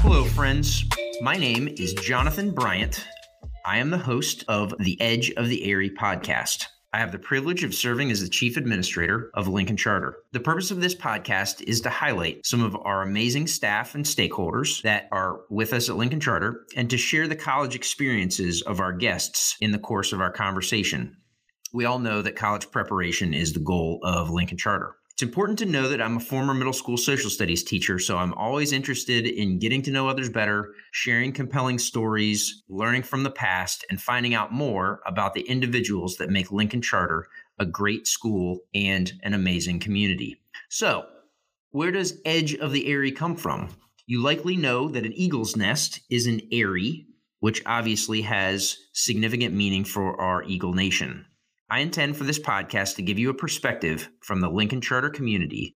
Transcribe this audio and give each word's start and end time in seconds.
Hello, 0.00 0.24
friends. 0.24 0.84
My 1.20 1.36
name 1.36 1.68
is 1.68 1.92
Jonathan 1.94 2.52
Bryant. 2.52 3.06
I 3.66 3.78
am 3.78 3.90
the 3.90 3.98
host 3.98 4.44
of 4.48 4.72
the 4.78 4.98
Edge 5.00 5.30
of 5.32 5.48
the 5.48 5.70
Eyrie 5.70 5.90
podcast. 5.90 6.64
I 6.94 6.98
have 6.98 7.12
the 7.12 7.18
privilege 7.18 7.64
of 7.64 7.74
serving 7.74 8.10
as 8.10 8.22
the 8.22 8.30
chief 8.30 8.56
administrator 8.56 9.30
of 9.34 9.46
Lincoln 9.46 9.76
Charter. 9.76 10.16
The 10.32 10.40
purpose 10.40 10.70
of 10.70 10.80
this 10.80 10.94
podcast 10.94 11.60
is 11.62 11.82
to 11.82 11.90
highlight 11.90 12.46
some 12.46 12.62
of 12.62 12.74
our 12.76 13.02
amazing 13.02 13.46
staff 13.46 13.94
and 13.94 14.06
stakeholders 14.06 14.80
that 14.82 15.06
are 15.12 15.40
with 15.50 15.74
us 15.74 15.90
at 15.90 15.96
Lincoln 15.96 16.20
Charter 16.20 16.64
and 16.76 16.88
to 16.88 16.96
share 16.96 17.28
the 17.28 17.36
college 17.36 17.74
experiences 17.74 18.62
of 18.62 18.80
our 18.80 18.92
guests 18.92 19.56
in 19.60 19.72
the 19.72 19.78
course 19.78 20.14
of 20.14 20.20
our 20.22 20.32
conversation. 20.32 21.18
We 21.72 21.84
all 21.84 21.98
know 21.98 22.22
that 22.22 22.36
college 22.36 22.70
preparation 22.70 23.34
is 23.34 23.52
the 23.52 23.60
goal 23.60 24.00
of 24.02 24.30
Lincoln 24.30 24.56
Charter. 24.56 24.96
It's 25.12 25.22
important 25.22 25.58
to 25.58 25.66
know 25.66 25.88
that 25.88 26.00
I'm 26.00 26.16
a 26.16 26.20
former 26.20 26.54
middle 26.54 26.72
school 26.72 26.96
social 26.96 27.28
studies 27.28 27.64
teacher, 27.64 27.98
so 27.98 28.16
I'm 28.16 28.32
always 28.34 28.72
interested 28.72 29.26
in 29.26 29.58
getting 29.58 29.82
to 29.82 29.90
know 29.90 30.08
others 30.08 30.30
better, 30.30 30.72
sharing 30.92 31.32
compelling 31.32 31.78
stories, 31.78 32.62
learning 32.68 33.02
from 33.02 33.24
the 33.24 33.30
past, 33.30 33.84
and 33.90 34.00
finding 34.00 34.32
out 34.32 34.52
more 34.52 35.00
about 35.04 35.34
the 35.34 35.42
individuals 35.42 36.16
that 36.18 36.30
make 36.30 36.52
Lincoln 36.52 36.80
Charter 36.80 37.26
a 37.58 37.66
great 37.66 38.06
school 38.06 38.60
and 38.74 39.12
an 39.24 39.34
amazing 39.34 39.80
community. 39.80 40.40
So, 40.68 41.06
where 41.70 41.90
does 41.90 42.20
Edge 42.24 42.54
of 42.54 42.72
the 42.72 42.88
Eyrie 42.88 43.12
come 43.12 43.34
from? 43.34 43.70
You 44.06 44.22
likely 44.22 44.56
know 44.56 44.88
that 44.88 45.04
an 45.04 45.12
eagle's 45.12 45.56
nest 45.56 46.00
is 46.08 46.26
an 46.26 46.40
eyrie, 46.52 47.08
which 47.40 47.60
obviously 47.66 48.22
has 48.22 48.78
significant 48.92 49.54
meaning 49.54 49.84
for 49.84 50.18
our 50.20 50.44
Eagle 50.44 50.72
Nation. 50.72 51.26
I 51.70 51.80
intend 51.80 52.16
for 52.16 52.24
this 52.24 52.38
podcast 52.38 52.96
to 52.96 53.02
give 53.02 53.18
you 53.18 53.28
a 53.28 53.34
perspective 53.34 54.08
from 54.22 54.40
the 54.40 54.48
Lincoln 54.48 54.80
Charter 54.80 55.10
community. 55.10 55.76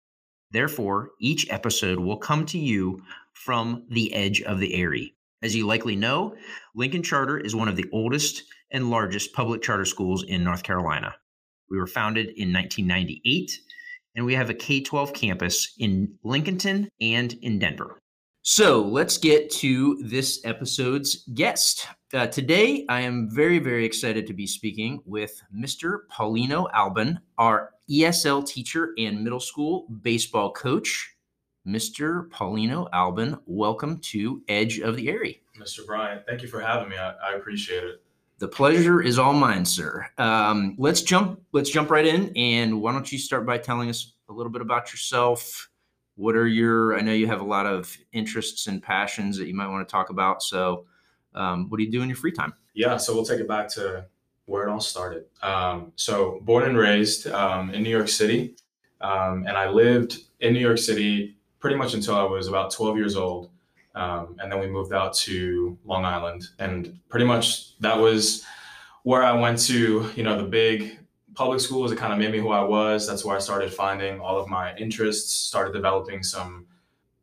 Therefore, 0.52 1.12
each 1.20 1.50
episode 1.50 2.00
will 2.00 2.18
come 2.18 2.46
to 2.48 2.58
you 2.58 3.02
from 3.34 3.86
the 3.90 4.14
edge 4.14 4.42
of 4.42 4.60
the 4.60 4.74
Eyrie. 4.74 5.14
As 5.42 5.54
you 5.54 5.66
likely 5.66 5.98
know, 5.98 6.36
Lincoln 6.76 7.04
Charter 7.04 7.38
is 7.38 7.56
one 7.56 7.68
of 7.68 7.76
the 7.76 7.90
oldest 7.92 8.44
and 8.72 8.90
largest 8.90 9.34
public 9.34 9.62
charter 9.62 9.86
schools 9.86 10.24
in 10.24 10.44
North 10.44 10.64
Carolina. 10.64 11.16
We 11.70 11.78
were 11.78 11.88
founded 11.88 12.28
in 12.38 12.54
1998, 12.54 13.52
and 14.16 14.26
we 14.26 14.36
have 14.36 14.50
a 14.50 14.54
K 14.54 14.82
12 14.82 15.14
campus 15.14 15.74
in 15.78 16.18
Lincolnton 16.24 16.88
and 17.02 17.34
in 17.42 17.60
Denver. 17.60 18.00
So 18.44 18.82
let's 18.82 19.18
get 19.18 19.52
to 19.52 20.02
this 20.04 20.40
episode's 20.46 21.28
guest. 21.34 21.88
Uh, 22.14 22.28
today, 22.28 22.86
I 22.90 23.02
am 23.02 23.30
very, 23.30 23.58
very 23.58 23.86
excited 23.86 24.28
to 24.28 24.34
be 24.34 24.46
speaking 24.46 25.02
with 25.06 25.42
Mr. 25.56 26.00
Paulino 26.12 26.70
Alban, 26.74 27.22
our 27.38 27.72
ESL 27.90 28.46
teacher 28.46 28.94
and 28.98 29.24
middle 29.24 29.40
school 29.40 29.88
baseball 30.02 30.52
coach. 30.52 31.16
Mr. 31.66 32.28
Paulino 32.28 32.90
Alban, 32.92 33.38
welcome 33.46 33.98
to 34.00 34.42
Edge 34.50 34.80
of 34.80 34.98
the 34.98 35.08
Eyrie. 35.08 35.42
Mr. 35.58 35.86
Bryant, 35.86 36.24
thank 36.28 36.42
you 36.42 36.50
for 36.50 36.60
having 36.60 36.90
me. 36.90 36.98
I, 36.98 37.12
I 37.12 37.36
appreciate 37.36 37.86
it. 37.86 38.02
The 38.40 38.48
pleasure 38.50 39.02
is 39.02 39.18
all 39.18 39.34
mine, 39.34 39.64
sir. 39.64 40.06
Um, 40.18 40.76
let's 40.78 41.04
jump. 41.04 41.40
Let's 41.54 41.70
jump 41.70 41.90
right 41.90 42.06
in. 42.06 42.36
And 42.36 42.82
why 42.82 42.92
don't 42.92 43.10
you 43.10 43.20
start 43.20 43.46
by 43.46 43.58
telling 43.58 43.90
us 43.90 44.16
a 44.28 44.34
little 44.34 44.52
bit 44.52 44.62
about 44.62 44.92
yourself? 44.92 45.70
what 46.16 46.36
are 46.36 46.46
your 46.46 46.98
i 46.98 47.02
know 47.02 47.14
you 47.14 47.26
have 47.26 47.40
a 47.40 47.46
lot 47.46 47.66
of 47.66 47.98
interests 48.12 48.68
and 48.68 48.84
passions 48.84 49.38
that 49.38 49.48
you 49.48 49.56
might 49.56 49.70
want 49.70 49.88
to 49.88 49.90
talk 49.90 50.10
about 50.10 50.44
so 50.44 50.86
um, 51.34 51.70
what 51.70 51.78
do 51.78 51.84
you 51.84 51.92
do 51.92 52.02
in 52.02 52.10
your 52.10 52.16
free 52.16 52.32
time? 52.32 52.54
Yeah 52.74 52.98
so 52.98 53.14
we'll 53.14 53.26
take 53.26 53.40
it 53.40 53.48
back 53.48 53.68
to 53.70 54.06
where 54.46 54.68
it 54.68 54.72
all 54.72 54.80
started. 54.80 55.26
Um, 55.42 55.92
so 55.96 56.40
born 56.44 56.64
and 56.64 56.78
raised 56.78 57.28
um, 57.28 57.72
in 57.72 57.84
new 57.84 57.90
york 57.90 58.10
city. 58.10 58.56
Um, 59.02 59.46
and 59.48 59.58
i 59.58 59.68
lived 59.68 60.20
in 60.42 60.54
new 60.54 60.60
york 60.60 60.78
city 60.78 61.36
pretty 61.60 61.76
much 61.76 61.94
until 61.94 62.16
i 62.16 62.24
was 62.24 62.48
about 62.48 62.72
12 62.72 62.98
years 62.98 63.16
old. 63.16 63.50
Um, 63.94 64.38
and 64.40 64.52
then 64.52 64.60
we 64.60 64.68
moved 64.68 64.94
out 64.94 65.14
to 65.26 65.78
long 65.86 66.06
island. 66.06 66.48
And 66.60 67.00
pretty 67.10 67.26
much 67.26 67.78
that 67.80 67.98
was 67.98 68.46
where 69.04 69.24
i 69.24 69.32
went 69.32 69.60
to 69.60 70.10
you 70.16 70.24
know 70.24 70.38
the 70.38 70.48
big 70.48 71.00
public 71.34 71.60
schools, 71.60 71.92
it 71.92 71.98
kind 71.98 72.14
of 72.14 72.20
made 72.20 72.32
me 72.32 72.40
who 72.40 72.50
I 72.50 72.64
was. 72.64 73.08
That's 73.08 73.24
where 73.24 73.36
I 73.36 73.40
started 73.40 73.74
finding 73.74 74.20
all 74.20 74.38
of 74.40 74.48
my 74.48 74.76
interests, 74.76 75.34
started 75.34 75.74
developing 75.74 76.24
some 76.24 76.66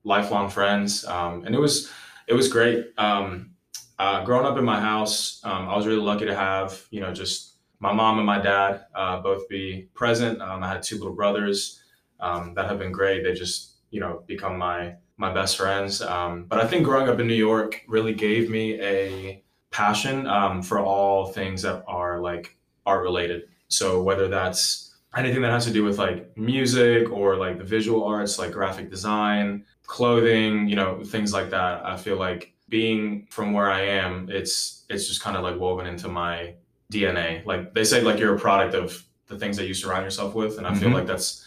lifelong 0.04 0.48
friends, 0.48 1.04
um, 1.04 1.44
and 1.44 1.54
it 1.54 1.60
was 1.60 1.90
it 2.26 2.34
was 2.34 2.48
great. 2.48 2.86
Um, 2.98 3.50
uh, 3.98 4.24
growing 4.24 4.46
up 4.46 4.56
in 4.56 4.64
my 4.64 4.80
house, 4.80 5.40
um, 5.44 5.68
I 5.68 5.76
was 5.76 5.86
really 5.86 6.00
lucky 6.00 6.26
to 6.26 6.34
have 6.34 6.86
you 6.90 7.00
know 7.00 7.12
just 7.12 7.54
my 7.80 7.92
mom 7.92 8.18
and 8.18 8.26
my 8.26 8.40
dad 8.40 8.84
uh, 8.94 9.20
both 9.20 9.48
be 9.48 9.88
present. 9.94 10.40
Um, 10.40 10.62
I 10.62 10.68
had 10.68 10.82
two 10.82 10.98
little 10.98 11.14
brothers 11.14 11.82
um, 12.20 12.54
that 12.54 12.66
have 12.66 12.78
been 12.78 12.92
great. 12.92 13.22
They 13.22 13.32
just 13.32 13.76
you 13.90 14.00
know 14.00 14.22
become 14.26 14.58
my 14.58 14.94
my 15.16 15.32
best 15.32 15.56
friends. 15.56 16.00
Um, 16.00 16.44
but 16.44 16.60
I 16.60 16.66
think 16.66 16.84
growing 16.84 17.08
up 17.08 17.18
in 17.18 17.26
New 17.26 17.34
York 17.34 17.82
really 17.88 18.14
gave 18.14 18.50
me 18.50 18.80
a 18.80 19.42
passion 19.70 20.24
for 20.62 20.78
all 20.78 21.26
things 21.26 21.62
that 21.62 21.84
are 21.86 22.20
like 22.20 22.56
art 22.86 23.02
related. 23.02 23.42
So 23.68 24.02
whether 24.02 24.28
that's 24.28 24.96
anything 25.16 25.42
that 25.42 25.50
has 25.50 25.64
to 25.66 25.72
do 25.72 25.84
with 25.84 25.98
like 25.98 26.36
music 26.36 27.10
or 27.10 27.36
like 27.36 27.58
the 27.58 27.64
visual 27.64 28.04
arts, 28.04 28.38
like 28.38 28.52
graphic 28.52 28.90
design, 28.90 29.64
clothing, 29.86 30.68
you 30.68 30.76
know, 30.76 31.02
things 31.04 31.32
like 31.32 31.50
that, 31.50 31.84
I 31.84 31.96
feel 31.96 32.16
like 32.16 32.52
being 32.68 33.26
from 33.30 33.52
where 33.52 33.70
I 33.70 33.82
am, 33.82 34.28
it's 34.30 34.84
it's 34.88 35.06
just 35.06 35.22
kind 35.22 35.36
of 35.36 35.42
like 35.42 35.58
woven 35.58 35.86
into 35.86 36.08
my 36.08 36.54
DNA. 36.92 37.44
Like 37.46 37.74
they 37.74 37.84
say, 37.84 38.00
like 38.00 38.18
you're 38.18 38.34
a 38.34 38.38
product 38.38 38.74
of 38.74 39.04
the 39.26 39.38
things 39.38 39.56
that 39.56 39.66
you 39.66 39.74
surround 39.74 40.04
yourself 40.04 40.34
with, 40.34 40.58
and 40.58 40.66
I 40.66 40.70
mm-hmm. 40.70 40.80
feel 40.80 40.90
like 40.90 41.06
that's 41.06 41.46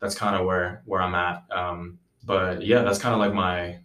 that's 0.00 0.14
kind 0.14 0.36
of 0.36 0.46
where 0.46 0.82
where 0.84 1.02
I'm 1.02 1.14
at. 1.14 1.44
Um, 1.50 1.98
but 2.24 2.64
yeah, 2.64 2.82
that's 2.82 2.98
kind 2.98 3.14
of 3.14 3.20
like 3.20 3.32
my 3.32 3.78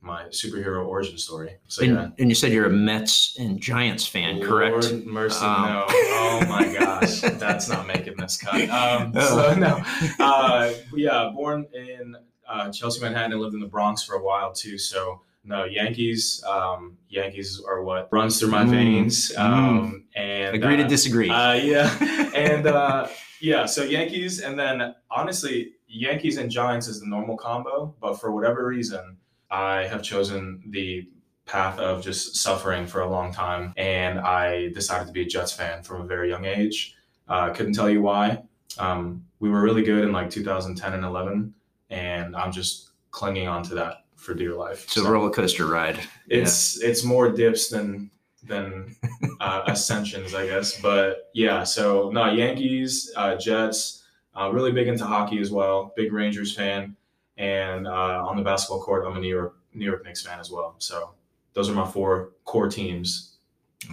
my 0.00 0.24
superhero 0.24 0.86
origin 0.86 1.18
story. 1.18 1.56
So 1.66 1.82
and, 1.84 1.94
yeah. 1.94 2.08
and 2.18 2.28
you 2.28 2.34
said 2.34 2.52
you're 2.52 2.66
a 2.66 2.70
Mets 2.70 3.36
and 3.38 3.60
Giants 3.60 4.06
fan, 4.06 4.40
correct? 4.40 4.92
Mercy, 5.04 5.44
um. 5.44 5.62
no. 5.62 5.84
Oh 5.88 6.44
my 6.48 6.72
gosh, 6.72 7.20
that's 7.20 7.68
not 7.68 7.86
making 7.86 8.16
this 8.16 8.36
cut. 8.36 8.68
Um, 8.76 9.12
so 9.14 9.54
no, 9.54 9.82
uh, 10.20 10.72
yeah, 10.94 11.30
born 11.34 11.66
in 11.72 12.16
uh, 12.48 12.70
Chelsea, 12.70 13.00
Manhattan, 13.00 13.32
and 13.32 13.40
lived 13.40 13.54
in 13.54 13.60
the 13.60 13.66
Bronx 13.66 14.02
for 14.02 14.14
a 14.14 14.22
while 14.22 14.52
too. 14.52 14.78
So 14.78 15.20
no, 15.46 15.64
Yankees. 15.64 16.42
Um, 16.46 16.98
Yankees 17.08 17.62
are 17.66 17.82
what 17.82 18.08
runs 18.12 18.38
through 18.38 18.50
my 18.50 18.64
mm. 18.64 18.70
veins. 18.70 19.32
Mm. 19.32 19.40
Um, 19.40 20.04
and 20.14 20.54
agree 20.54 20.74
uh, 20.74 20.78
to 20.78 20.88
disagree. 20.88 21.30
Uh, 21.30 21.54
yeah, 21.54 22.30
and 22.34 22.66
uh, 22.66 23.08
yeah, 23.40 23.64
so 23.66 23.84
Yankees, 23.84 24.40
and 24.40 24.58
then 24.58 24.94
honestly, 25.10 25.72
Yankees 25.88 26.36
and 26.36 26.50
Giants 26.50 26.88
is 26.88 27.00
the 27.00 27.06
normal 27.06 27.36
combo, 27.36 27.94
but 28.00 28.20
for 28.20 28.32
whatever 28.32 28.66
reason 28.66 29.16
I 29.50 29.84
have 29.84 30.02
chosen 30.02 30.62
the 30.70 31.08
path 31.46 31.78
of 31.78 32.02
just 32.02 32.36
suffering 32.36 32.86
for 32.86 33.02
a 33.02 33.08
long 33.08 33.32
time. 33.32 33.72
And 33.76 34.18
I 34.18 34.68
decided 34.70 35.06
to 35.06 35.12
be 35.12 35.22
a 35.22 35.26
Jets 35.26 35.52
fan 35.52 35.82
from 35.84 36.02
a 36.02 36.04
very 36.06 36.28
young 36.28 36.44
age. 36.44 36.96
Uh, 37.28 37.50
couldn't 37.50 37.72
tell 37.72 37.88
you 37.88 38.02
why. 38.02 38.42
Um, 38.78 39.24
we 39.38 39.48
were 39.48 39.62
really 39.62 39.82
good 39.82 40.04
in 40.04 40.12
like 40.12 40.28
2010 40.28 40.92
and 40.92 41.04
11, 41.04 41.54
and 41.90 42.36
I'm 42.36 42.52
just 42.52 42.90
clinging 43.10 43.48
on 43.48 43.62
to 43.64 43.74
that 43.76 44.05
for 44.26 44.34
dear 44.34 44.54
life. 44.54 44.84
It's 44.84 44.94
so 44.94 45.06
a 45.06 45.10
roller 45.10 45.30
coaster 45.30 45.66
ride. 45.66 46.00
It's 46.28 46.82
yeah. 46.82 46.88
it's 46.88 47.04
more 47.04 47.30
dips 47.30 47.68
than 47.68 48.10
than 48.42 48.96
uh, 49.40 49.62
ascensions, 49.68 50.34
I 50.34 50.46
guess. 50.46 50.80
But 50.80 51.30
yeah, 51.32 51.62
so 51.62 52.10
no 52.10 52.30
Yankees, 52.32 53.12
uh, 53.16 53.36
Jets. 53.36 54.02
Uh, 54.38 54.50
really 54.52 54.70
big 54.70 54.86
into 54.86 55.06
hockey 55.06 55.40
as 55.40 55.50
well. 55.50 55.94
Big 55.96 56.12
Rangers 56.12 56.54
fan 56.54 56.94
and 57.38 57.86
uh, 57.86 58.26
on 58.26 58.36
the 58.36 58.42
basketball 58.42 58.82
court, 58.82 59.06
I'm 59.06 59.16
a 59.16 59.20
New 59.20 59.28
York 59.28 59.56
New 59.74 59.84
York 59.84 60.04
Knicks 60.04 60.22
fan 60.22 60.40
as 60.40 60.50
well. 60.50 60.74
So 60.78 61.14
those 61.52 61.68
are 61.68 61.74
my 61.74 61.86
four 61.86 62.32
core 62.44 62.68
teams. 62.68 63.36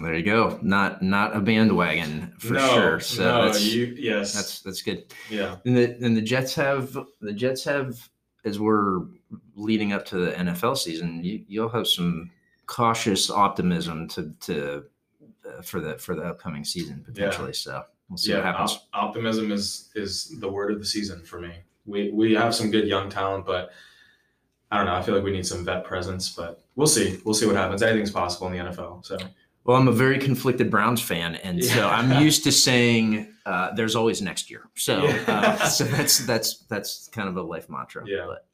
There 0.00 0.14
you 0.14 0.22
go. 0.22 0.58
Not 0.62 1.02
not 1.02 1.36
a 1.36 1.40
bandwagon 1.40 2.32
for 2.38 2.54
no, 2.54 2.68
sure. 2.68 3.00
So 3.00 3.24
no, 3.24 3.44
that's, 3.46 3.62
you, 3.64 3.94
yes, 3.98 4.32
that's 4.34 4.60
that's 4.60 4.82
good. 4.82 5.04
Yeah. 5.30 5.56
And 5.66 5.76
the 5.76 5.96
and 6.02 6.16
the 6.16 6.22
Jets 6.22 6.54
have 6.54 6.96
the 7.20 7.32
Jets 7.32 7.64
have 7.64 8.08
as 8.44 8.58
we're 8.58 9.02
leading 9.54 9.92
up 9.92 10.04
to 10.06 10.16
the 10.16 10.32
NFL 10.32 10.76
season, 10.76 11.22
you, 11.24 11.44
you'll 11.48 11.68
have 11.68 11.86
some 11.86 12.30
cautious 12.66 13.30
optimism 13.30 14.08
to 14.08 14.32
to 14.40 14.84
uh, 15.46 15.62
for 15.62 15.80
the 15.80 15.98
for 15.98 16.14
the 16.14 16.22
upcoming 16.22 16.64
season 16.64 17.02
potentially. 17.04 17.48
Yeah. 17.48 17.52
So 17.52 17.82
we'll 18.08 18.16
see 18.16 18.30
yeah, 18.30 18.38
what 18.38 18.46
happens. 18.46 18.72
Op- 18.92 19.08
optimism 19.08 19.52
is 19.52 19.90
is 19.94 20.38
the 20.40 20.48
word 20.48 20.72
of 20.72 20.78
the 20.78 20.86
season 20.86 21.22
for 21.22 21.40
me 21.40 21.54
we 21.86 22.10
we 22.10 22.34
have 22.34 22.54
some 22.54 22.70
good 22.70 22.86
young 22.86 23.10
talent, 23.10 23.44
but 23.44 23.70
I 24.70 24.78
don't 24.78 24.86
know. 24.86 24.94
I 24.94 25.02
feel 25.02 25.14
like 25.14 25.24
we 25.24 25.30
need 25.30 25.46
some 25.46 25.64
vet 25.64 25.84
presence, 25.84 26.30
but 26.30 26.64
we'll 26.76 26.86
see. 26.86 27.20
We'll 27.24 27.34
see 27.34 27.46
what 27.46 27.56
happens. 27.56 27.82
Anything's 27.82 28.10
possible 28.10 28.48
in 28.48 28.52
the 28.54 28.70
NFL. 28.70 29.04
So. 29.04 29.16
Well, 29.64 29.78
I'm 29.78 29.88
a 29.88 29.92
very 29.92 30.18
conflicted 30.18 30.70
Browns 30.70 31.00
fan, 31.00 31.36
and 31.36 31.62
yeah. 31.62 31.74
so 31.74 31.88
I'm 31.88 32.22
used 32.22 32.44
to 32.44 32.52
saying 32.52 33.32
uh, 33.46 33.74
"there's 33.74 33.96
always 33.96 34.20
next 34.20 34.50
year." 34.50 34.68
So, 34.76 35.04
yeah. 35.04 35.24
uh, 35.26 35.66
so 35.68 35.84
that's 35.84 36.18
that's 36.26 36.58
that's 36.64 37.08
kind 37.08 37.28
of 37.28 37.36
a 37.36 37.42
life 37.42 37.70
mantra. 37.70 38.04
Yeah. 38.06 38.26
But 38.26 38.46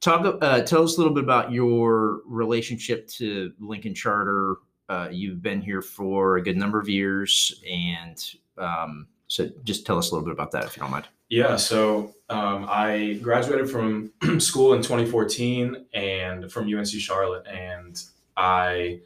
talk. 0.00 0.38
Uh, 0.40 0.62
tell 0.62 0.84
us 0.84 0.96
a 0.96 0.98
little 0.98 1.14
bit 1.14 1.24
about 1.24 1.50
your 1.50 2.20
relationship 2.26 3.08
to 3.08 3.52
Lincoln 3.58 3.94
Charter. 3.94 4.56
Uh, 4.88 5.08
you've 5.10 5.42
been 5.42 5.60
here 5.60 5.82
for 5.82 6.36
a 6.36 6.42
good 6.42 6.56
number 6.56 6.78
of 6.78 6.88
years, 6.88 7.60
and 7.68 8.24
um, 8.56 9.08
So 9.28 9.50
just 9.64 9.84
tell 9.84 9.98
us 9.98 10.10
a 10.10 10.14
little 10.14 10.24
bit 10.24 10.32
about 10.32 10.52
that 10.52 10.64
if 10.64 10.76
you 10.76 10.80
don't 10.80 10.90
mind. 10.90 11.08
Yeah, 11.28 11.56
so 11.56 12.14
um, 12.30 12.66
I 12.68 13.18
graduated 13.20 13.68
from 13.68 14.12
school 14.38 14.74
in 14.74 14.82
2014 14.82 15.86
and 15.92 16.50
from 16.52 16.72
UNC 16.72 16.86
Charlotte, 16.86 17.46
and 17.48 18.00
I 18.36 19.00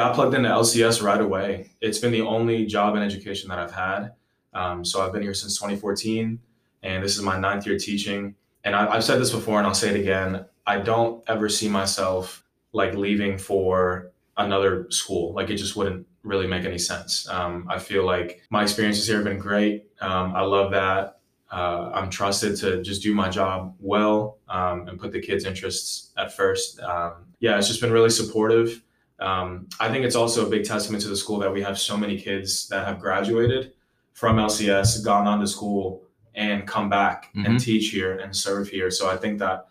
got 0.00 0.14
plugged 0.14 0.34
into 0.34 0.48
LCS 0.48 1.02
right 1.02 1.20
away. 1.20 1.70
It's 1.82 1.98
been 1.98 2.10
the 2.10 2.22
only 2.22 2.64
job 2.64 2.96
in 2.96 3.02
education 3.02 3.50
that 3.50 3.58
I've 3.58 3.70
had. 3.70 4.12
Um, 4.54 4.82
so 4.82 5.02
I've 5.02 5.12
been 5.12 5.20
here 5.20 5.34
since 5.34 5.56
2014, 5.56 6.40
and 6.82 7.04
this 7.04 7.16
is 7.16 7.22
my 7.22 7.38
ninth 7.38 7.66
year 7.66 7.78
teaching. 7.78 8.34
And 8.64 8.74
I, 8.74 8.94
I've 8.94 9.04
said 9.04 9.20
this 9.20 9.30
before, 9.30 9.58
and 9.58 9.66
I'll 9.66 9.74
say 9.74 9.90
it 9.90 10.00
again. 10.00 10.46
I 10.66 10.78
don't 10.78 11.22
ever 11.28 11.50
see 11.50 11.68
myself 11.68 12.42
like 12.72 12.94
leaving 12.94 13.36
for 13.36 14.10
another 14.38 14.90
school. 14.90 15.34
Like 15.34 15.50
it 15.50 15.56
just 15.56 15.76
wouldn't 15.76 16.06
really 16.22 16.46
make 16.46 16.64
any 16.64 16.78
sense. 16.78 17.28
Um, 17.28 17.66
I 17.68 17.78
feel 17.78 18.06
like 18.06 18.40
my 18.48 18.62
experiences 18.62 19.06
here 19.06 19.16
have 19.16 19.24
been 19.24 19.38
great. 19.38 19.84
Um, 20.00 20.34
I 20.34 20.40
love 20.40 20.70
that. 20.70 21.18
Uh, 21.52 21.90
I'm 21.92 22.08
trusted 22.08 22.56
to 22.60 22.80
just 22.80 23.02
do 23.02 23.12
my 23.12 23.28
job 23.28 23.74
well 23.80 24.38
um, 24.48 24.88
and 24.88 24.98
put 24.98 25.12
the 25.12 25.20
kids' 25.20 25.44
interests 25.44 26.12
at 26.16 26.34
first. 26.34 26.80
Um, 26.80 27.26
yeah, 27.40 27.58
it's 27.58 27.68
just 27.68 27.82
been 27.82 27.92
really 27.92 28.08
supportive. 28.08 28.82
Um, 29.20 29.68
I 29.78 29.90
think 29.90 30.04
it's 30.04 30.16
also 30.16 30.46
a 30.46 30.50
big 30.50 30.64
testament 30.64 31.02
to 31.02 31.08
the 31.08 31.16
school 31.16 31.38
that 31.40 31.52
we 31.52 31.62
have 31.62 31.78
so 31.78 31.96
many 31.96 32.18
kids 32.18 32.68
that 32.68 32.86
have 32.86 32.98
graduated 32.98 33.72
from 34.14 34.36
LCS, 34.36 35.04
gone 35.04 35.26
on 35.26 35.40
to 35.40 35.46
school, 35.46 36.04
and 36.34 36.66
come 36.66 36.88
back 36.88 37.28
mm-hmm. 37.34 37.46
and 37.46 37.60
teach 37.60 37.88
here 37.88 38.18
and 38.18 38.34
serve 38.34 38.68
here. 38.68 38.90
So 38.90 39.10
I 39.10 39.16
think 39.16 39.38
that 39.40 39.66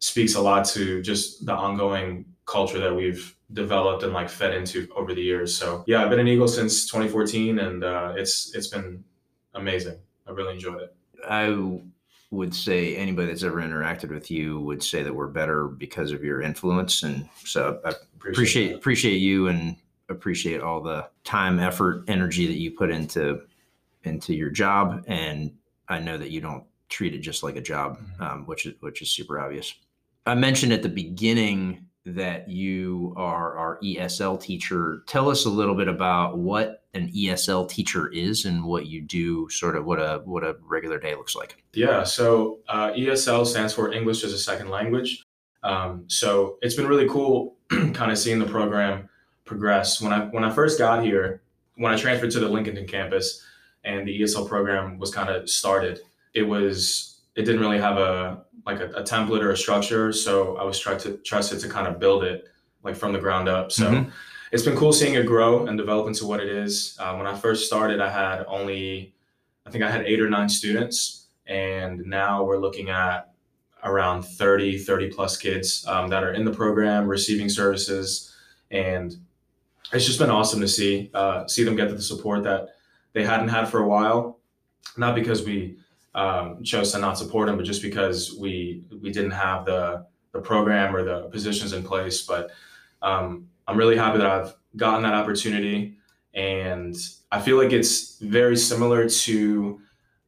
speaks 0.00 0.34
a 0.34 0.40
lot 0.40 0.64
to 0.66 1.02
just 1.02 1.46
the 1.46 1.54
ongoing 1.54 2.24
culture 2.46 2.78
that 2.78 2.94
we've 2.94 3.34
developed 3.52 4.02
and 4.02 4.12
like 4.12 4.28
fed 4.28 4.54
into 4.54 4.88
over 4.94 5.14
the 5.14 5.22
years. 5.22 5.56
So 5.56 5.84
yeah, 5.86 6.02
I've 6.02 6.10
been 6.10 6.20
an 6.20 6.28
Eagle 6.28 6.48
since 6.48 6.86
2014, 6.86 7.58
and 7.58 7.84
uh, 7.84 8.14
it's 8.16 8.54
it's 8.54 8.68
been 8.68 9.04
amazing. 9.54 9.98
I 10.26 10.32
really 10.32 10.54
enjoyed 10.54 10.82
it. 10.82 10.94
I 11.28 11.80
would 12.30 12.54
say 12.54 12.96
anybody 12.96 13.28
that's 13.28 13.42
ever 13.42 13.60
interacted 13.60 14.10
with 14.10 14.30
you 14.30 14.60
would 14.60 14.82
say 14.82 15.02
that 15.02 15.14
we're 15.14 15.26
better 15.26 15.66
because 15.66 16.12
of 16.12 16.22
your 16.22 16.42
influence, 16.42 17.02
and 17.02 17.28
so 17.44 17.80
I 17.84 17.88
appreciate 17.88 18.32
appreciate, 18.32 18.74
appreciate 18.74 19.16
you 19.16 19.48
and 19.48 19.76
appreciate 20.08 20.60
all 20.60 20.80
the 20.80 21.08
time, 21.24 21.58
effort, 21.58 22.04
energy 22.08 22.46
that 22.46 22.58
you 22.58 22.70
put 22.70 22.90
into 22.90 23.42
into 24.04 24.34
your 24.34 24.50
job, 24.50 25.04
and 25.06 25.52
I 25.88 25.98
know 25.98 26.16
that 26.18 26.30
you 26.30 26.40
don't 26.40 26.64
treat 26.88 27.14
it 27.14 27.18
just 27.18 27.42
like 27.42 27.56
a 27.56 27.60
job, 27.60 27.98
mm-hmm. 27.98 28.22
um, 28.22 28.46
which 28.46 28.66
is 28.66 28.74
which 28.80 29.02
is 29.02 29.10
super 29.10 29.40
obvious. 29.40 29.74
I 30.26 30.34
mentioned 30.34 30.72
at 30.72 30.82
the 30.82 30.88
beginning 30.88 31.86
that 32.06 32.48
you 32.48 33.12
are 33.16 33.56
our 33.56 33.78
ESL 33.82 34.40
teacher. 34.40 35.02
Tell 35.06 35.28
us 35.28 35.44
a 35.44 35.50
little 35.50 35.74
bit 35.74 35.88
about 35.88 36.38
what 36.38 36.84
an 36.94 37.12
ESL 37.12 37.68
teacher 37.68 38.08
is 38.08 38.46
and 38.46 38.64
what 38.64 38.86
you 38.86 39.02
do, 39.02 39.48
sort 39.50 39.76
of 39.76 39.84
what 39.84 39.98
a 39.98 40.22
what 40.24 40.42
a 40.42 40.56
regular 40.62 40.98
day 40.98 41.14
looks 41.14 41.36
like. 41.36 41.62
Yeah, 41.72 42.02
so 42.04 42.60
uh, 42.68 42.90
ESL 42.92 43.46
stands 43.46 43.74
for 43.74 43.92
English 43.92 44.24
as 44.24 44.32
a 44.32 44.38
Second 44.38 44.70
Language. 44.70 45.24
Um, 45.62 46.04
so 46.08 46.56
it's 46.62 46.74
been 46.74 46.88
really 46.88 47.08
cool, 47.08 47.56
kind 47.68 48.10
of 48.10 48.18
seeing 48.18 48.38
the 48.38 48.46
program 48.46 49.08
progress. 49.44 50.00
When 50.00 50.12
I 50.12 50.26
when 50.26 50.42
I 50.42 50.50
first 50.50 50.78
got 50.78 51.04
here, 51.04 51.42
when 51.76 51.92
I 51.92 51.96
transferred 51.96 52.30
to 52.32 52.40
the 52.40 52.48
Lincolnton 52.48 52.88
campus, 52.88 53.44
and 53.84 54.06
the 54.06 54.20
ESL 54.20 54.48
program 54.48 54.98
was 54.98 55.12
kind 55.12 55.28
of 55.28 55.48
started, 55.48 56.00
it 56.34 56.42
was 56.42 57.20
it 57.36 57.42
didn't 57.42 57.60
really 57.60 57.78
have 57.78 57.98
a 57.98 58.44
like 58.66 58.80
a, 58.80 58.90
a, 58.90 59.02
template 59.02 59.42
or 59.42 59.50
a 59.50 59.56
structure. 59.56 60.12
So 60.12 60.56
I 60.56 60.64
was 60.64 60.78
trusted 60.78 61.24
trusted 61.24 61.60
to 61.60 61.68
kind 61.68 61.86
of 61.86 61.98
build 61.98 62.24
it 62.24 62.44
like 62.82 62.96
from 62.96 63.12
the 63.12 63.18
ground 63.18 63.48
up. 63.48 63.72
So 63.72 63.90
mm-hmm. 63.90 64.10
it's 64.52 64.62
been 64.62 64.76
cool 64.76 64.92
seeing 64.92 65.14
it 65.14 65.26
grow 65.26 65.66
and 65.66 65.76
develop 65.78 66.06
into 66.06 66.26
what 66.26 66.40
it 66.40 66.48
is. 66.48 66.96
Uh, 66.98 67.14
when 67.16 67.26
I 67.26 67.34
first 67.34 67.66
started, 67.66 68.00
I 68.00 68.10
had 68.10 68.44
only 68.46 69.14
I 69.66 69.70
think 69.70 69.84
I 69.84 69.90
had 69.90 70.04
eight 70.04 70.20
or 70.20 70.28
nine 70.28 70.48
students, 70.48 71.28
and 71.46 72.04
now 72.06 72.44
we're 72.44 72.58
looking 72.58 72.90
at 72.90 73.30
around 73.82 74.22
30 74.22 74.78
30 74.78 75.10
plus 75.10 75.36
kids 75.36 75.86
um, 75.86 76.08
that 76.08 76.22
are 76.22 76.32
in 76.32 76.44
the 76.44 76.50
program 76.50 77.06
receiving 77.06 77.48
services 77.48 78.34
and 78.70 79.16
it's 79.92 80.06
just 80.06 80.18
been 80.18 80.30
awesome 80.30 80.60
to 80.60 80.68
see 80.68 81.10
uh, 81.14 81.46
see 81.46 81.64
them 81.64 81.76
get 81.76 81.88
the 81.88 82.02
support 82.02 82.42
that 82.42 82.68
they 83.12 83.24
hadn't 83.24 83.48
had 83.48 83.66
for 83.66 83.80
a 83.80 83.88
while 83.88 84.38
not 84.96 85.14
because 85.14 85.44
we 85.44 85.78
um, 86.14 86.62
chose 86.62 86.92
to 86.92 86.98
not 86.98 87.18
support 87.18 87.48
him, 87.48 87.56
but 87.56 87.64
just 87.64 87.82
because 87.82 88.36
we 88.38 88.84
we 89.00 89.10
didn't 89.10 89.30
have 89.32 89.64
the 89.64 90.06
the 90.32 90.40
program 90.40 90.94
or 90.94 91.02
the 91.02 91.28
positions 91.28 91.72
in 91.72 91.82
place. 91.82 92.22
But 92.22 92.50
um, 93.02 93.48
I'm 93.66 93.76
really 93.76 93.96
happy 93.96 94.18
that 94.18 94.26
I've 94.26 94.54
gotten 94.76 95.02
that 95.02 95.14
opportunity, 95.14 95.96
and 96.34 96.96
I 97.32 97.40
feel 97.40 97.56
like 97.56 97.72
it's 97.72 98.18
very 98.18 98.56
similar 98.56 99.08
to 99.08 99.80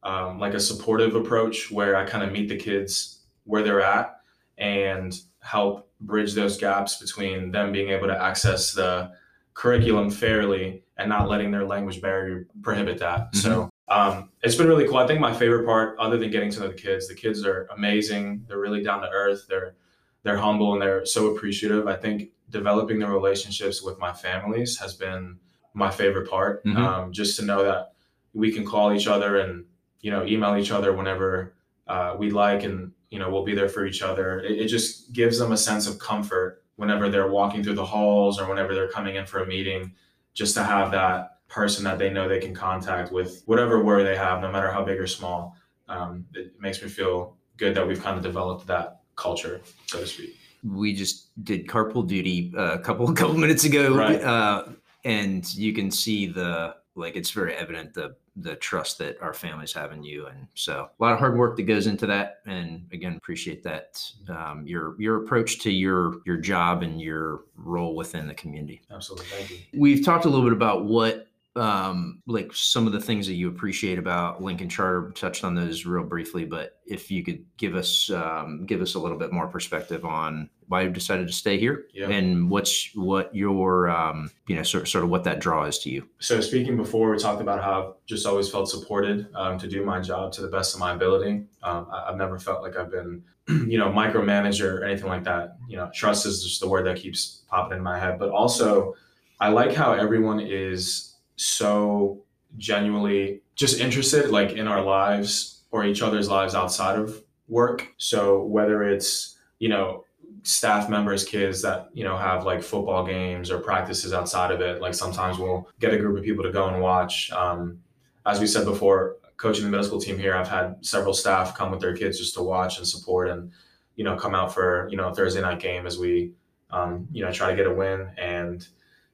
um, 0.02 0.38
like 0.38 0.54
a 0.54 0.60
supportive 0.60 1.14
approach 1.14 1.70
where 1.70 1.96
I 1.96 2.04
kind 2.04 2.24
of 2.24 2.32
meet 2.32 2.48
the 2.48 2.56
kids 2.56 3.20
where 3.44 3.62
they're 3.62 3.82
at 3.82 4.16
and 4.58 5.14
help 5.40 5.90
bridge 6.00 6.34
those 6.34 6.56
gaps 6.56 6.98
between 6.98 7.50
them 7.50 7.72
being 7.72 7.90
able 7.90 8.06
to 8.06 8.22
access 8.22 8.72
the 8.72 9.12
curriculum 9.54 10.10
fairly 10.10 10.84
and 10.96 11.08
not 11.08 11.28
letting 11.28 11.50
their 11.50 11.64
language 11.64 12.00
barrier 12.00 12.46
prohibit 12.62 12.98
that. 12.98 13.32
Mm-hmm. 13.32 13.38
So 13.38 13.71
um, 13.92 14.30
it's 14.42 14.54
been 14.54 14.68
really 14.68 14.88
cool. 14.88 14.96
I 14.96 15.06
think 15.06 15.20
my 15.20 15.34
favorite 15.34 15.66
part, 15.66 15.98
other 15.98 16.16
than 16.16 16.30
getting 16.30 16.50
to 16.52 16.60
know 16.60 16.68
the 16.68 16.74
kids, 16.74 17.08
the 17.08 17.14
kids 17.14 17.44
are 17.44 17.68
amazing. 17.76 18.44
They're 18.48 18.58
really 18.58 18.82
down 18.82 19.02
to 19.02 19.08
earth. 19.08 19.44
They're 19.48 19.74
they're 20.22 20.38
humble 20.38 20.72
and 20.72 20.80
they're 20.80 21.04
so 21.04 21.34
appreciative. 21.34 21.86
I 21.86 21.96
think 21.96 22.30
developing 22.48 22.98
the 23.00 23.08
relationships 23.08 23.82
with 23.82 23.98
my 23.98 24.12
families 24.12 24.78
has 24.78 24.94
been 24.94 25.38
my 25.74 25.90
favorite 25.90 26.30
part. 26.30 26.64
Mm-hmm. 26.64 26.82
Um, 26.82 27.12
just 27.12 27.38
to 27.38 27.44
know 27.44 27.64
that 27.64 27.92
we 28.32 28.50
can 28.50 28.64
call 28.64 28.92
each 28.92 29.06
other 29.06 29.38
and 29.38 29.64
you 30.00 30.10
know 30.10 30.24
email 30.24 30.56
each 30.56 30.70
other 30.70 30.94
whenever 30.94 31.54
uh, 31.86 32.16
we 32.18 32.30
like, 32.30 32.62
and 32.62 32.92
you 33.10 33.18
know 33.18 33.30
we'll 33.30 33.44
be 33.44 33.54
there 33.54 33.68
for 33.68 33.84
each 33.84 34.00
other. 34.00 34.40
It, 34.40 34.58
it 34.58 34.68
just 34.68 35.12
gives 35.12 35.38
them 35.38 35.52
a 35.52 35.56
sense 35.56 35.86
of 35.86 35.98
comfort 35.98 36.64
whenever 36.76 37.10
they're 37.10 37.30
walking 37.30 37.62
through 37.62 37.74
the 37.74 37.84
halls 37.84 38.40
or 38.40 38.48
whenever 38.48 38.74
they're 38.74 38.88
coming 38.88 39.16
in 39.16 39.26
for 39.26 39.42
a 39.42 39.46
meeting. 39.46 39.92
Just 40.32 40.54
to 40.54 40.64
have 40.64 40.92
that 40.92 41.31
person 41.52 41.84
that 41.84 41.98
they 41.98 42.10
know 42.10 42.28
they 42.28 42.40
can 42.40 42.54
contact 42.54 43.12
with 43.12 43.42
whatever 43.44 43.84
worry 43.84 44.02
they 44.02 44.16
have, 44.16 44.40
no 44.40 44.50
matter 44.50 44.72
how 44.72 44.82
big 44.82 44.98
or 44.98 45.06
small. 45.06 45.54
Um, 45.86 46.24
it 46.34 46.54
makes 46.58 46.82
me 46.82 46.88
feel 46.88 47.36
good 47.58 47.74
that 47.74 47.86
we've 47.86 48.02
kind 48.02 48.16
of 48.16 48.22
developed 48.22 48.66
that 48.68 49.02
culture, 49.16 49.60
so 49.86 50.00
to 50.00 50.06
speak. 50.06 50.34
We 50.64 50.94
just 50.94 51.44
did 51.44 51.66
carpool 51.66 52.08
duty 52.08 52.52
uh, 52.56 52.72
a 52.72 52.78
couple 52.78 53.12
couple 53.12 53.36
minutes 53.36 53.64
ago, 53.64 53.94
right. 53.94 54.20
uh, 54.22 54.64
and 55.04 55.54
you 55.54 55.74
can 55.74 55.90
see 55.90 56.26
the 56.26 56.76
like 56.94 57.16
it's 57.16 57.30
very 57.30 57.54
evident 57.54 57.94
the 57.94 58.16
the 58.36 58.56
trust 58.56 58.96
that 58.98 59.20
our 59.20 59.34
families 59.34 59.72
have 59.72 59.92
in 59.92 60.02
you 60.02 60.26
and 60.26 60.46
so 60.54 60.88
a 60.98 61.02
lot 61.02 61.12
of 61.12 61.18
hard 61.18 61.36
work 61.36 61.56
that 61.56 61.64
goes 61.64 61.86
into 61.86 62.06
that 62.06 62.40
and 62.46 62.86
again 62.92 63.14
appreciate 63.16 63.62
that 63.62 64.02
um, 64.28 64.66
your 64.66 64.94
your 65.00 65.22
approach 65.22 65.58
to 65.58 65.70
your 65.70 66.16
your 66.24 66.36
job 66.36 66.82
and 66.82 67.00
your 67.00 67.44
role 67.56 67.94
within 67.94 68.26
the 68.26 68.34
community 68.34 68.80
absolutely 68.90 69.26
thank 69.26 69.50
you 69.50 69.58
we've 69.74 70.04
talked 70.04 70.24
a 70.24 70.28
little 70.28 70.44
bit 70.44 70.52
about 70.52 70.84
what 70.84 71.28
um, 71.56 72.22
like 72.26 72.50
some 72.54 72.86
of 72.86 72.92
the 72.92 73.00
things 73.00 73.26
that 73.26 73.34
you 73.34 73.48
appreciate 73.48 73.98
about 73.98 74.42
Lincoln 74.42 74.68
Charter. 74.68 75.12
Touched 75.14 75.44
on 75.44 75.54
those 75.54 75.84
real 75.84 76.04
briefly, 76.04 76.44
but 76.44 76.78
if 76.86 77.10
you 77.10 77.22
could 77.22 77.44
give 77.56 77.74
us 77.74 78.10
um, 78.10 78.64
give 78.66 78.80
us 78.80 78.94
a 78.94 78.98
little 78.98 79.18
bit 79.18 79.32
more 79.32 79.46
perspective 79.46 80.04
on 80.04 80.48
why 80.68 80.82
you 80.82 80.90
decided 80.90 81.26
to 81.26 81.32
stay 81.32 81.58
here 81.58 81.84
yeah. 81.92 82.08
and 82.08 82.48
what's 82.48 82.94
what 82.94 83.34
your 83.34 83.90
um, 83.90 84.30
you 84.46 84.56
know 84.56 84.62
sort, 84.62 84.88
sort 84.88 85.04
of 85.04 85.10
what 85.10 85.24
that 85.24 85.40
draw 85.40 85.64
is 85.64 85.78
to 85.80 85.90
you. 85.90 86.08
So 86.20 86.40
speaking 86.40 86.76
before, 86.76 87.10
we 87.10 87.18
talked 87.18 87.42
about 87.42 87.62
how 87.62 87.82
I've 87.82 88.06
just 88.06 88.26
always 88.26 88.48
felt 88.48 88.70
supported 88.70 89.28
um, 89.34 89.58
to 89.58 89.68
do 89.68 89.84
my 89.84 90.00
job 90.00 90.32
to 90.32 90.40
the 90.40 90.48
best 90.48 90.74
of 90.74 90.80
my 90.80 90.94
ability. 90.94 91.44
Um, 91.62 91.86
I, 91.92 92.06
have 92.06 92.16
never 92.16 92.38
felt 92.38 92.62
like 92.62 92.76
I've 92.76 92.90
been 92.90 93.22
you 93.48 93.78
know 93.78 93.90
micromanager 93.90 94.80
or 94.80 94.84
anything 94.84 95.08
like 95.08 95.24
that. 95.24 95.58
You 95.68 95.76
know, 95.76 95.90
trust 95.92 96.24
is 96.24 96.42
just 96.42 96.60
the 96.60 96.68
word 96.68 96.86
that 96.86 96.96
keeps 96.96 97.42
popping 97.48 97.76
in 97.76 97.84
my 97.84 97.98
head, 97.98 98.18
but 98.18 98.30
also. 98.30 98.94
I 99.40 99.48
like 99.48 99.74
how 99.74 99.92
everyone 99.92 100.38
is 100.38 101.11
so 101.36 102.22
genuinely 102.56 103.42
just 103.54 103.80
interested 103.80 104.30
like 104.30 104.52
in 104.52 104.68
our 104.68 104.82
lives 104.82 105.62
or 105.70 105.84
each 105.84 106.02
other's 106.02 106.28
lives 106.28 106.54
outside 106.54 106.98
of 106.98 107.22
work. 107.48 107.88
So 107.96 108.42
whether 108.44 108.82
it's, 108.82 109.38
you 109.58 109.68
know, 109.68 110.04
staff 110.42 110.88
members, 110.88 111.24
kids 111.24 111.62
that, 111.62 111.88
you 111.94 112.04
know, 112.04 112.16
have 112.16 112.44
like 112.44 112.62
football 112.62 113.06
games 113.06 113.50
or 113.50 113.58
practices 113.58 114.12
outside 114.12 114.50
of 114.50 114.60
it, 114.60 114.80
like 114.80 114.94
sometimes 114.94 115.38
we'll 115.38 115.68
get 115.80 115.94
a 115.94 115.98
group 115.98 116.18
of 116.18 116.24
people 116.24 116.42
to 116.42 116.52
go 116.52 116.68
and 116.68 116.80
watch. 116.82 117.30
Um, 117.32 117.78
as 118.26 118.40
we 118.40 118.46
said 118.46 118.64
before, 118.64 119.16
coaching 119.36 119.64
the 119.64 119.70
middle 119.70 119.84
school 119.84 120.00
team 120.00 120.18
here, 120.18 120.34
I've 120.34 120.48
had 120.48 120.76
several 120.80 121.14
staff 121.14 121.56
come 121.56 121.70
with 121.70 121.80
their 121.80 121.96
kids 121.96 122.18
just 122.18 122.34
to 122.34 122.42
watch 122.42 122.78
and 122.78 122.86
support 122.86 123.28
and, 123.28 123.50
you 123.96 124.04
know, 124.04 124.16
come 124.16 124.34
out 124.34 124.52
for, 124.52 124.88
you 124.90 124.96
know, 124.96 125.12
Thursday 125.12 125.40
night 125.40 125.60
game 125.60 125.86
as 125.86 125.98
we, 125.98 126.32
um, 126.70 127.08
you 127.12 127.24
know, 127.24 127.32
try 127.32 127.50
to 127.50 127.56
get 127.56 127.66
a 127.66 127.72
win. 127.72 128.10
And 128.18 128.66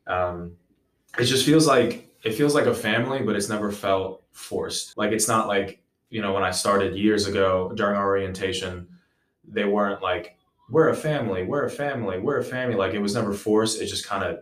um, 0.07 0.53
it 1.19 1.25
just 1.25 1.45
feels 1.45 1.67
like 1.67 2.08
it 2.23 2.35
feels 2.35 2.55
like 2.55 2.67
a 2.67 2.75
family, 2.75 3.23
but 3.23 3.37
it's 3.37 3.49
never 3.49 3.71
felt 3.71 4.23
forced. 4.33 4.97
Like 4.97 5.13
it's 5.13 5.29
not 5.29 5.47
like, 5.47 5.81
you 6.11 6.21
know, 6.21 6.33
when 6.33 6.43
I 6.43 6.51
started 6.51 6.97
years 6.97 7.27
ago 7.27 7.73
during 7.75 7.99
orientation, 7.99 8.89
they 9.47 9.65
weren't 9.65 10.03
like, 10.03 10.37
we're 10.71 10.89
a 10.89 10.97
family, 10.97 11.45
we're 11.45 11.65
a 11.65 11.71
family, 11.71 12.19
we're 12.19 12.39
a 12.39 12.45
family. 12.45 12.77
Like 12.77 12.95
it 12.95 12.99
was 12.99 13.15
never 13.15 13.33
forced. 13.33 13.81
It 13.81 13.87
just 13.87 14.07
kind 14.07 14.25
of, 14.25 14.41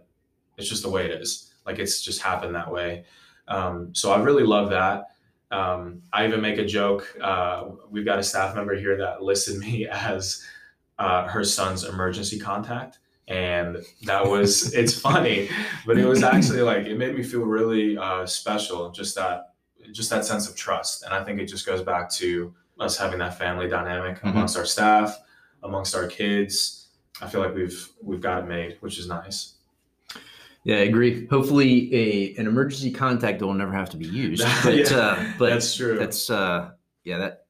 it's 0.56 0.68
just 0.68 0.83
the 0.83 0.90
way 0.90 1.04
it 1.06 1.21
is. 1.21 1.52
Like 1.66 1.78
it's 1.78 2.02
just 2.02 2.23
happened 2.23 2.54
that 2.54 2.73
way. 2.73 3.04
Um, 3.49 3.95
so 3.95 4.12
I 4.12 4.23
really 4.23 4.45
love 4.45 4.71
that. 4.71 5.04
Um, 5.50 6.02
I 6.12 6.26
even 6.26 6.40
make 6.40 6.59
a 6.59 6.64
joke. 6.64 7.16
Uh, 7.21 7.71
we've 7.90 8.04
got 8.04 8.18
a 8.18 8.23
staff 8.23 8.54
member 8.54 8.75
here 8.75 8.97
that 8.97 9.23
listed 9.23 9.59
me 9.59 9.87
as 9.87 10.45
uh, 10.99 11.28
her 11.28 11.45
son's 11.45 11.85
emergency 11.85 12.38
contact. 12.38 12.99
And 13.28 13.78
that 14.04 14.25
was, 14.25 14.73
it's 14.80 14.99
funny, 14.99 15.49
but 15.85 15.99
it 15.99 16.04
was 16.06 16.23
actually 16.23 16.62
like, 16.62 16.87
it 16.87 16.97
made 16.97 17.16
me 17.16 17.23
feel 17.23 17.42
really 17.42 17.97
uh, 17.99 18.25
special, 18.26 18.90
just 18.90 19.14
that, 19.16 19.54
just 19.92 20.11
that 20.11 20.25
sense 20.25 20.49
of 20.49 20.56
trust. 20.56 21.02
And 21.04 21.12
I 21.12 21.23
think 21.25 21.40
it 21.40 21.47
just 21.47 21.66
goes 21.66 21.83
back 21.83 22.11
to 22.12 22.54
us 22.78 22.97
having 22.97 23.18
that 23.21 23.38
family 23.38 23.68
dynamic 23.68 24.21
Mhm. 24.21 24.30
amongst 24.30 24.56
our 24.56 24.64
staff, 24.64 25.16
amongst 25.62 25.95
our 25.95 26.06
kids. 26.06 26.88
I 27.21 27.26
feel 27.28 27.40
like 27.40 27.54
we've, 27.54 27.88
we've 28.02 28.21
got 28.21 28.42
it 28.45 28.47
made, 28.47 28.76
which 28.80 28.99
is 28.99 29.09
nice. 29.09 29.54
Yeah, 30.64 30.76
I 30.78 30.80
agree. 30.80 31.26
Hopefully, 31.28 31.95
a 31.95 32.35
an 32.40 32.49
emergency 32.49 32.90
contact 32.90 33.40
will 33.40 33.54
never 33.54 33.71
have 33.73 33.88
to 33.90 33.97
be 33.97 34.06
used. 34.06 34.45
But 34.64 34.75
Yeah, 34.75 34.97
uh, 34.97 35.33
but 35.38 35.50
That's 35.50 35.76
true. 35.76 35.97
that's 35.97 36.28
uh, 36.28 36.71
yeah 37.04 37.18
that 37.18 37.47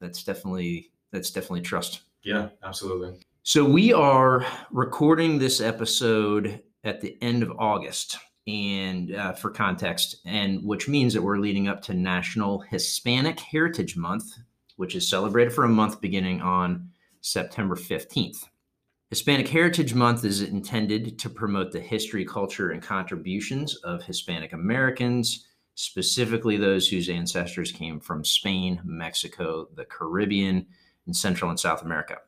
that's 0.00 0.22
definitely 0.22 0.92
that's 1.10 1.32
definitely 1.32 1.62
trust. 1.62 2.02
yeah, 2.22 2.50
absolutely. 2.62 3.18
So 3.42 3.64
we 3.64 3.94
are 3.94 4.44
recording 4.70 5.38
this 5.38 5.62
episode 5.62 6.62
at 6.84 7.00
the 7.00 7.16
end 7.22 7.42
of 7.42 7.50
August, 7.58 8.18
and 8.46 9.14
uh, 9.14 9.32
for 9.32 9.50
context, 9.50 10.16
and 10.26 10.62
which 10.62 10.88
means 10.88 11.14
that 11.14 11.22
we're 11.22 11.38
leading 11.38 11.66
up 11.66 11.80
to 11.84 11.94
National 11.94 12.60
Hispanic 12.60 13.40
Heritage 13.40 13.96
Month, 13.96 14.24
which 14.76 14.94
is 14.94 15.08
celebrated 15.08 15.54
for 15.54 15.64
a 15.64 15.70
month 15.70 16.02
beginning 16.02 16.42
on 16.42 16.90
September 17.22 17.76
fifteenth. 17.76 18.46
Hispanic 19.08 19.48
Heritage 19.48 19.94
Month 19.94 20.26
is 20.26 20.42
intended 20.42 21.18
to 21.18 21.30
promote 21.30 21.72
the 21.72 21.80
history, 21.80 22.26
culture, 22.26 22.72
and 22.72 22.82
contributions 22.82 23.74
of 23.76 24.02
Hispanic 24.02 24.52
Americans, 24.52 25.46
specifically 25.76 26.58
those 26.58 26.86
whose 26.86 27.08
ancestors 27.08 27.72
came 27.72 28.00
from 28.00 28.22
Spain, 28.22 28.82
Mexico, 28.84 29.66
the 29.76 29.86
Caribbean, 29.86 30.66
and 31.06 31.16
Central 31.16 31.50
and 31.50 31.58
South 31.58 31.80
America. 31.80 32.18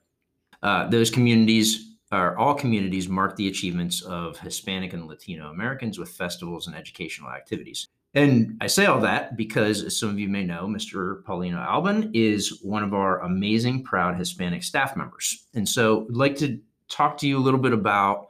Uh, 0.62 0.88
those 0.88 1.11
communities 1.11 1.97
are 2.12 2.37
all 2.37 2.54
communities 2.54 3.09
mark 3.09 3.37
the 3.37 3.49
achievements 3.49 4.02
of 4.02 4.38
Hispanic 4.38 4.92
and 4.92 5.07
Latino 5.07 5.50
Americans 5.50 5.99
with 5.99 6.11
festivals 6.11 6.66
and 6.66 6.76
educational 6.76 7.31
activities. 7.31 7.88
And 8.14 8.59
I 8.61 8.66
say 8.66 8.85
all 8.85 9.00
that 9.00 9.37
because, 9.38 9.83
as 9.83 9.99
some 9.99 10.11
of 10.11 10.19
you 10.19 10.28
may 10.28 10.45
know, 10.45 10.66
Mr. 10.66 11.23
Paulino 11.23 11.66
Alban 11.66 12.11
is 12.12 12.61
one 12.62 12.83
of 12.83 12.92
our 12.92 13.21
amazing, 13.23 13.85
proud 13.85 14.16
Hispanic 14.16 14.62
staff 14.62 14.97
members. 14.97 15.47
And 15.54 15.66
so 15.66 16.07
I'd 16.11 16.16
like 16.16 16.37
to 16.37 16.61
talk 16.90 17.16
to 17.19 17.28
you 17.28 17.38
a 17.38 17.40
little 17.40 17.61
bit 17.61 17.73
about 17.73 18.26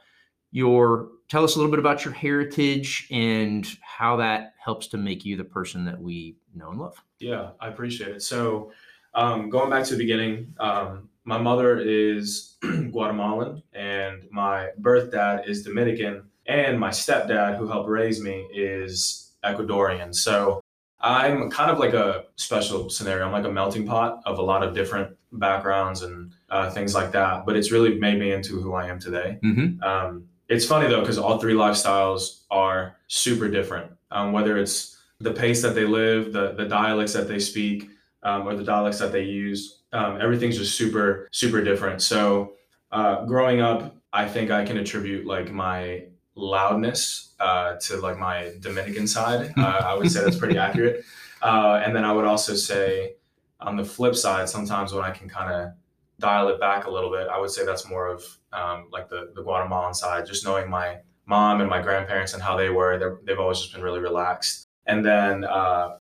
your, 0.53 1.09
tell 1.29 1.43
us 1.43 1.57
a 1.57 1.59
little 1.59 1.71
bit 1.71 1.81
about 1.81 2.05
your 2.05 2.15
heritage 2.15 3.09
and 3.11 3.67
how 3.81 4.15
that 4.19 4.55
helps 4.63 4.87
to 4.89 4.99
make 4.99 5.25
you 5.25 5.37
the 5.37 5.43
person 5.43 5.85
that 5.87 6.01
we 6.01 6.37
know 6.55 6.71
and 6.71 6.79
love. 6.79 7.03
Yeah, 7.19 7.51
I 7.59 7.67
appreciate 7.67 8.15
it. 8.15 8.23
So, 8.23 8.71
um, 9.15 9.51
going 9.51 9.69
back 9.69 9.85
to 9.87 9.95
the 9.95 9.99
beginning, 9.99 10.55
um, 10.61 11.09
my 11.25 11.39
mother 11.39 11.79
is 11.79 12.57
Guatemalan 12.91 13.63
and 13.73 14.23
my 14.31 14.71
birth 14.79 15.13
dad 15.13 15.45
is 15.47 15.63
Dominican, 15.63 16.25
and 16.47 16.79
my 16.79 16.91
stepdad, 16.91 17.57
who 17.57 17.69
helped 17.69 17.89
raise 17.89 18.21
me, 18.21 18.49
is 18.53 19.33
Ecuadorian. 19.45 20.15
So, 20.15 20.63
I'm 21.03 21.51
kind 21.51 21.71
of 21.71 21.79
like 21.79 21.95
a 21.95 22.27
special 22.37 22.89
scenario. 22.89 23.27
I'm 23.27 23.33
like 23.33 23.45
a 23.45 23.51
melting 23.51 23.87
pot 23.87 24.23
of 24.25 24.39
a 24.39 24.43
lot 24.43 24.63
of 24.63 24.73
different 24.73 25.17
backgrounds 25.33 26.03
and 26.03 26.33
uh, 26.49 26.71
things 26.71 26.95
like 26.95 27.11
that. 27.13 27.45
But 27.45 27.57
it's 27.57 27.73
really 27.73 27.99
made 27.99 28.21
me 28.21 28.33
into 28.33 28.61
who 28.61 28.75
I 28.75 28.87
am 28.87 29.01
today. 29.01 29.39
Mm-hmm. 29.43 29.83
Um, 29.83 30.29
it's 30.49 30.65
funny 30.65 30.89
though, 30.89 31.01
because 31.01 31.19
all 31.19 31.39
three 31.39 31.55
lifestyles 31.55 32.43
are 32.51 32.97
super 33.09 33.49
different. 33.49 33.91
Um, 34.13 34.33
whether 34.33 34.59
it's 34.59 34.97
the 35.19 35.33
pace 35.33 35.61
that 35.63 35.75
they 35.75 35.85
live, 35.85 36.33
the 36.33 36.53
the 36.53 36.67
dialects 36.67 37.15
that 37.15 37.27
they 37.27 37.39
speak, 37.39 37.91
um, 38.23 38.47
or 38.47 38.55
the 38.55 38.65
dialects 38.65 38.99
that 39.01 39.13
they 39.13 39.25
use, 39.25 39.82
um, 39.93 40.21
everything's 40.21 40.59
just 40.59 40.77
super 40.77 41.29
super 41.33 41.63
different. 41.63 42.03
So 42.03 42.55
uh, 42.91 43.25
growing 43.25 43.61
up, 43.61 43.97
I 44.13 44.29
think 44.29 44.51
I 44.51 44.65
can 44.65 44.77
attribute 44.77 45.27
like 45.27 45.53
my 45.53 46.05
loudness 46.35 47.35
uh, 47.41 47.77
to 47.77 47.97
like 47.97 48.19
my 48.19 48.53
Dominican 48.61 49.07
side. 49.07 49.53
Uh, 49.57 49.83
I 49.85 49.95
would 49.95 50.11
say 50.11 50.23
that's 50.23 50.37
pretty 50.37 50.59
accurate. 50.59 51.05
Uh, 51.43 51.83
and 51.85 51.93
then 51.93 52.05
I 52.05 52.13
would 52.13 52.25
also 52.25 52.55
say 52.55 53.17
on 53.59 53.77
the 53.77 53.85
flip 53.85 54.15
side, 54.15 54.49
sometimes 54.49 54.93
when 54.93 55.03
I 55.03 55.11
can 55.11 55.29
kind 55.29 55.53
of 55.53 55.73
dial 56.21 56.49
it 56.51 56.61
back 56.61 56.87
a 56.87 56.91
little 56.91 57.11
bit, 57.11 57.27
I 57.27 57.39
would 57.39 57.51
say 57.51 57.67
that's 57.67 57.89
more 57.89 58.07
of 58.07 58.25
um, 58.53 58.87
like 58.93 59.09
the, 59.09 59.33
the 59.35 59.43
Guatemalan 59.43 59.93
side, 59.93 60.25
just 60.25 60.45
knowing 60.45 60.71
my 60.71 60.99
mom 61.27 61.61
and 61.61 61.69
my 61.69 61.83
grandparents 61.83 62.35
and 62.35 62.43
how 62.43 62.57
they 62.57 62.71
were. 62.71 63.19
They've 63.25 63.39
always 63.39 63.59
just 63.59 63.73
been 63.73 63.83
really 63.83 63.99
relaxed. 63.99 64.69
And 64.87 65.05
then 65.05 65.45
uh, 65.45 65.97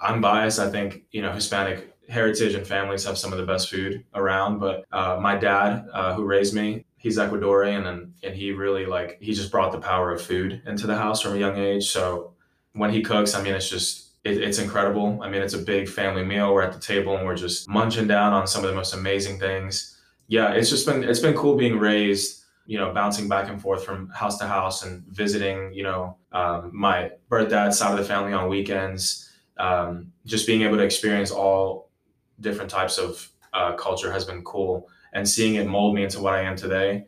I'm 0.00 0.20
biased. 0.20 0.60
I 0.60 0.70
think, 0.70 1.02
you 1.10 1.22
know, 1.22 1.32
Hispanic 1.32 1.93
heritage 2.08 2.54
and 2.54 2.66
families 2.66 3.04
have 3.04 3.18
some 3.18 3.32
of 3.32 3.38
the 3.38 3.46
best 3.46 3.70
food 3.70 4.04
around. 4.14 4.58
But 4.58 4.84
uh, 4.92 5.18
my 5.20 5.36
dad, 5.36 5.86
uh, 5.92 6.14
who 6.14 6.24
raised 6.24 6.54
me, 6.54 6.84
he's 6.96 7.18
Ecuadorian 7.18 7.86
and, 7.86 8.14
and 8.22 8.34
he 8.34 8.52
really 8.52 8.86
like, 8.86 9.18
he 9.20 9.34
just 9.34 9.50
brought 9.50 9.72
the 9.72 9.78
power 9.78 10.10
of 10.10 10.22
food 10.22 10.62
into 10.66 10.86
the 10.86 10.96
house 10.96 11.20
from 11.20 11.34
a 11.34 11.38
young 11.38 11.56
age. 11.56 11.90
So 11.90 12.32
when 12.72 12.90
he 12.90 13.02
cooks, 13.02 13.34
I 13.34 13.42
mean, 13.42 13.54
it's 13.54 13.68
just, 13.68 14.04
it, 14.24 14.38
it's 14.38 14.58
incredible. 14.58 15.20
I 15.22 15.28
mean, 15.28 15.42
it's 15.42 15.54
a 15.54 15.58
big 15.58 15.88
family 15.88 16.24
meal. 16.24 16.54
We're 16.54 16.62
at 16.62 16.72
the 16.72 16.80
table 16.80 17.16
and 17.16 17.26
we're 17.26 17.36
just 17.36 17.68
munching 17.68 18.06
down 18.06 18.32
on 18.32 18.46
some 18.46 18.64
of 18.64 18.70
the 18.70 18.76
most 18.76 18.94
amazing 18.94 19.38
things. 19.38 20.00
Yeah, 20.28 20.52
it's 20.52 20.70
just 20.70 20.86
been 20.86 21.04
it's 21.04 21.20
been 21.20 21.34
cool 21.34 21.56
being 21.56 21.78
raised. 21.78 22.42
You 22.66 22.78
know, 22.78 22.94
bouncing 22.94 23.28
back 23.28 23.50
and 23.50 23.60
forth 23.60 23.84
from 23.84 24.08
house 24.08 24.38
to 24.38 24.46
house 24.46 24.84
and 24.84 25.04
visiting. 25.08 25.74
You 25.74 25.82
know, 25.82 26.16
um, 26.32 26.70
my 26.72 27.10
birth 27.28 27.50
dad's 27.50 27.78
side 27.78 27.92
of 27.92 27.98
the 27.98 28.04
family 28.04 28.32
on 28.32 28.48
weekends. 28.48 29.30
Um, 29.58 30.12
just 30.24 30.46
being 30.46 30.62
able 30.62 30.78
to 30.78 30.82
experience 30.82 31.30
all 31.30 31.90
different 32.40 32.70
types 32.70 32.98
of 32.98 33.28
uh, 33.52 33.72
culture 33.74 34.10
has 34.12 34.24
been 34.24 34.42
cool, 34.42 34.88
and 35.12 35.28
seeing 35.28 35.54
it 35.54 35.66
mold 35.66 35.94
me 35.94 36.02
into 36.04 36.20
what 36.20 36.34
I 36.34 36.42
am 36.42 36.56
today. 36.56 37.06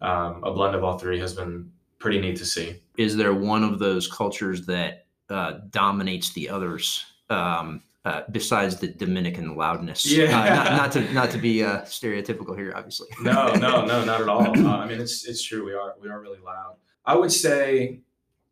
Um, 0.00 0.44
a 0.44 0.52
blend 0.52 0.74
of 0.76 0.84
all 0.84 0.98
three 0.98 1.18
has 1.18 1.34
been 1.34 1.70
pretty 1.98 2.20
neat 2.20 2.36
to 2.36 2.46
see. 2.46 2.80
is 2.96 3.16
there 3.16 3.34
one 3.34 3.64
of 3.64 3.80
those 3.80 4.06
cultures 4.06 4.64
that 4.66 5.06
uh, 5.28 5.54
dominates 5.70 6.32
the 6.32 6.48
others 6.48 7.04
um, 7.28 7.82
uh, 8.04 8.22
besides 8.30 8.76
the 8.76 8.86
Dominican 8.86 9.56
loudness? 9.56 10.06
Yeah. 10.06 10.26
Uh, 10.26 10.54
not, 10.54 10.72
not 10.72 10.92
to 10.92 11.12
not 11.20 11.30
to 11.32 11.38
be 11.38 11.64
uh, 11.64 11.80
stereotypical 11.82 12.56
here, 12.56 12.72
obviously. 12.76 13.08
no, 13.20 13.52
no, 13.54 13.84
no, 13.84 14.04
not 14.10 14.20
at 14.20 14.28
all. 14.28 14.66
Uh, 14.66 14.76
I 14.78 14.86
mean, 14.86 15.00
it's 15.00 15.26
it's 15.26 15.42
true. 15.42 15.64
We 15.64 15.74
are 15.74 15.94
we 16.00 16.08
are 16.08 16.20
really 16.20 16.40
loud. 16.44 16.76
I 17.04 17.16
would 17.16 17.32
say 17.32 18.00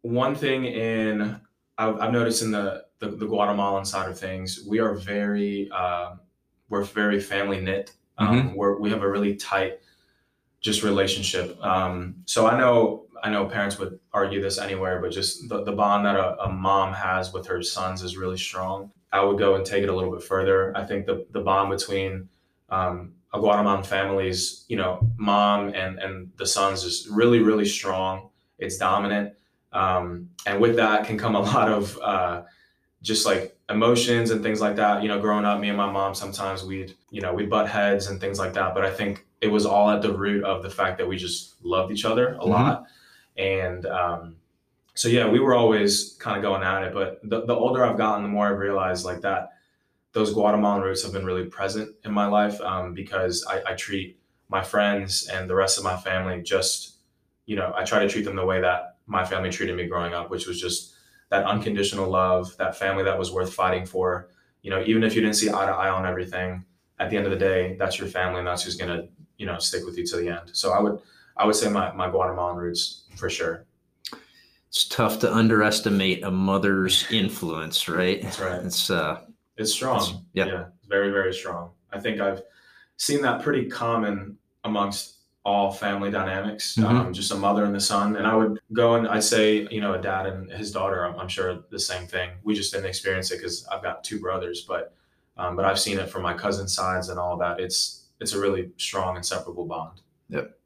one 0.02 0.34
thing 0.34 0.64
in 0.64 1.40
I've, 1.78 2.00
I've 2.00 2.12
noticed 2.12 2.42
in 2.42 2.50
the, 2.50 2.84
the 2.98 3.08
the 3.08 3.26
Guatemalan 3.26 3.84
side 3.84 4.10
of 4.10 4.18
things, 4.18 4.64
we 4.66 4.78
are 4.78 4.94
very 4.94 5.70
um, 5.70 6.20
we're 6.68 6.84
very 6.84 7.20
family 7.20 7.60
knit. 7.60 7.92
Um, 8.18 8.54
We're 8.54 8.78
we 8.78 8.90
have 8.90 9.02
a 9.02 9.10
really 9.10 9.36
tight 9.36 9.80
just 10.60 10.82
relationship. 10.82 11.62
Um, 11.62 12.16
so 12.24 12.46
I 12.46 12.58
know 12.58 13.06
I 13.22 13.30
know 13.30 13.46
parents 13.46 13.78
would 13.78 13.98
argue 14.12 14.40
this 14.40 14.58
anywhere, 14.58 15.00
but 15.00 15.10
just 15.10 15.48
the, 15.48 15.64
the 15.64 15.72
bond 15.72 16.06
that 16.06 16.16
a, 16.16 16.42
a 16.44 16.48
mom 16.52 16.92
has 16.92 17.32
with 17.32 17.46
her 17.46 17.62
sons 17.62 18.02
is 18.02 18.16
really 18.16 18.38
strong. 18.38 18.90
I 19.12 19.22
would 19.22 19.38
go 19.38 19.54
and 19.54 19.64
take 19.64 19.82
it 19.82 19.88
a 19.88 19.94
little 19.94 20.12
bit 20.12 20.22
further. 20.22 20.76
I 20.76 20.84
think 20.84 21.06
the, 21.06 21.26
the 21.30 21.40
bond 21.40 21.70
between 21.70 22.28
um, 22.68 23.14
a 23.32 23.38
Guatemalan 23.38 23.84
family's, 23.84 24.64
you 24.68 24.76
know, 24.76 25.10
mom 25.16 25.68
and, 25.68 25.98
and 25.98 26.30
the 26.36 26.46
sons 26.46 26.84
is 26.84 27.08
really, 27.10 27.40
really 27.40 27.64
strong. 27.64 28.30
It's 28.58 28.76
dominant. 28.76 29.34
Um, 29.72 30.30
and 30.46 30.60
with 30.60 30.76
that 30.76 31.06
can 31.06 31.18
come 31.18 31.34
a 31.34 31.40
lot 31.40 31.68
of 31.68 31.98
uh, 31.98 32.42
just 33.02 33.26
like 33.26 33.56
emotions 33.68 34.30
and 34.30 34.42
things 34.42 34.60
like 34.60 34.76
that. 34.76 35.02
You 35.02 35.08
know, 35.08 35.20
growing 35.20 35.44
up, 35.44 35.60
me 35.60 35.68
and 35.68 35.76
my 35.76 35.90
mom, 35.90 36.14
sometimes 36.14 36.64
we'd, 36.64 36.94
you 37.10 37.20
know, 37.20 37.32
we'd 37.34 37.50
butt 37.50 37.68
heads 37.68 38.06
and 38.08 38.20
things 38.20 38.38
like 38.38 38.54
that. 38.54 38.74
But 38.74 38.84
I 38.84 38.90
think 38.92 39.26
it 39.40 39.48
was 39.48 39.66
all 39.66 39.90
at 39.90 40.02
the 40.02 40.12
root 40.12 40.44
of 40.44 40.62
the 40.62 40.70
fact 40.70 40.98
that 40.98 41.06
we 41.08 41.16
just 41.16 41.62
loved 41.64 41.92
each 41.92 42.04
other 42.04 42.34
a 42.34 42.38
Mhm. 42.44 42.48
lot. 42.48 42.84
And 43.36 43.86
um, 43.86 44.36
so, 44.94 45.08
yeah, 45.08 45.28
we 45.28 45.40
were 45.40 45.54
always 45.54 46.16
kind 46.20 46.36
of 46.36 46.42
going 46.42 46.62
at 46.62 46.84
it. 46.84 46.94
But 46.94 47.20
the, 47.22 47.44
the 47.46 47.54
older 47.54 47.84
I've 47.84 47.98
gotten, 47.98 48.22
the 48.22 48.28
more 48.30 48.48
I've 48.52 48.58
realized 48.58 49.04
like 49.04 49.20
that 49.22 49.52
those 50.12 50.32
Guatemalan 50.32 50.82
roots 50.82 51.02
have 51.02 51.12
been 51.12 51.26
really 51.26 51.44
present 51.44 51.94
in 52.04 52.12
my 52.12 52.26
life 52.26 52.60
um, 52.62 52.94
because 52.94 53.44
I, 53.48 53.72
I 53.72 53.74
treat 53.74 54.18
my 54.48 54.62
friends 54.62 55.28
and 55.28 55.48
the 55.50 55.54
rest 55.54 55.78
of 55.78 55.84
my 55.84 55.96
family 55.96 56.42
just, 56.42 56.96
you 57.46 57.56
know, 57.56 57.72
I 57.76 57.84
try 57.84 58.00
to 58.00 58.08
treat 58.08 58.24
them 58.24 58.36
the 58.36 58.44
way 58.46 58.60
that 58.60 58.96
my 59.06 59.24
family 59.26 59.50
treated 59.50 59.76
me 59.76 59.86
growing 59.86 60.14
up, 60.14 60.30
which 60.30 60.46
was 60.46 60.60
just 60.60 60.95
that 61.30 61.44
unconditional 61.44 62.08
love, 62.10 62.56
that 62.58 62.76
family 62.76 63.04
that 63.04 63.18
was 63.18 63.32
worth 63.32 63.52
fighting 63.52 63.84
for. 63.86 64.28
You 64.62 64.70
know, 64.70 64.82
even 64.86 65.02
if 65.04 65.14
you 65.14 65.20
didn't 65.20 65.36
see 65.36 65.48
eye 65.50 65.66
to 65.66 65.72
eye 65.72 65.90
on 65.90 66.06
everything, 66.06 66.64
at 66.98 67.10
the 67.10 67.16
end 67.16 67.26
of 67.26 67.32
the 67.32 67.38
day, 67.38 67.76
that's 67.78 67.98
your 67.98 68.08
family 68.08 68.38
and 68.38 68.46
that's 68.48 68.62
who's 68.62 68.76
gonna, 68.76 69.08
you 69.36 69.46
know, 69.46 69.58
stick 69.58 69.84
with 69.84 69.98
you 69.98 70.06
to 70.06 70.16
the 70.16 70.28
end. 70.28 70.50
So 70.52 70.72
I 70.72 70.80
would, 70.80 70.98
I 71.36 71.44
would 71.44 71.54
say 71.54 71.68
my, 71.68 71.92
my 71.92 72.08
Guatemalan 72.10 72.56
roots 72.56 73.04
for 73.16 73.28
sure. 73.28 73.66
It's 74.68 74.86
tough 74.88 75.18
to 75.20 75.32
underestimate 75.34 76.22
a 76.24 76.30
mother's 76.30 77.06
influence, 77.10 77.88
right? 77.88 78.22
That's 78.22 78.40
right. 78.40 78.62
It's 78.62 78.90
uh, 78.90 79.20
It's 79.56 79.72
strong. 79.72 80.00
It's- 80.00 80.20
yeah. 80.48 80.66
very, 80.88 81.10
very 81.10 81.32
strong. 81.34 81.70
I 81.92 82.00
think 82.00 82.20
I've 82.20 82.42
seen 82.96 83.22
that 83.22 83.42
pretty 83.42 83.68
common 83.68 84.38
amongst 84.64 85.15
all 85.46 85.70
family 85.70 86.10
dynamics, 86.10 86.74
Mhm. 86.74 86.84
um, 86.86 87.12
just 87.12 87.30
a 87.30 87.36
mother 87.36 87.64
and 87.64 87.72
the 87.72 87.80
son. 87.80 88.16
And 88.16 88.26
I 88.26 88.34
would 88.34 88.58
go 88.72 88.96
and 88.96 89.06
I'd 89.06 89.22
say, 89.22 89.68
you 89.70 89.80
know, 89.80 89.94
a 89.94 89.98
dad 89.98 90.26
and 90.26 90.50
his 90.50 90.72
daughter. 90.72 91.06
I'm, 91.06 91.16
I'm 91.20 91.28
sure 91.28 91.60
the 91.70 91.78
same 91.78 92.04
thing. 92.08 92.30
We 92.42 92.52
just 92.52 92.72
didn't 92.72 92.86
experience 92.86 93.30
it 93.30 93.36
because 93.36 93.64
I've 93.68 93.80
got 93.80 94.02
two 94.02 94.18
brothers, 94.18 94.62
but 94.68 94.92
um, 95.38 95.54
but 95.54 95.64
I've 95.64 95.78
seen 95.78 95.98
it 95.98 96.08
from 96.10 96.22
my 96.22 96.34
cousin 96.34 96.66
sides 96.66 97.10
and 97.10 97.18
all 97.18 97.36
that. 97.36 97.60
It's 97.60 98.06
it's 98.20 98.32
a 98.32 98.40
really 98.40 98.70
strong, 98.76 99.16
inseparable 99.16 99.66
bond. 99.66 100.00
Yep. 100.30 100.58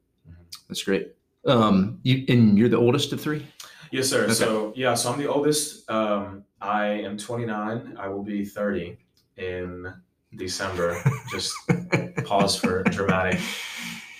That's 0.67 0.81
great. 0.81 1.13
Um, 1.45 1.99
you 2.01 2.25
and 2.27 2.57
you're 2.57 2.69
the 2.69 2.77
oldest 2.77 3.13
of 3.13 3.21
three. 3.21 3.45
Yes, 3.91 4.09
sir. 4.09 4.23
Okay. 4.23 4.33
So 4.33 4.73
yeah, 4.75 4.95
so 4.95 5.11
I'm 5.11 5.19
the 5.19 5.27
oldest. 5.27 5.87
Um, 5.91 6.43
I 6.59 6.85
am 6.85 7.17
29. 7.19 7.97
I 7.99 8.07
will 8.07 8.23
be 8.23 8.43
30 8.45 8.97
in 9.37 9.93
December. 10.35 10.97
Just 11.29 11.53
pause 12.23 12.55
for 12.57 12.81
dramatic 12.83 13.39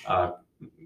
uh, 0.05 0.31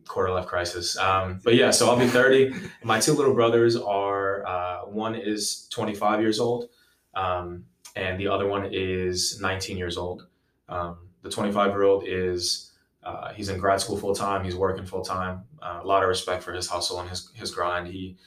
quarter 0.08 0.32
life 0.32 0.46
crisis. 0.46 0.98
Um, 0.98 1.40
but 1.44 1.56
yeah, 1.56 1.72
so 1.72 1.90
I'll 1.90 1.98
be 1.98 2.08
30. 2.08 2.54
My 2.84 3.00
two 3.00 3.14
little 3.14 3.34
brothers 3.34 3.76
are 3.76 4.46
uh, 4.46 4.80
one 4.86 5.16
is 5.16 5.68
25 5.72 6.22
years 6.22 6.40
old, 6.40 6.70
um, 7.14 7.66
and 7.96 8.20
the 8.20 8.28
other 8.28 8.48
one 8.48 8.70
is 8.72 9.40
19 9.42 9.78
years 9.78 9.98
old. 9.98 10.28
Um, 10.70 11.10
the 11.22 11.30
25 11.30 11.72
year 11.72 11.84
old 11.84 12.04
is 12.08 12.72
uh, 13.04 13.34
he's 13.34 13.50
in 13.50 13.60
grad 13.60 13.80
school 13.80 13.98
full 13.98 14.16
time. 14.16 14.44
He's 14.44 14.56
working 14.56 14.86
full 14.86 15.04
time. 15.04 15.44
Uh, 15.62 15.80
a 15.84 15.88
lot 15.88 16.04
of 16.04 16.10
respect 16.10 16.44
for 16.44 16.54
his 16.54 16.68
hustle 16.68 17.00
and 17.00 17.10
his 17.10 17.30
his 17.34 17.52
grind. 17.52 17.88
He 17.88 18.18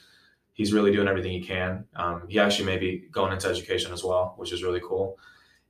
he's 0.53 0.73
really 0.73 0.91
doing 0.91 1.07
everything 1.07 1.31
he 1.31 1.41
can. 1.41 1.85
Um, 1.95 2.27
he 2.27 2.39
actually 2.39 2.65
may 2.65 2.77
be 2.77 3.07
going 3.11 3.31
into 3.31 3.47
education 3.47 3.93
as 3.93 4.03
well, 4.03 4.33
which 4.37 4.51
is 4.51 4.63
really 4.63 4.81
cool. 4.81 5.17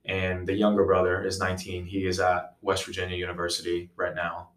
And 0.04 0.46
the 0.46 0.54
younger 0.54 0.84
brother 0.84 1.24
is 1.24 1.38
19. 1.38 1.86
He 1.86 2.06
is 2.06 2.20
at 2.20 2.56
West 2.62 2.84
Virginia 2.86 3.16
University 3.16 3.90
right 3.96 4.14
now, 4.14 4.50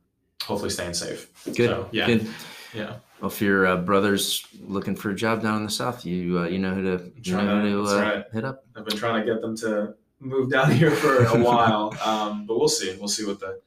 hopefully 0.45 0.69
staying 0.69 0.93
safe. 0.93 1.29
Good. 1.45 1.69
So, 1.69 1.89
yeah. 1.91 2.07
Good. 2.07 2.27
Yeah. 2.73 2.95
Well, 3.21 3.31
if 3.31 3.41
your 3.41 3.65
uh, 3.65 3.77
brother's 3.77 4.45
looking 4.61 4.95
for 4.95 5.11
a 5.11 5.15
job 5.15 5.41
down 5.41 5.57
in 5.57 5.63
the 5.63 5.71
south, 5.71 6.05
you 6.05 6.39
uh, 6.39 6.47
you 6.47 6.59
know 6.59 6.73
who 6.73 6.81
to 6.81 7.11
you 7.21 7.37
know 7.37 7.61
who 7.61 7.85
to 7.85 7.89
uh, 7.89 8.01
right. 8.01 8.25
hit 8.33 8.43
up. 8.43 8.65
I've 8.75 8.85
been 8.85 8.97
trying 8.97 9.25
to 9.25 9.33
get 9.33 9.41
them 9.41 9.55
to 9.57 9.93
move 10.19 10.51
down 10.51 10.71
here 10.79 10.91
for 10.91 11.25
a 11.25 11.41
while, 11.41 11.95
um, 12.03 12.45
but 12.45 12.59
we'll 12.59 12.67
see. 12.67 12.95
We'll 12.97 13.07
see 13.07 13.25
what 13.25 13.39
the 13.39 13.61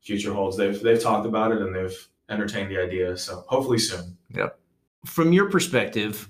future 0.00 0.32
holds. 0.32 0.56
They've 0.56 0.80
they've 0.80 1.00
talked 1.00 1.26
about 1.26 1.52
it 1.52 1.60
and 1.60 1.74
they've 1.74 2.08
entertained 2.28 2.70
the 2.70 2.80
idea. 2.80 3.16
So 3.16 3.44
hopefully 3.46 3.78
soon. 3.78 4.16
Yep. 4.34 4.58
From 5.04 5.32
your 5.32 5.50
perspective, 5.50 6.28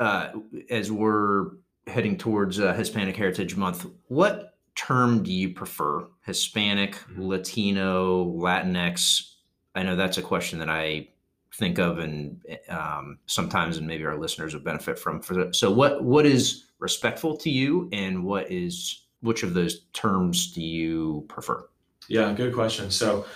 uh, 0.00 0.30
as 0.68 0.90
we're 0.90 1.50
heading 1.86 2.16
towards 2.16 2.58
uh, 2.58 2.72
Hispanic 2.74 3.16
Heritage 3.16 3.56
Month, 3.56 3.86
what 4.08 4.49
term 4.86 5.22
do 5.22 5.32
you 5.32 5.50
prefer? 5.50 6.06
Hispanic, 6.22 6.94
Mhm. 7.12 7.26
Latino, 7.26 8.24
Latinx? 8.24 9.34
I 9.74 9.82
know 9.82 9.96
that's 9.96 10.18
a 10.18 10.22
question 10.22 10.58
that 10.58 10.70
I 10.70 11.08
think 11.54 11.78
of, 11.78 11.98
and 11.98 12.40
um, 12.68 13.18
sometimes, 13.26 13.76
and 13.76 13.86
maybe 13.86 14.04
our 14.04 14.18
listeners 14.18 14.54
would 14.54 14.64
benefit 14.64 14.98
from. 14.98 15.20
So, 15.52 15.70
what 15.70 16.02
what 16.02 16.26
is 16.26 16.64
respectful 16.78 17.36
to 17.38 17.50
you, 17.50 17.88
and 17.92 18.24
what 18.24 18.50
is 18.50 19.02
which 19.20 19.42
of 19.42 19.52
those 19.54 19.80
terms 19.92 20.52
do 20.52 20.62
you 20.62 21.24
prefer? 21.28 21.68
Yeah, 22.08 22.32
good 22.32 22.54
question. 22.54 22.90
So 22.90 23.26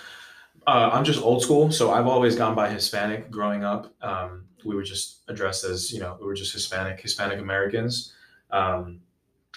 uh, 0.67 0.89
I'm 0.91 1.03
just 1.05 1.21
old 1.21 1.43
school. 1.43 1.71
So 1.71 1.91
I've 1.91 2.07
always 2.07 2.35
gone 2.35 2.55
by 2.55 2.69
Hispanic 2.69 3.29
growing 3.29 3.63
up. 3.63 3.93
Um, 4.01 4.45
we 4.65 4.73
were 4.75 4.81
just 4.83 5.21
addressed 5.27 5.63
as, 5.63 5.93
you 5.93 5.99
know, 5.99 6.17
we 6.19 6.25
were 6.25 6.33
just 6.33 6.51
Hispanic, 6.51 6.99
Hispanic 6.99 7.39
Americans. 7.39 8.13
Um, 8.49 8.99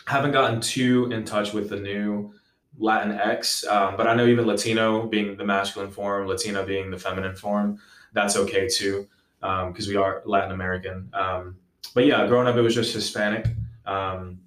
haven't 0.08 0.32
gotten 0.32 0.60
too 0.60 1.10
in 1.12 1.24
touch 1.24 1.52
with 1.52 1.68
the 1.68 1.78
new 1.78 2.32
Latinx, 2.80 3.66
um, 3.68 3.96
but 3.96 4.06
I 4.06 4.14
know 4.14 4.26
even 4.26 4.46
Latino 4.46 5.06
being 5.06 5.36
the 5.36 5.44
masculine 5.44 5.90
form, 5.90 6.26
Latina 6.26 6.64
being 6.64 6.90
the 6.90 6.98
feminine 6.98 7.36
form, 7.36 7.78
that's 8.12 8.36
okay 8.36 8.68
too, 8.68 9.06
because 9.40 9.86
we 9.86 9.96
are 9.96 10.22
Latin 10.24 10.52
American. 10.52 11.10
Um, 11.12 11.56
but 11.94 12.06
yeah, 12.06 12.26
growing 12.26 12.46
up, 12.46 12.56
it 12.56 12.62
was 12.62 12.74
just 12.74 12.94
Hispanic. 12.94 13.46
Um, 13.84 14.40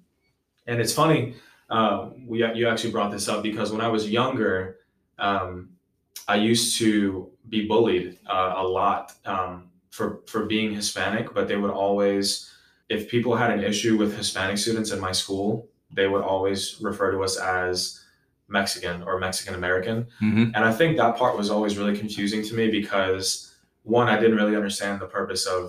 and 0.66 0.80
it's 0.80 0.92
funny, 0.92 1.34
uh, 1.70 2.10
we 2.26 2.44
you 2.54 2.68
actually 2.68 2.90
brought 2.90 3.10
this 3.10 3.28
up 3.28 3.42
because 3.42 3.72
when 3.72 3.80
I 3.80 3.88
was 3.88 4.10
younger, 4.10 4.78
um, 5.18 5.70
I 6.26 6.36
used 6.36 6.78
to 6.78 7.30
be 7.48 7.66
bullied 7.66 8.18
uh, 8.26 8.54
a 8.56 8.62
lot 8.62 9.14
um, 9.24 9.70
for 9.90 10.22
for 10.26 10.46
being 10.46 10.74
Hispanic, 10.74 11.34
but 11.34 11.48
they 11.48 11.56
would 11.56 11.70
always, 11.70 12.50
if 12.96 13.08
people 13.14 13.32
had 13.42 13.50
an 13.56 13.62
issue 13.72 13.94
with 14.00 14.10
Hispanic 14.16 14.58
students 14.58 14.90
in 14.94 15.00
my 15.00 15.12
school, 15.22 15.48
they 15.98 16.06
would 16.12 16.22
always 16.32 16.60
refer 16.88 17.08
to 17.12 17.20
us 17.26 17.34
as 17.38 17.76
Mexican 18.48 19.02
or 19.02 19.18
Mexican 19.18 19.54
American, 19.54 19.96
Mm-hmm. 20.20 20.46
and 20.54 20.62
I 20.70 20.72
think 20.78 20.90
that 20.98 21.16
part 21.16 21.34
was 21.40 21.48
always 21.50 21.78
really 21.78 21.96
confusing 22.02 22.42
to 22.48 22.54
me 22.54 22.64
because 22.70 23.54
one, 23.82 24.08
I 24.08 24.16
didn't 24.20 24.36
really 24.36 24.56
understand 24.56 25.00
the 25.00 25.06
purpose 25.06 25.44
of 25.46 25.64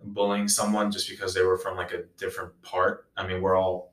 bullying 0.00 0.48
someone 0.48 0.90
just 0.90 1.08
because 1.08 1.34
they 1.34 1.42
were 1.42 1.58
from 1.58 1.76
like 1.76 1.92
a 1.92 2.02
different 2.16 2.50
part. 2.62 3.06
I 3.16 3.26
mean, 3.26 3.40
we're 3.42 3.56
all 3.56 3.92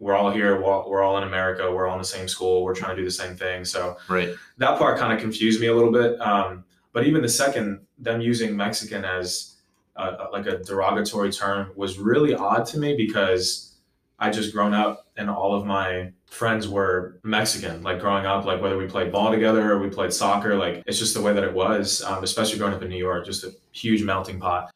we're 0.00 0.14
all 0.16 0.30
here, 0.30 0.60
we're 0.60 0.70
all, 0.72 0.90
we're 0.90 1.02
all 1.02 1.16
in 1.18 1.24
America, 1.24 1.70
we're 1.70 1.86
all 1.86 1.94
in 1.94 2.00
the 2.06 2.12
same 2.16 2.26
school, 2.28 2.64
we're 2.64 2.74
trying 2.74 2.94
to 2.96 3.00
do 3.02 3.04
the 3.04 3.10
same 3.22 3.36
thing. 3.36 3.64
So 3.64 3.96
Right. 4.08 4.30
that 4.58 4.76
part 4.78 4.98
kind 4.98 5.12
of 5.14 5.20
confused 5.20 5.60
me 5.60 5.68
a 5.68 5.74
little 5.74 5.92
bit. 5.92 6.20
Um, 6.20 6.64
but 6.92 7.06
even 7.06 7.22
the 7.22 7.28
second, 7.28 7.86
them 7.98 8.20
using 8.20 8.56
Mexican 8.56 9.04
as 9.04 9.53
uh, 9.96 10.26
like 10.32 10.46
a 10.46 10.58
derogatory 10.58 11.30
term 11.30 11.70
was 11.76 11.98
really 11.98 12.34
odd 12.34 12.66
to 12.66 12.78
me 12.78 12.96
because 12.96 13.76
I 14.18 14.30
just 14.30 14.52
grown 14.52 14.74
up 14.74 15.06
and 15.16 15.30
all 15.30 15.54
of 15.54 15.64
my 15.64 16.12
friends 16.26 16.68
were 16.68 17.20
Mexican. 17.22 17.82
Like 17.82 18.00
growing 18.00 18.26
up, 18.26 18.44
like 18.44 18.60
whether 18.60 18.76
we 18.76 18.86
played 18.86 19.12
ball 19.12 19.30
together 19.30 19.72
or 19.72 19.78
we 19.78 19.88
played 19.88 20.12
soccer, 20.12 20.56
like 20.56 20.82
it's 20.86 20.98
just 20.98 21.14
the 21.14 21.22
way 21.22 21.32
that 21.32 21.44
it 21.44 21.52
was. 21.52 22.02
Um, 22.02 22.24
especially 22.24 22.58
growing 22.58 22.74
up 22.74 22.82
in 22.82 22.88
New 22.88 22.98
York, 22.98 23.24
just 23.24 23.44
a 23.44 23.52
huge 23.72 24.02
melting 24.02 24.40
pot. 24.40 24.70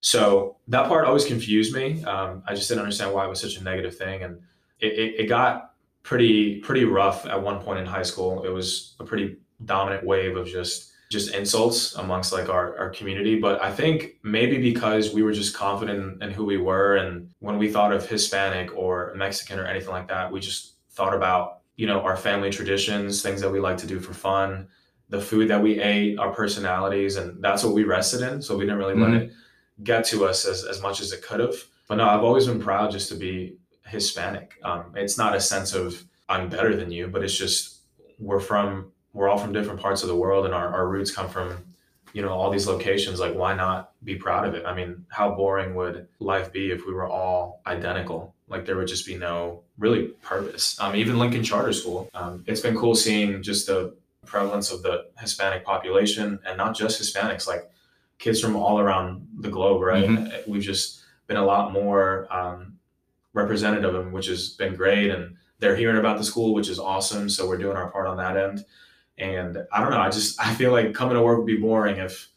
So 0.00 0.56
that 0.68 0.88
part 0.88 1.06
always 1.06 1.24
confused 1.24 1.74
me. 1.74 2.04
Um, 2.04 2.42
I 2.46 2.54
just 2.54 2.68
didn't 2.68 2.82
understand 2.82 3.12
why 3.14 3.24
it 3.24 3.28
was 3.28 3.40
such 3.40 3.56
a 3.56 3.64
negative 3.64 3.96
thing, 3.96 4.22
and 4.22 4.38
it, 4.80 4.92
it, 4.92 5.20
it 5.20 5.26
got 5.28 5.74
pretty 6.02 6.60
pretty 6.60 6.84
rough 6.84 7.24
at 7.26 7.40
one 7.40 7.60
point 7.60 7.78
in 7.78 7.86
high 7.86 8.02
school. 8.02 8.44
It 8.44 8.50
was 8.50 8.96
a 9.00 9.04
pretty 9.04 9.38
dominant 9.64 10.04
wave 10.04 10.36
of 10.36 10.46
just 10.46 10.92
just 11.14 11.32
insults 11.32 11.94
amongst 11.94 12.32
like 12.32 12.48
our, 12.48 12.76
our 12.76 12.90
community. 12.90 13.38
But 13.38 13.62
I 13.62 13.70
think 13.70 14.16
maybe 14.24 14.58
because 14.58 15.14
we 15.14 15.22
were 15.22 15.32
just 15.32 15.54
confident 15.54 16.20
in, 16.22 16.30
who 16.32 16.44
we 16.44 16.58
were 16.58 16.96
and 16.96 17.30
when 17.38 17.56
we 17.56 17.70
thought 17.70 17.92
of 17.92 18.06
Hispanic 18.06 18.76
or 18.76 19.14
Mexican 19.14 19.60
or 19.60 19.64
anything 19.64 19.90
like 19.98 20.08
that, 20.08 20.32
we 20.32 20.40
just 20.40 20.74
thought 20.90 21.14
about, 21.14 21.60
you 21.76 21.86
know, 21.86 22.00
our 22.00 22.16
family 22.16 22.50
traditions, 22.50 23.22
things 23.22 23.40
that 23.40 23.50
we 23.50 23.60
like 23.60 23.78
to 23.78 23.86
do 23.86 24.00
for 24.00 24.12
fun, 24.12 24.66
the 25.08 25.20
food 25.20 25.46
that 25.48 25.62
we 25.62 25.80
ate, 25.80 26.18
our 26.18 26.32
personalities, 26.32 27.16
and 27.16 27.42
that's 27.42 27.62
what 27.62 27.74
we 27.74 27.84
rested 27.84 28.20
in. 28.22 28.42
So 28.42 28.56
we 28.56 28.64
didn't 28.64 28.78
really 28.78 28.96
let 28.96 29.14
it 29.14 29.32
get 29.84 30.04
to 30.06 30.24
us 30.24 30.44
as, 30.44 30.64
as 30.64 30.82
much 30.82 31.00
as 31.00 31.12
it 31.12 31.22
could 31.22 31.38
have. 31.38 31.54
But 31.88 31.96
no, 31.96 32.08
I've 32.08 32.24
always 32.24 32.48
been 32.48 32.60
proud 32.60 32.90
just 32.90 33.08
to 33.10 33.14
be 33.14 33.56
Hispanic. 33.86 34.58
Um, 34.64 34.92
it's 34.96 35.16
not 35.16 35.36
a 35.36 35.40
sense 35.40 35.74
of 35.74 36.04
I'm 36.28 36.48
better 36.48 36.74
than 36.74 36.90
you, 36.90 37.06
but 37.06 37.22
it's 37.22 37.38
just 37.38 37.82
we're 38.18 38.40
from 38.40 38.92
we're 39.14 39.28
all 39.28 39.38
from 39.38 39.52
different 39.52 39.80
parts 39.80 40.02
of 40.02 40.08
the 40.08 40.16
world 40.16 40.44
and 40.44 40.52
our, 40.52 40.68
our 40.68 40.86
roots 40.86 41.10
come 41.10 41.28
from 41.28 41.56
you 42.12 42.20
know 42.20 42.30
all 42.30 42.50
these 42.50 42.66
locations 42.66 43.18
like 43.18 43.34
why 43.34 43.54
not 43.54 43.92
be 44.04 44.16
proud 44.16 44.46
of 44.46 44.54
it? 44.54 44.66
I 44.66 44.74
mean 44.74 45.06
how 45.08 45.34
boring 45.34 45.74
would 45.76 46.06
life 46.18 46.52
be 46.52 46.70
if 46.70 46.86
we 46.86 46.92
were 46.92 47.08
all 47.08 47.62
identical? 47.66 48.34
Like 48.48 48.66
there 48.66 48.76
would 48.76 48.88
just 48.88 49.06
be 49.06 49.16
no 49.16 49.62
really 49.78 50.08
purpose. 50.22 50.78
Um, 50.78 50.94
even 50.94 51.18
lincoln 51.18 51.42
charter 51.42 51.72
school 51.72 52.10
um, 52.12 52.44
it's 52.46 52.60
been 52.60 52.76
cool 52.76 52.94
seeing 52.94 53.42
just 53.42 53.66
the 53.66 53.94
prevalence 54.26 54.70
of 54.70 54.82
the 54.82 55.06
hispanic 55.18 55.64
population 55.64 56.38
and 56.46 56.56
not 56.56 56.76
just 56.76 57.00
hispanics 57.00 57.46
like 57.46 57.70
kids 58.18 58.40
from 58.40 58.56
all 58.56 58.78
around 58.78 59.26
the 59.40 59.48
globe 59.48 59.80
right? 59.80 60.46
We've 60.46 60.62
just 60.62 61.02
been 61.26 61.36
a 61.36 61.44
lot 61.44 61.72
more 61.72 62.28
um, 62.30 62.78
representative 63.32 63.94
of 63.94 64.04
them 64.04 64.12
which 64.12 64.26
has 64.26 64.50
been 64.50 64.74
great. 64.74 65.10
And 65.10 65.36
they're 65.58 65.76
hearing 65.76 65.98
about 65.98 66.18
the 66.18 66.24
school 66.24 66.52
which 66.54 66.68
is 66.68 66.78
awesome. 66.78 67.28
So 67.28 67.48
we're 67.48 67.58
doing 67.58 67.76
our 67.76 67.90
part 67.90 68.06
on 68.06 68.16
that 68.18 68.36
end 68.36 68.64
and 69.18 69.58
I 69.72 69.80
don't 69.80 69.90
know. 69.90 70.00
I 70.00 70.10
just 70.10 70.40
I 70.44 70.54
feel 70.54 70.72
like 70.72 70.94
coming 70.94 71.14
to 71.14 71.22
work 71.22 71.38
would 71.38 71.46
be 71.46 71.56
boring 71.56 71.98
if 71.98 72.28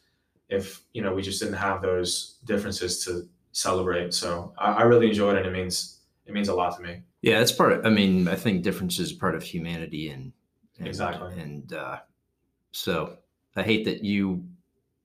if 0.50 0.82
you 0.94 1.02
know 1.02 1.14
we 1.14 1.22
just 1.22 1.40
didn't 1.42 1.56
have 1.56 1.82
those 1.82 2.38
differences 2.46 3.04
to 3.06 3.28
celebrate. 3.52 4.14
So 4.14 4.54
I, 4.58 4.74
I 4.74 4.82
really 4.84 5.08
enjoyed 5.08 5.36
it. 5.36 5.46
and 5.46 5.56
It 5.56 5.60
means 5.60 6.00
it 6.26 6.34
means 6.34 6.50
a 6.50 6.56
lot 6.56 6.76
to 6.78 6.84
me. 6.84 7.02
Yeah, 7.22 7.40
that's 7.40 7.52
part. 7.52 7.74
Of, 7.74 7.86
I 7.86 7.90
mean, 7.90 8.28
I 8.28 8.36
think 8.36 8.64
difference 8.64 9.00
is 9.00 9.12
part 9.12 9.36
of 9.36 9.44
humanity, 9.44 10.10
and, 10.10 10.32
and 10.78 10.88
Exactly. 10.88 11.34
And 11.40 11.74
uh, 11.74 12.00
so 12.72 13.18
I 13.56 13.64
hate 13.64 13.86
that 13.86 14.04
you 14.04 14.46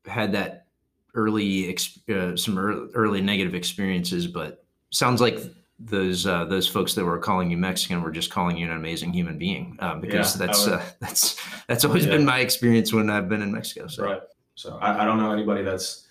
had 0.05 0.33
that 0.33 0.67
early, 1.15 1.75
uh, 2.13 2.37
some 2.37 2.59
ear- 2.59 2.89
early 2.95 3.21
negative 3.21 3.55
experiences, 3.55 4.27
but 4.27 4.65
sounds 4.91 5.21
like 5.21 5.39
those 5.85 6.27
uh, 6.27 6.45
those 6.45 6.69
folks 6.69 6.95
that 6.95 7.05
were 7.05 7.19
calling 7.19 7.51
you 7.51 7.57
Mexican 7.57 8.03
were 8.03 8.11
just 8.13 8.31
calling 8.31 8.57
you 8.57 8.67
an 8.67 8.73
amazing 8.77 9.13
human 9.13 9.37
being 9.39 9.77
uh, 9.81 9.97
because 9.97 10.35
Yeah, 10.39 10.47
that's 10.47 10.65
would- 10.67 10.75
uh, 10.75 10.83
that's 11.01 11.37
that's 11.67 11.85
always 11.85 12.05
Yeah. 12.05 12.13
been 12.13 12.25
my 12.25 12.39
experience 12.41 12.93
when 12.93 13.11
I've 13.11 13.29
been 13.29 13.43
in 13.43 13.53
Mexico. 13.53 13.87
So 13.89 14.05
Right. 14.05 14.21
So 14.55 14.77
I, 14.81 15.03
I 15.03 15.05
don't 15.05 15.19
know 15.19 15.33
anybody 15.33 15.63
that's 15.63 16.07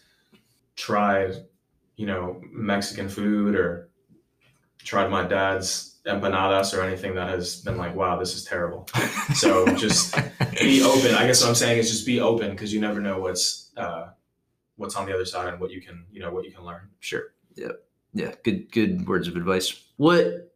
tried, 0.75 1.35
you 1.95 2.05
know, 2.07 2.41
Mexican 2.51 3.07
food 3.07 3.55
or 3.55 3.89
tried 4.79 5.09
my 5.09 5.23
dad's 5.23 5.99
empanadas 6.07 6.75
or 6.75 6.81
anything 6.81 7.13
that 7.13 7.29
has 7.29 7.61
been 7.61 7.77
like, 7.77 7.95
wow, 7.95 8.17
this 8.17 8.33
is 8.35 8.43
terrible. 8.43 8.87
So 9.35 9.65
just 9.75 10.15
be 10.59 10.81
open. 10.81 11.13
I 11.15 11.27
guess 11.27 11.41
what 11.41 11.49
I'm 11.49 11.55
saying 11.55 11.77
is 11.77 11.89
just 11.91 12.05
be 12.05 12.19
open 12.19 12.51
because 12.51 12.73
you 12.73 12.81
never 12.81 12.99
know 12.99 13.19
what's 13.19 13.71
uh, 13.77 14.07
what's 14.77 14.95
on 14.95 15.05
the 15.05 15.13
other 15.13 15.25
side 15.25 15.49
and 15.49 15.59
what 15.61 15.69
you 15.71 15.81
can 15.81 16.05
you 16.11 16.19
know 16.19 16.31
what 16.31 16.43
you 16.43 16.51
can 16.51 16.65
learn. 16.65 16.89
Sure. 16.99 17.25
Yeah. 17.55 17.73
Yeah. 18.13 18.33
Good. 18.43 18.71
Good 18.71 19.07
words 19.07 19.27
of 19.27 19.35
advice. 19.35 19.83
What 19.97 20.51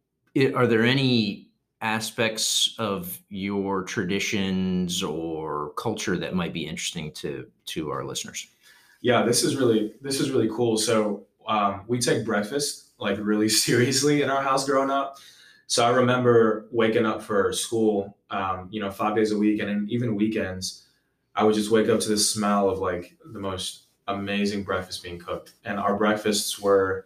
are 0.54 0.66
there 0.66 0.84
any 0.84 1.46
aspects 1.80 2.74
of 2.78 3.18
your 3.28 3.82
traditions 3.84 5.02
or 5.02 5.72
culture 5.76 6.16
that 6.18 6.34
might 6.34 6.52
be 6.52 6.66
interesting 6.66 7.12
to 7.12 7.46
to 7.66 7.90
our 7.90 8.04
listeners? 8.04 8.46
Yeah, 9.00 9.22
this 9.22 9.42
is 9.42 9.56
really 9.56 9.94
this 10.00 10.20
is 10.20 10.30
really 10.30 10.48
cool. 10.48 10.76
So 10.76 11.26
um, 11.46 11.84
we 11.86 11.98
take 11.98 12.24
breakfast 12.24 12.92
like 12.98 13.18
really 13.20 13.48
seriously 13.66 14.22
in 14.22 14.30
our 14.30 14.42
house 14.42 14.66
growing 14.66 14.90
up. 14.90 15.18
So 15.68 15.84
I 15.84 15.90
remember 15.90 16.68
waking 16.70 17.06
up 17.06 17.22
for 17.22 17.52
school, 17.52 18.16
um, 18.30 18.68
you 18.70 18.80
know, 18.80 18.90
five 18.90 19.16
days 19.16 19.32
a 19.32 19.38
week, 19.38 19.60
and 19.60 19.90
even 19.90 20.14
weekends, 20.14 20.86
I 21.34 21.42
would 21.42 21.54
just 21.54 21.70
wake 21.70 21.88
up 21.88 22.00
to 22.00 22.08
the 22.08 22.16
smell 22.16 22.70
of 22.70 22.78
like 22.78 23.16
the 23.32 23.40
most 23.40 23.86
amazing 24.06 24.62
breakfast 24.62 25.02
being 25.02 25.18
cooked. 25.18 25.54
And 25.64 25.78
our 25.78 25.96
breakfasts 25.96 26.58
were 26.60 27.05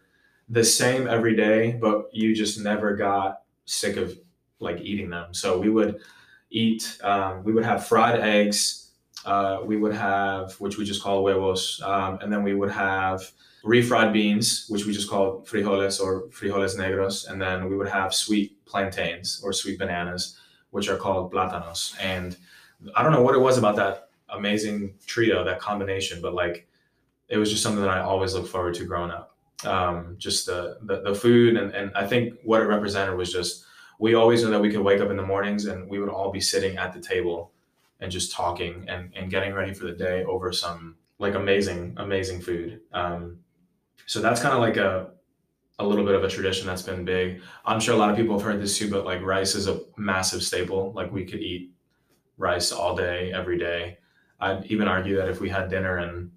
the 0.51 0.65
same 0.65 1.07
every 1.07 1.37
day, 1.37 1.79
but 1.81 2.11
you 2.13 2.35
just 2.35 2.61
never 2.61 2.97
got 2.97 3.43
sick 3.67 3.97
of 3.97 4.19
like 4.59 4.81
eating 4.81 5.09
them. 5.09 5.33
So 5.33 5.59
we 5.59 5.71
would 5.71 6.01
eat, 6.51 6.99
um, 7.03 7.45
we 7.45 7.53
would 7.53 7.65
have 7.65 7.87
fried 7.87 8.19
eggs, 8.19 8.91
uh, 9.25 9.61
we 9.65 9.77
would 9.77 9.95
have, 9.95 10.55
which 10.55 10.77
we 10.77 10.85
just 10.85 11.03
call 11.03 11.25
huevos, 11.25 11.81
um, 11.85 12.19
and 12.21 12.33
then 12.33 12.43
we 12.43 12.55
would 12.55 12.71
have 12.71 13.31
refried 13.65 14.13
beans, 14.13 14.67
which 14.69 14.87
we 14.87 14.93
just 14.93 15.09
call 15.09 15.43
frijoles 15.43 16.01
or 16.01 16.29
frijoles 16.31 16.77
negros, 16.77 17.29
and 17.29 17.41
then 17.41 17.69
we 17.69 17.77
would 17.77 17.89
have 17.89 18.13
sweet 18.13 18.65
plantains 18.65 19.41
or 19.45 19.53
sweet 19.53 19.79
bananas, 19.79 20.39
which 20.71 20.89
are 20.89 20.97
called 20.97 21.33
plátanos. 21.33 21.95
And 22.01 22.37
I 22.97 23.03
don't 23.05 23.13
know 23.13 23.23
what 23.23 23.35
it 23.35 23.41
was 23.41 23.57
about 23.57 23.77
that 23.77 24.09
amazing 24.31 24.95
trio, 25.07 25.45
that 25.45 25.61
combination, 25.61 26.21
but 26.21 26.35
like 26.35 26.67
it 27.29 27.37
was 27.37 27.51
just 27.51 27.63
something 27.63 27.83
that 27.83 27.91
I 27.91 28.01
always 28.01 28.35
looked 28.35 28.49
forward 28.49 28.75
to 28.75 28.85
growing 28.85 29.11
up. 29.11 29.30
Um, 29.65 30.17
just 30.19 30.47
the, 30.47 30.79
the, 30.83 31.03
the 31.03 31.15
food 31.15 31.57
and, 31.57 31.75
and 31.75 31.93
I 31.95 32.07
think 32.07 32.35
what 32.45 32.63
it 32.63 32.65
represented 32.65 33.15
was 33.15 33.31
just 33.31 33.65
we 33.99 34.15
always 34.15 34.43
knew 34.43 34.51
that 34.51 34.61
we 34.61 34.71
could 34.71 34.81
wake 34.81 35.01
up 35.03 35.11
in 35.11 35.17
the 35.19 35.23
mornings 35.23 35.67
and 35.67 35.89
we 35.89 35.99
would 36.01 36.09
all 36.09 36.33
be 36.33 36.41
sitting 36.41 36.79
at 36.79 36.95
the 36.95 37.01
table 37.01 37.53
and 38.01 38.11
just 38.11 38.33
talking 38.33 38.87
and, 38.89 39.13
and 39.15 39.31
getting 39.31 39.53
ready 39.53 39.75
for 39.75 39.85
the 39.85 39.93
day 39.93 40.25
over 40.25 40.53
some 40.53 40.97
like 41.19 41.35
amazing 41.35 41.95
amazing 41.99 42.41
food. 42.41 42.81
Um, 42.93 43.39
so 44.07 44.21
that's 44.21 44.41
kind 44.41 44.55
of 44.55 44.61
like 44.61 44.79
a 44.79 45.11
a 45.79 45.85
little 45.85 46.05
bit 46.05 46.15
of 46.15 46.25
a 46.25 46.29
tradition 46.29 46.67
that's 46.67 46.83
been 46.83 47.05
big. 47.05 47.41
I'm 47.65 47.81
sure 47.81 47.95
a 47.95 47.99
lot 47.99 48.11
of 48.11 48.17
people 48.17 48.37
have 48.37 48.45
heard 48.45 48.61
this 48.61 48.77
too, 48.77 48.91
but 48.91 49.05
like 49.05 49.23
rice 49.23 49.55
is 49.55 49.69
a 49.69 49.81
massive 49.97 50.43
staple. 50.43 50.93
Like 50.93 51.13
we 51.13 51.25
could 51.25 51.41
eat 51.41 51.71
rice 52.37 52.73
all 52.73 52.97
day, 52.97 53.33
every 53.33 53.59
day. 53.59 53.99
I'd 54.41 54.65
even 54.67 54.89
argue 54.89 55.17
that 55.17 55.29
if 55.29 55.41
we 55.41 55.49
had 55.49 55.69
dinner 55.69 55.99
and 55.99 56.31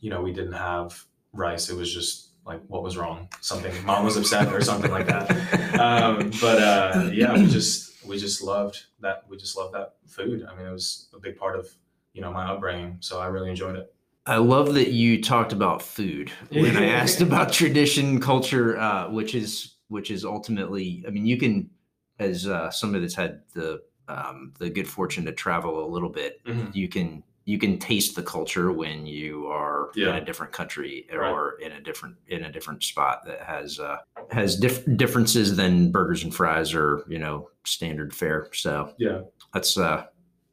you 0.00 0.10
know 0.10 0.22
we 0.22 0.32
didn't 0.32 0.52
have 0.52 1.04
rice, 1.32 1.68
it 1.70 1.76
was 1.76 1.92
just 1.92 2.28
like 2.44 2.60
what 2.66 2.82
was 2.82 2.96
wrong? 2.96 3.28
Something 3.40 3.72
mom 3.84 4.04
was 4.04 4.16
upset 4.16 4.52
or 4.52 4.60
something 4.62 4.90
like 4.90 5.06
that. 5.06 5.30
Um, 5.78 6.30
but 6.40 6.60
uh, 6.60 7.10
yeah, 7.12 7.34
we 7.34 7.46
just 7.46 8.04
we 8.04 8.18
just 8.18 8.42
loved 8.42 8.86
that. 9.00 9.24
We 9.28 9.36
just 9.36 9.56
loved 9.56 9.74
that 9.74 9.96
food. 10.06 10.44
I 10.50 10.56
mean, 10.56 10.66
it 10.66 10.72
was 10.72 11.08
a 11.14 11.20
big 11.20 11.36
part 11.36 11.56
of 11.58 11.68
you 12.14 12.22
know 12.22 12.32
my 12.32 12.46
upbringing, 12.46 12.96
so 13.00 13.20
I 13.20 13.26
really 13.26 13.50
enjoyed 13.50 13.76
it. 13.76 13.94
I 14.26 14.36
love 14.36 14.74
that 14.74 14.90
you 14.90 15.22
talked 15.22 15.52
about 15.52 15.80
food 15.80 16.30
when 16.50 16.76
I 16.76 16.86
asked 17.00 17.20
about 17.20 17.52
tradition 17.52 18.20
culture, 18.20 18.78
uh, 18.78 19.10
which 19.10 19.34
is 19.34 19.74
which 19.88 20.10
is 20.10 20.24
ultimately. 20.24 21.04
I 21.06 21.10
mean, 21.10 21.26
you 21.26 21.36
can, 21.36 21.70
as 22.18 22.46
uh, 22.46 22.70
somebody 22.70 23.02
that's 23.02 23.14
had 23.14 23.42
the 23.54 23.82
um, 24.08 24.52
the 24.58 24.70
good 24.70 24.88
fortune 24.88 25.24
to 25.26 25.32
travel 25.32 25.84
a 25.84 25.88
little 25.88 26.10
bit, 26.10 26.44
mm-hmm. 26.44 26.70
you 26.72 26.88
can 26.88 27.22
you 27.48 27.58
can 27.58 27.78
taste 27.78 28.14
the 28.14 28.22
culture 28.22 28.72
when 28.72 29.06
you 29.06 29.46
are 29.46 29.88
yeah. 29.94 30.10
in 30.10 30.16
a 30.16 30.24
different 30.24 30.52
country 30.52 31.06
or 31.10 31.54
right. 31.58 31.66
in 31.66 31.72
a 31.72 31.80
different 31.80 32.14
in 32.26 32.44
a 32.44 32.52
different 32.52 32.82
spot 32.82 33.22
that 33.24 33.40
has 33.40 33.80
uh, 33.80 33.96
has 34.30 34.54
diff- 34.54 34.84
differences 34.98 35.56
than 35.56 35.90
burgers 35.90 36.22
and 36.22 36.34
fries 36.34 36.74
or 36.74 37.06
you 37.08 37.18
know 37.18 37.48
standard 37.64 38.14
fare. 38.14 38.50
So 38.52 38.92
yeah, 38.98 39.22
that's 39.54 39.78
uh 39.78 40.04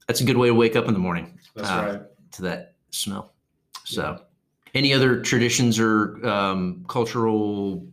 that's 0.07 0.21
a 0.21 0.23
good 0.23 0.37
way 0.37 0.47
to 0.47 0.53
wake 0.53 0.77
up 0.77 0.87
in 0.87 0.93
the 0.93 0.99
morning. 0.99 1.37
That's 1.53 1.69
uh, 1.69 1.85
right. 1.85 2.01
To 2.31 2.41
that 2.43 2.75
smell. 2.91 3.33
So, 3.83 4.01
yeah. 4.01 4.17
any 4.73 4.93
other 4.93 5.21
traditions 5.21 5.77
or 5.77 6.25
um, 6.25 6.85
cultural 6.87 7.85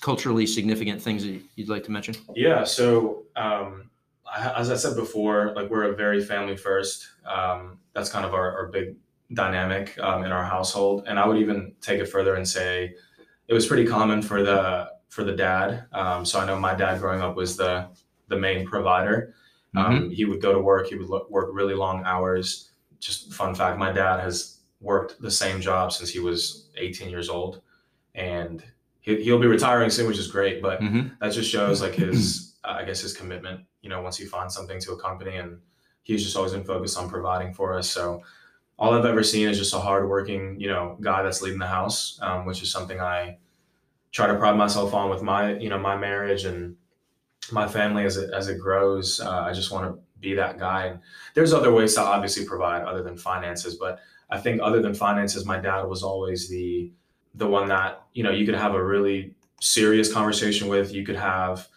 culturally 0.00 0.46
significant 0.46 1.00
things 1.00 1.22
that 1.22 1.40
you'd 1.54 1.68
like 1.68 1.84
to 1.84 1.92
mention? 1.92 2.16
Yeah. 2.34 2.64
So. 2.64 3.22
Um, 3.36 3.84
as 4.36 4.70
I 4.70 4.76
said 4.76 4.96
before, 4.96 5.52
like 5.54 5.70
we're 5.70 5.92
a 5.92 5.96
very 5.96 6.22
family 6.22 6.56
first. 6.56 7.08
Um, 7.26 7.78
that's 7.94 8.10
kind 8.10 8.24
of 8.24 8.34
our, 8.34 8.56
our 8.56 8.66
big 8.68 8.96
dynamic 9.34 9.98
um, 10.00 10.24
in 10.24 10.32
our 10.32 10.44
household. 10.44 11.04
And 11.06 11.18
I 11.18 11.26
would 11.26 11.38
even 11.38 11.72
take 11.80 12.00
it 12.00 12.06
further 12.06 12.34
and 12.34 12.48
say 12.48 12.94
it 13.46 13.54
was 13.54 13.66
pretty 13.66 13.86
common 13.86 14.22
for 14.22 14.42
the 14.42 14.90
for 15.08 15.24
the 15.24 15.32
dad. 15.32 15.86
Um, 15.92 16.24
so 16.24 16.40
I 16.40 16.46
know 16.46 16.58
my 16.58 16.74
dad 16.74 17.00
growing 17.00 17.20
up 17.20 17.36
was 17.36 17.56
the 17.56 17.88
the 18.28 18.36
main 18.36 18.66
provider. 18.66 19.34
Um, 19.76 19.84
mm-hmm. 19.84 20.10
He 20.10 20.24
would 20.24 20.42
go 20.42 20.52
to 20.52 20.60
work. 20.60 20.88
He 20.88 20.96
would 20.96 21.08
lo- 21.08 21.26
work 21.30 21.50
really 21.52 21.74
long 21.74 22.02
hours. 22.04 22.70
Just 23.00 23.32
fun 23.32 23.54
fact: 23.54 23.78
my 23.78 23.92
dad 23.92 24.20
has 24.20 24.60
worked 24.80 25.20
the 25.20 25.30
same 25.30 25.60
job 25.60 25.92
since 25.92 26.10
he 26.10 26.20
was 26.20 26.70
18 26.76 27.10
years 27.10 27.28
old, 27.28 27.62
and 28.14 28.62
he, 29.00 29.22
he'll 29.22 29.40
be 29.40 29.46
retiring 29.46 29.90
soon, 29.90 30.06
which 30.06 30.18
is 30.18 30.28
great. 30.28 30.62
But 30.62 30.80
mm-hmm. 30.80 31.08
that 31.20 31.32
just 31.32 31.50
shows 31.50 31.82
like 31.82 31.94
his, 31.94 32.56
I 32.64 32.84
guess, 32.84 33.00
his 33.00 33.16
commitment 33.16 33.60
you 33.88 33.94
know, 33.94 34.02
once 34.02 34.18
he 34.18 34.26
finds 34.26 34.54
something 34.54 34.78
to 34.78 34.92
a 34.92 34.98
company 34.98 35.36
and 35.36 35.58
he's 36.02 36.22
just 36.22 36.36
always 36.36 36.52
been 36.52 36.62
focused 36.62 36.98
on 36.98 37.08
providing 37.08 37.54
for 37.54 37.72
us. 37.72 37.88
So 37.88 38.22
all 38.78 38.92
I've 38.92 39.06
ever 39.06 39.22
seen 39.22 39.48
is 39.48 39.56
just 39.56 39.72
a 39.72 39.78
hardworking, 39.78 40.60
you 40.60 40.68
know, 40.68 40.98
guy 41.00 41.22
that's 41.22 41.40
leading 41.40 41.58
the 41.58 41.66
house, 41.66 42.18
um, 42.20 42.44
which 42.44 42.60
is 42.60 42.70
something 42.70 43.00
I 43.00 43.38
try 44.12 44.26
to 44.26 44.36
pride 44.36 44.58
myself 44.58 44.92
on 44.92 45.08
with 45.08 45.22
my, 45.22 45.56
you 45.56 45.70
know, 45.70 45.78
my 45.78 45.96
marriage 45.96 46.44
and 46.44 46.76
my 47.50 47.66
family 47.66 48.04
as 48.04 48.18
it, 48.18 48.30
as 48.34 48.48
it 48.48 48.58
grows. 48.58 49.20
Uh, 49.20 49.40
I 49.40 49.54
just 49.54 49.72
want 49.72 49.86
to 49.86 49.98
be 50.20 50.34
that 50.34 50.58
guy. 50.58 50.88
And 50.88 51.00
there's 51.32 51.54
other 51.54 51.72
ways 51.72 51.94
to 51.94 52.02
obviously 52.02 52.44
provide 52.44 52.82
other 52.82 53.02
than 53.02 53.16
finances, 53.16 53.76
but 53.76 54.00
I 54.28 54.36
think 54.36 54.60
other 54.62 54.82
than 54.82 54.92
finances, 54.92 55.46
my 55.46 55.58
dad 55.58 55.84
was 55.84 56.02
always 56.02 56.46
the, 56.50 56.92
the 57.36 57.48
one 57.48 57.68
that, 57.68 58.02
you 58.12 58.22
know, 58.22 58.32
you 58.32 58.44
could 58.44 58.54
have 58.54 58.74
a 58.74 58.84
really 58.84 59.34
serious 59.62 60.12
conversation 60.12 60.68
with, 60.68 60.92
you 60.92 61.06
could 61.06 61.16
have, 61.16 61.68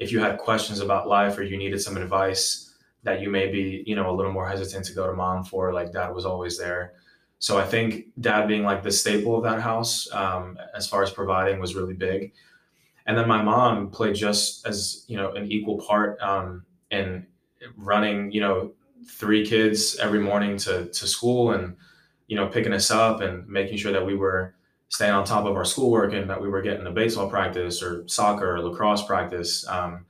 if 0.00 0.10
you 0.10 0.18
had 0.18 0.38
questions 0.38 0.80
about 0.80 1.06
life 1.06 1.38
or 1.38 1.42
you 1.42 1.56
needed 1.56 1.80
some 1.80 1.96
advice 1.96 2.74
that 3.02 3.20
you 3.20 3.30
may 3.30 3.46
be, 3.46 3.84
you 3.86 3.94
know, 3.94 4.10
a 4.10 4.14
little 4.14 4.32
more 4.32 4.48
hesitant 4.48 4.84
to 4.86 4.94
go 4.94 5.06
to 5.06 5.12
mom 5.12 5.44
for, 5.44 5.72
like 5.72 5.92
dad 5.92 6.08
was 6.08 6.24
always 6.24 6.58
there. 6.58 6.94
So 7.38 7.58
I 7.58 7.64
think 7.64 8.06
dad 8.20 8.48
being 8.48 8.64
like 8.64 8.82
the 8.82 8.90
staple 8.90 9.36
of 9.36 9.44
that 9.44 9.60
house, 9.60 10.10
um, 10.12 10.58
as 10.74 10.86
far 10.88 11.02
as 11.02 11.10
providing, 11.10 11.60
was 11.60 11.74
really 11.74 11.94
big. 11.94 12.32
And 13.06 13.16
then 13.16 13.28
my 13.28 13.42
mom 13.42 13.90
played 13.90 14.14
just 14.14 14.66
as 14.66 15.04
you 15.06 15.16
know 15.16 15.32
an 15.32 15.50
equal 15.50 15.78
part 15.78 16.20
um, 16.20 16.64
in 16.90 17.26
running, 17.76 18.30
you 18.30 18.40
know, 18.42 18.72
three 19.08 19.46
kids 19.46 19.96
every 19.96 20.20
morning 20.20 20.58
to 20.58 20.86
to 20.86 21.06
school 21.06 21.52
and 21.52 21.76
you 22.26 22.36
know 22.36 22.46
picking 22.46 22.74
us 22.74 22.90
up 22.90 23.22
and 23.22 23.48
making 23.48 23.78
sure 23.78 23.92
that 23.92 24.04
we 24.04 24.14
were 24.14 24.54
staying 24.90 25.12
on 25.12 25.24
top 25.24 25.46
of 25.46 25.56
our 25.56 25.64
schoolwork 25.64 26.12
and 26.12 26.28
that 26.28 26.40
we 26.40 26.48
were 26.48 26.60
getting 26.60 26.84
to 26.84 26.90
baseball 26.90 27.30
practice 27.30 27.82
or 27.82 28.06
soccer 28.06 28.56
or 28.56 28.60
lacrosse 28.60 29.04
practice 29.06 29.66
um, 29.68 30.04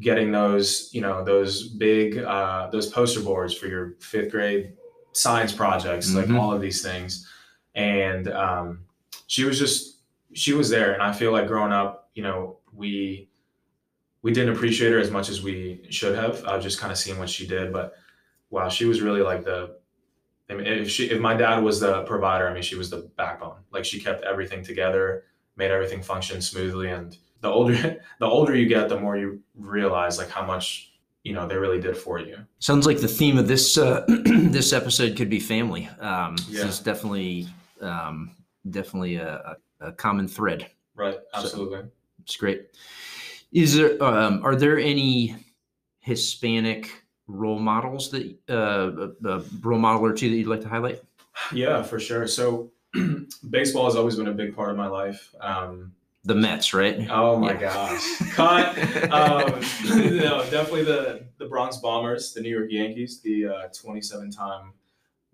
getting 0.00 0.32
those 0.32 0.88
you 0.92 1.00
know 1.00 1.22
those 1.22 1.68
big 1.68 2.18
uh, 2.18 2.68
those 2.70 2.88
poster 2.88 3.20
boards 3.20 3.54
for 3.54 3.66
your 3.66 3.94
fifth 4.00 4.30
grade 4.30 4.72
science 5.12 5.52
projects 5.52 6.10
mm-hmm. 6.10 6.32
like 6.32 6.40
all 6.40 6.52
of 6.52 6.60
these 6.60 6.82
things 6.82 7.28
and 7.74 8.28
um, 8.28 8.80
she 9.26 9.44
was 9.44 9.58
just 9.58 9.98
she 10.32 10.52
was 10.52 10.68
there 10.68 10.92
and 10.92 11.02
i 11.02 11.12
feel 11.12 11.30
like 11.30 11.46
growing 11.46 11.72
up 11.72 12.10
you 12.14 12.22
know 12.22 12.58
we 12.72 13.28
we 14.22 14.32
didn't 14.32 14.54
appreciate 14.54 14.90
her 14.90 14.98
as 14.98 15.10
much 15.10 15.28
as 15.28 15.42
we 15.42 15.84
should 15.90 16.16
have 16.16 16.44
i've 16.46 16.62
just 16.62 16.80
kind 16.80 16.90
of 16.90 16.98
seen 16.98 17.18
what 17.18 17.28
she 17.28 17.46
did 17.46 17.72
but 17.72 17.94
wow 18.50 18.68
she 18.68 18.84
was 18.84 19.00
really 19.00 19.22
like 19.22 19.44
the 19.44 19.76
I 20.50 20.54
mean, 20.54 20.66
if 20.66 20.90
she, 20.90 21.06
if 21.10 21.20
my 21.20 21.34
dad 21.34 21.62
was 21.62 21.80
the 21.80 22.02
provider, 22.02 22.48
I 22.48 22.52
mean, 22.52 22.62
she 22.62 22.76
was 22.76 22.90
the 22.90 23.08
backbone. 23.16 23.60
Like 23.70 23.84
she 23.84 24.00
kept 24.00 24.24
everything 24.24 24.62
together, 24.62 25.24
made 25.56 25.70
everything 25.70 26.02
function 26.02 26.42
smoothly. 26.42 26.90
And 26.90 27.16
the 27.40 27.48
older, 27.48 27.74
the 28.18 28.26
older 28.26 28.54
you 28.54 28.66
get, 28.66 28.88
the 28.88 29.00
more 29.00 29.16
you 29.16 29.40
realize 29.54 30.18
like 30.18 30.30
how 30.30 30.44
much 30.44 30.92
you 31.22 31.32
know 31.32 31.48
they 31.48 31.56
really 31.56 31.80
did 31.80 31.96
for 31.96 32.20
you. 32.20 32.36
Sounds 32.58 32.86
like 32.86 33.00
the 33.00 33.08
theme 33.08 33.38
of 33.38 33.48
this 33.48 33.76
uh, 33.78 34.04
this 34.08 34.72
episode 34.72 35.16
could 35.16 35.30
be 35.30 35.40
family. 35.40 35.88
Um, 35.98 36.36
yeah. 36.48 36.64
This 36.64 36.78
definitely 36.78 37.48
um, 37.80 38.36
definitely 38.70 39.16
a, 39.16 39.56
a, 39.80 39.92
common 39.92 40.28
thread. 40.28 40.70
Right. 40.94 41.18
Absolutely. 41.34 41.80
So, 41.80 41.88
it's 42.22 42.36
great. 42.36 42.68
Is 43.52 43.74
there 43.74 44.02
um, 44.02 44.44
are 44.44 44.54
there 44.54 44.78
any 44.78 45.36
Hispanic 46.00 47.03
role 47.26 47.58
models 47.58 48.10
that 48.10 48.36
uh, 48.48 49.08
a, 49.28 49.42
role 49.62 49.78
model 49.78 50.04
or 50.04 50.12
two 50.12 50.30
that 50.30 50.36
you'd 50.36 50.46
like 50.46 50.60
to 50.62 50.68
highlight? 50.68 51.02
Yeah, 51.52 51.82
for 51.82 51.98
sure. 51.98 52.26
So 52.26 52.70
baseball 53.50 53.86
has 53.86 53.96
always 53.96 54.16
been 54.16 54.28
a 54.28 54.32
big 54.32 54.54
part 54.54 54.70
of 54.70 54.76
my 54.76 54.86
life. 54.86 55.34
Um, 55.40 55.92
the 56.26 56.34
Mets, 56.34 56.72
right? 56.72 57.06
Oh 57.10 57.36
my 57.36 57.52
Yeah. 57.52 57.74
gosh, 57.74 58.18
cut. 58.32 58.78
um, 59.12 59.60
no, 60.16 60.42
definitely 60.50 60.84
the 60.84 61.24
the 61.38 61.44
Bronx 61.46 61.76
Bombers, 61.78 62.32
the 62.32 62.40
New 62.40 62.48
York 62.48 62.70
Yankees, 62.70 63.20
the 63.20 63.46
uh, 63.46 63.68
27 63.78 64.30
time 64.30 64.72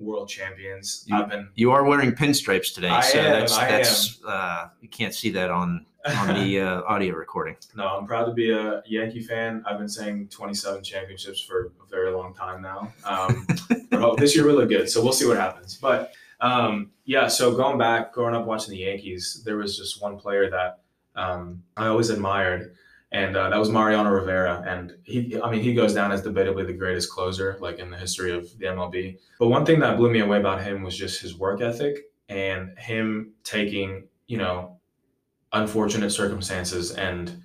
world 0.01 0.29
champions. 0.29 1.05
You- 1.07 1.17
I've 1.17 1.29
been 1.29 1.49
You 1.55 1.71
are 1.73 1.85
wearing 1.85 2.13
pinstripes 2.13 2.75
today, 2.75 2.89
I 2.89 3.01
so 3.01 3.19
am, 3.21 3.33
that's 3.33 3.57
I 3.57 3.69
that's 3.71 4.25
uh, 4.25 4.69
you 4.81 4.89
can't 4.89 5.15
see 5.15 5.31
that 5.31 5.51
on 5.51 5.87
on 6.07 6.35
the 6.35 6.61
uh, 6.61 6.83
audio 6.89 7.15
recording. 7.15 7.57
no, 7.77 7.87
I'm 7.87 8.07
proud 8.07 8.25
to 8.25 8.33
be 8.33 8.51
a 8.51 8.83
Yankee 8.87 9.21
fan. 9.21 9.63
I've 9.67 9.77
been 9.79 9.89
saying 9.89 10.29
27 10.29 10.83
championships 10.83 11.43
for 11.43 11.73
a 11.85 11.87
very 11.91 12.11
long 12.11 12.33
time 12.35 12.63
now. 12.63 12.91
Um, 13.05 13.47
this 14.17 14.35
year 14.35 14.47
we 14.47 14.53
look 14.55 14.71
good, 14.71 14.89
so 14.89 15.03
we'll 15.03 15.13
see 15.13 15.27
what 15.27 15.37
happens. 15.37 15.77
But 15.77 16.15
um, 16.41 16.91
yeah, 17.05 17.29
so 17.29 17.55
going 17.55 17.77
back, 17.77 18.15
growing 18.15 18.35
up 18.35 18.47
watching 18.47 18.71
the 18.73 18.79
Yankees, 18.79 19.43
there 19.45 19.59
was 19.59 19.77
just 19.77 20.01
one 20.01 20.17
player 20.17 20.49
that 20.49 20.81
um, 21.17 21.63
I 21.77 21.89
always 21.89 22.09
admired, 22.09 22.75
and 23.13 23.37
uh, 23.37 23.51
that 23.51 23.59
was 23.59 23.71
Mariano 23.71 24.11
Rivera. 24.11 24.63
And 24.67 24.95
he, 25.03 25.41
I 25.43 25.51
mean, 25.51 25.63
he 25.63 25.75
goes 25.75 25.93
down 25.95 26.13
as 26.13 26.23
debatably 26.23 26.67
the 26.67 26.73
greatest 26.73 27.11
closer, 27.11 27.57
like 27.61 27.79
in 27.79 27.91
the 27.91 27.97
history 27.97 28.33
of 28.33 28.57
the 28.59 28.67
MLB. 28.67 29.19
But 29.39 29.49
one 29.49 29.67
thing 29.67 29.81
that 29.81 29.97
blew 29.97 30.11
me 30.11 30.21
away 30.21 30.39
about 30.39 30.63
him 30.63 30.83
was 30.83 30.97
just 30.97 31.21
his 31.21 31.37
work 31.37 31.61
ethic 31.61 32.05
and 32.29 32.79
him 32.79 33.33
taking, 33.43 34.07
you 34.29 34.39
know, 34.39 34.79
unfortunate 35.53 36.11
circumstances 36.11 36.93
and 36.93 37.43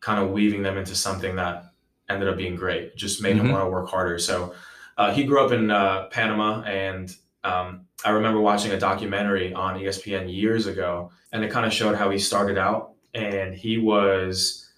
kind 0.00 0.22
of 0.22 0.30
weaving 0.30 0.62
them 0.62 0.76
into 0.78 0.94
something 0.94 1.34
that 1.36 1.64
ended 2.08 2.28
up 2.28 2.36
being 2.36 2.54
great. 2.56 2.96
Just 2.96 3.20
made 3.22 3.36
him 3.36 3.46
Mhm. 3.48 3.52
want 3.52 3.64
to 3.64 3.70
work 3.70 3.88
harder. 3.88 4.18
So 4.18 4.54
uh, 4.96 5.12
he 5.12 5.24
grew 5.24 5.44
up 5.44 5.50
in 5.52 5.70
uh, 5.70 6.06
Panama, 6.10 6.62
and 6.62 7.14
um, 7.42 7.86
I 8.04 8.10
remember 8.10 8.40
watching 8.40 8.72
a 8.72 8.78
documentary 8.78 9.52
on 9.52 9.78
ESPN 9.80 10.32
years 10.32 10.66
ago, 10.66 11.10
and 11.32 11.42
it 11.44 11.50
kind 11.50 11.66
of 11.66 11.72
showed 11.72 11.96
how 11.96 12.10
he 12.10 12.18
started 12.18 12.58
out. 12.58 12.92
And 13.14 13.54
he 13.54 13.78
was, 13.78 14.69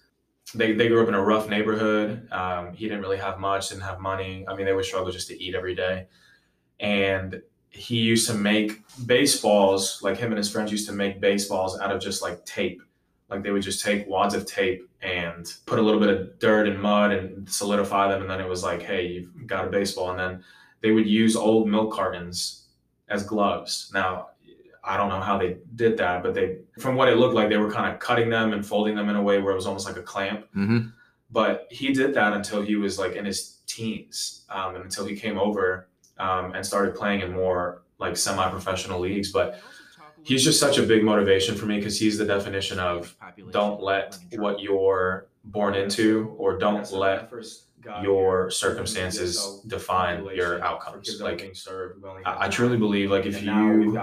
they, 0.53 0.73
they 0.73 0.87
grew 0.87 1.01
up 1.01 1.07
in 1.07 1.13
a 1.13 1.23
rough 1.23 1.49
neighborhood. 1.49 2.31
Um, 2.31 2.73
he 2.73 2.85
didn't 2.85 3.01
really 3.01 3.17
have 3.17 3.39
much, 3.39 3.69
didn't 3.69 3.83
have 3.83 3.99
money. 3.99 4.45
I 4.47 4.55
mean, 4.55 4.65
they 4.65 4.73
would 4.73 4.85
struggle 4.85 5.11
just 5.11 5.27
to 5.29 5.43
eat 5.43 5.55
every 5.55 5.75
day. 5.75 6.07
And 6.79 7.41
he 7.69 7.97
used 7.97 8.27
to 8.27 8.35
make 8.35 8.83
baseballs, 9.05 10.01
like 10.03 10.17
him 10.17 10.31
and 10.31 10.37
his 10.37 10.51
friends 10.51 10.71
used 10.71 10.87
to 10.87 10.93
make 10.93 11.19
baseballs 11.19 11.79
out 11.79 11.91
of 11.91 12.01
just 12.01 12.21
like 12.21 12.45
tape. 12.45 12.81
Like 13.29 13.41
they 13.41 13.51
would 13.51 13.63
just 13.63 13.83
take 13.83 14.07
wads 14.07 14.35
of 14.35 14.45
tape 14.45 14.87
and 15.01 15.51
put 15.65 15.79
a 15.79 15.81
little 15.81 15.99
bit 15.99 16.09
of 16.09 16.39
dirt 16.39 16.67
and 16.67 16.79
mud 16.79 17.11
and 17.11 17.49
solidify 17.49 18.09
them. 18.09 18.21
And 18.21 18.29
then 18.29 18.39
it 18.39 18.47
was 18.47 18.63
like, 18.63 18.81
hey, 18.81 19.07
you've 19.07 19.47
got 19.47 19.65
a 19.65 19.69
baseball. 19.69 20.11
And 20.11 20.19
then 20.19 20.43
they 20.81 20.91
would 20.91 21.07
use 21.07 21.35
old 21.35 21.67
milk 21.67 21.91
cartons 21.91 22.67
as 23.09 23.23
gloves. 23.23 23.89
Now, 23.93 24.29
I 24.83 24.97
don't 24.97 25.09
know 25.09 25.21
how 25.21 25.37
they 25.37 25.57
did 25.75 25.97
that, 25.97 26.23
but 26.23 26.33
they, 26.33 26.57
from 26.79 26.95
what 26.95 27.07
it 27.07 27.17
looked 27.17 27.35
like, 27.35 27.49
they 27.49 27.57
were 27.57 27.71
kind 27.71 27.93
of 27.93 27.99
cutting 27.99 28.29
them 28.29 28.53
and 28.53 28.65
folding 28.65 28.95
them 28.95 29.09
in 29.09 29.15
a 29.15 29.21
way 29.21 29.41
where 29.41 29.53
it 29.53 29.55
was 29.55 29.65
almost 29.65 29.87
like 29.87 29.97
a 29.97 30.03
clamp. 30.03 30.45
Mm-hmm. 30.55 30.89
But 31.31 31.67
he 31.71 31.93
did 31.93 32.13
that 32.13 32.33
until 32.33 32.61
he 32.61 32.75
was 32.75 32.99
like 32.99 33.13
in 33.13 33.25
his 33.25 33.61
teens, 33.65 34.45
um, 34.49 34.75
and 34.75 34.83
until 34.83 35.05
he 35.05 35.15
came 35.15 35.39
over 35.39 35.87
um, 36.17 36.53
and 36.53 36.65
started 36.65 36.95
playing 36.95 37.21
in 37.21 37.31
more 37.31 37.83
like 37.97 38.17
semi-professional 38.17 38.99
leagues. 38.99 39.31
But 39.31 39.61
he's 40.23 40.43
just 40.43 40.59
such 40.59 40.77
a 40.77 40.83
big 40.83 41.03
motivation 41.03 41.55
for 41.55 41.65
me 41.65 41.77
because 41.77 41.99
he's 41.99 42.17
the 42.17 42.25
definition 42.25 42.79
of 42.79 43.15
don't 43.51 43.81
let 43.81 44.17
what 44.33 44.59
you're 44.59 45.27
born 45.45 45.75
into 45.75 46.35
or 46.37 46.57
don't 46.57 46.91
let 46.91 47.31
your 48.01 48.49
circumstances 48.49 49.61
define 49.67 50.25
your 50.35 50.63
outcomes. 50.63 51.19
Like 51.19 51.41
I, 52.25 52.45
I 52.45 52.49
truly 52.49 52.77
believe 52.77 53.11
like 53.11 53.25
if 53.25 53.41
you 53.41 53.97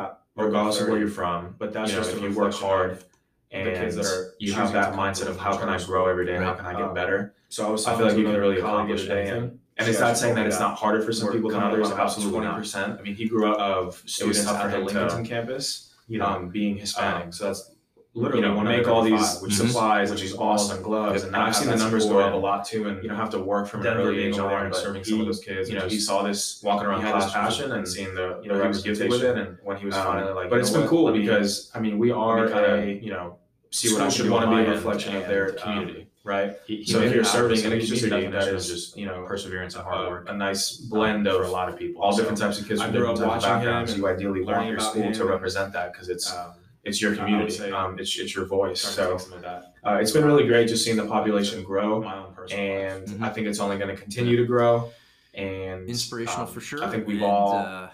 regardless 0.46 0.80
of 0.80 0.88
where 0.88 0.98
you're 0.98 1.08
from, 1.08 1.54
But 1.58 1.72
that's 1.72 1.90
you 1.90 1.96
know, 1.96 2.02
just 2.04 2.16
if 2.16 2.22
you 2.22 2.32
work 2.32 2.54
hard 2.54 3.04
and 3.50 3.66
the 3.66 3.72
kids 3.72 3.96
that 3.96 4.06
are 4.06 4.34
you 4.38 4.52
have 4.52 4.72
that 4.72 4.94
mindset 4.94 5.26
of 5.26 5.38
how 5.38 5.56
can 5.56 5.68
I 5.68 5.78
grow 5.82 6.06
every 6.06 6.26
day, 6.26 6.36
how 6.36 6.54
can 6.54 6.66
I 6.66 6.72
get 6.72 6.82
Um, 6.82 6.94
better. 6.94 7.34
So 7.48 7.66
I 7.66 7.70
was 7.70 7.86
I 7.86 7.96
feel 7.96 8.06
like 8.06 8.16
you 8.16 8.24
can 8.24 8.36
really 8.36 8.58
accomplish 8.58 9.08
anything. 9.08 9.58
And 9.76 9.88
it's 9.88 9.98
not 9.98 10.18
saying 10.18 10.34
that 10.34 10.46
it's 10.46 10.60
not 10.60 10.76
harder 10.78 11.00
for 11.00 11.12
some 11.12 11.32
people 11.32 11.50
than 11.50 11.62
others. 11.62 11.90
Absolutely 11.90 12.40
not. 12.40 12.60
20%. 12.60 12.98
I 12.98 13.02
mean, 13.02 13.14
he 13.14 13.26
grew 13.26 13.50
up 13.50 13.58
of 13.58 14.02
was 14.02 14.12
students 14.12 14.46
at 14.46 14.70
the 14.70 14.78
Lincoln 14.78 15.24
campus, 15.24 15.94
you 16.06 16.18
know, 16.18 16.26
um, 16.26 16.48
being 16.50 16.76
Hispanic. 16.76 17.24
um, 17.24 17.32
so 17.32 17.46
that's 17.46 17.70
literally 18.14 18.42
you 18.42 18.48
know 18.48 18.58
of 18.58 18.64
make 18.64 18.88
all 18.88 19.02
these 19.02 19.40
which 19.40 19.52
Mhm. 19.52 19.66
supplies, 19.68 20.10
which 20.10 20.22
is 20.22 20.34
awesome. 20.36 20.82
gloves, 20.82 21.22
and 21.22 21.36
I've 21.36 21.54
seen 21.54 21.68
the 21.68 21.76
numbers 21.76 22.06
go 22.06 22.18
up 22.18 22.34
a 22.34 22.36
lot 22.36 22.64
too. 22.64 22.88
And 22.88 23.02
you 23.02 23.08
know, 23.08 23.14
know, 23.14 23.20
have 23.20 23.30
to 23.30 23.38
work 23.38 23.68
from 23.68 23.80
an 23.86 23.86
early 23.96 24.22
age 24.24 24.38
on 24.38 24.72
serving 24.74 25.04
he- 25.04 25.10
some 25.10 25.20
of 25.20 25.26
those 25.26 25.40
kids. 25.40 25.68
You 25.68 25.76
know, 25.76 25.82
just- 25.82 25.94
he 25.94 26.00
saw 26.00 26.22
this 26.22 26.60
walking 26.64 26.86
around 26.88 27.00
he 27.00 27.06
had 27.06 27.12
class 27.12 27.24
this 27.26 27.32
passion 27.34 27.72
and 27.72 27.86
seeing 27.86 28.14
the 28.14 28.40
you 28.42 28.48
know, 28.48 28.60
he 28.60 28.68
was 28.68 28.82
gifted 28.82 29.10
with 29.10 29.22
it, 29.22 29.36
and 29.38 29.58
when 29.62 29.76
he 29.76 29.86
was 29.86 29.94
Um, 29.96 30.04
finally 30.06 30.32
like, 30.32 30.50
but 30.50 30.58
it's 30.58 30.70
been 30.70 30.88
cool 30.88 31.12
because, 31.12 31.70
I 31.74 31.78
mean, 31.80 31.98
we 31.98 32.10
are 32.10 32.46
kinda, 32.48 32.74
a 32.74 32.98
you 33.00 33.10
know 33.12 33.36
see 33.70 33.92
what 33.92 34.02
I 34.02 34.08
should 34.08 34.28
want 34.28 34.50
to 34.50 34.56
be 34.56 34.62
a 34.64 34.70
reflection 34.70 35.14
of 35.14 35.28
their 35.28 35.50
um, 35.52 35.56
community, 35.58 36.08
right? 36.24 36.56
he, 36.66 36.78
he 36.78 36.90
So 36.92 37.00
if 37.02 37.14
you're 37.14 37.22
serving 37.22 37.60
in 37.64 37.72
a 37.72 37.78
just 37.80 38.02
community, 38.02 38.26
that 38.32 38.48
is 38.48 38.68
of 38.68 38.74
just 38.76 38.96
you 38.96 39.06
know 39.06 39.22
perseverance 39.28 39.76
and 39.76 39.84
hard 39.84 40.08
work. 40.10 40.28
a 40.28 40.32
nice 40.34 40.72
blend 40.72 41.28
um, 41.28 41.34
of 41.36 41.42
for 41.42 41.46
a 41.46 41.52
lot 41.52 41.68
of 41.68 41.76
people. 41.78 42.02
all 42.02 42.10
So, 42.10 42.18
different 42.22 42.40
types 42.40 42.58
of 42.60 42.66
kids 42.66 42.80
I 42.80 42.86
from 42.86 42.94
different 42.94 43.18
types 43.18 43.44
of 43.44 43.50
backgrounds. 43.50 43.96
You 43.96 44.08
ideally 44.08 44.42
want 44.42 44.66
your 44.68 44.80
school 44.80 45.02
him 45.02 45.12
to 45.12 45.24
represent 45.24 45.72
that 45.74 45.92
because 45.92 46.08
it's 46.08 46.34
um, 46.34 46.50
it's 46.84 47.00
your 47.00 47.14
community. 47.14 47.50
say- 47.50 47.70
Um, 47.70 47.98
it's 47.98 48.18
it's 48.18 48.34
your 48.34 48.46
voice. 48.46 48.80
So 48.80 49.16
some 49.18 49.34
of 49.34 49.42
that. 49.42 49.74
uh, 49.84 49.98
it's 50.00 50.12
been 50.12 50.24
really 50.24 50.46
great 50.46 50.68
just 50.68 50.84
seeing 50.84 50.96
the 50.96 51.06
population 51.06 51.62
grow, 51.62 52.00
my 52.02 52.16
own 52.18 52.34
personal 52.34 52.64
and 52.64 53.08
life. 53.08 53.18
Mhm. 53.18 53.22
I 53.24 53.28
think 53.30 53.46
it's 53.46 53.60
only 53.60 53.76
going 53.78 53.94
to 53.94 54.00
continue 54.00 54.36
to 54.36 54.44
grow. 54.44 54.90
And 55.34 55.88
Inspirational 55.88 56.46
um, 56.46 56.52
for 56.52 56.60
sure. 56.60 56.82
I 56.82 56.88
think 56.90 57.06
we've 57.06 57.16
and, 57.22 57.24
all 57.30 57.58
uh, 57.58 57.88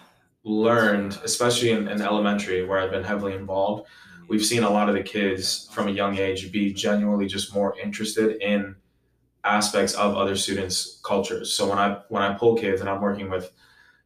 learned, 0.45 1.19
especially 1.25 1.71
in, 1.73 1.89
in 1.89 2.01
elementary 2.01 2.65
where 2.65 2.79
I've 2.79 2.91
been 2.91 3.05
heavily 3.05 3.35
involved. 3.35 3.89
We've 4.29 4.45
seen 4.45 4.63
a 4.63 4.71
lot 4.71 4.89
of 4.89 4.95
the 4.95 5.03
kids 5.03 5.69
from 5.73 5.87
a 5.89 5.91
young 5.91 6.17
age 6.19 6.51
be 6.51 6.73
genuinely 6.73 7.27
just 7.27 7.55
more 7.55 7.77
interested 7.79 8.41
in 8.43 8.75
aspects 9.45 9.95
of 9.95 10.17
other 10.17 10.35
students' 10.35 11.01
cultures. 11.05 11.53
So 11.53 11.69
when 11.69 11.79
I 11.79 11.99
when 12.09 12.23
I 12.23 12.35
pull 12.35 12.57
kids 12.57 12.81
and 12.81 12.89
I'm 12.91 13.01
working 13.01 13.31
with 13.31 13.53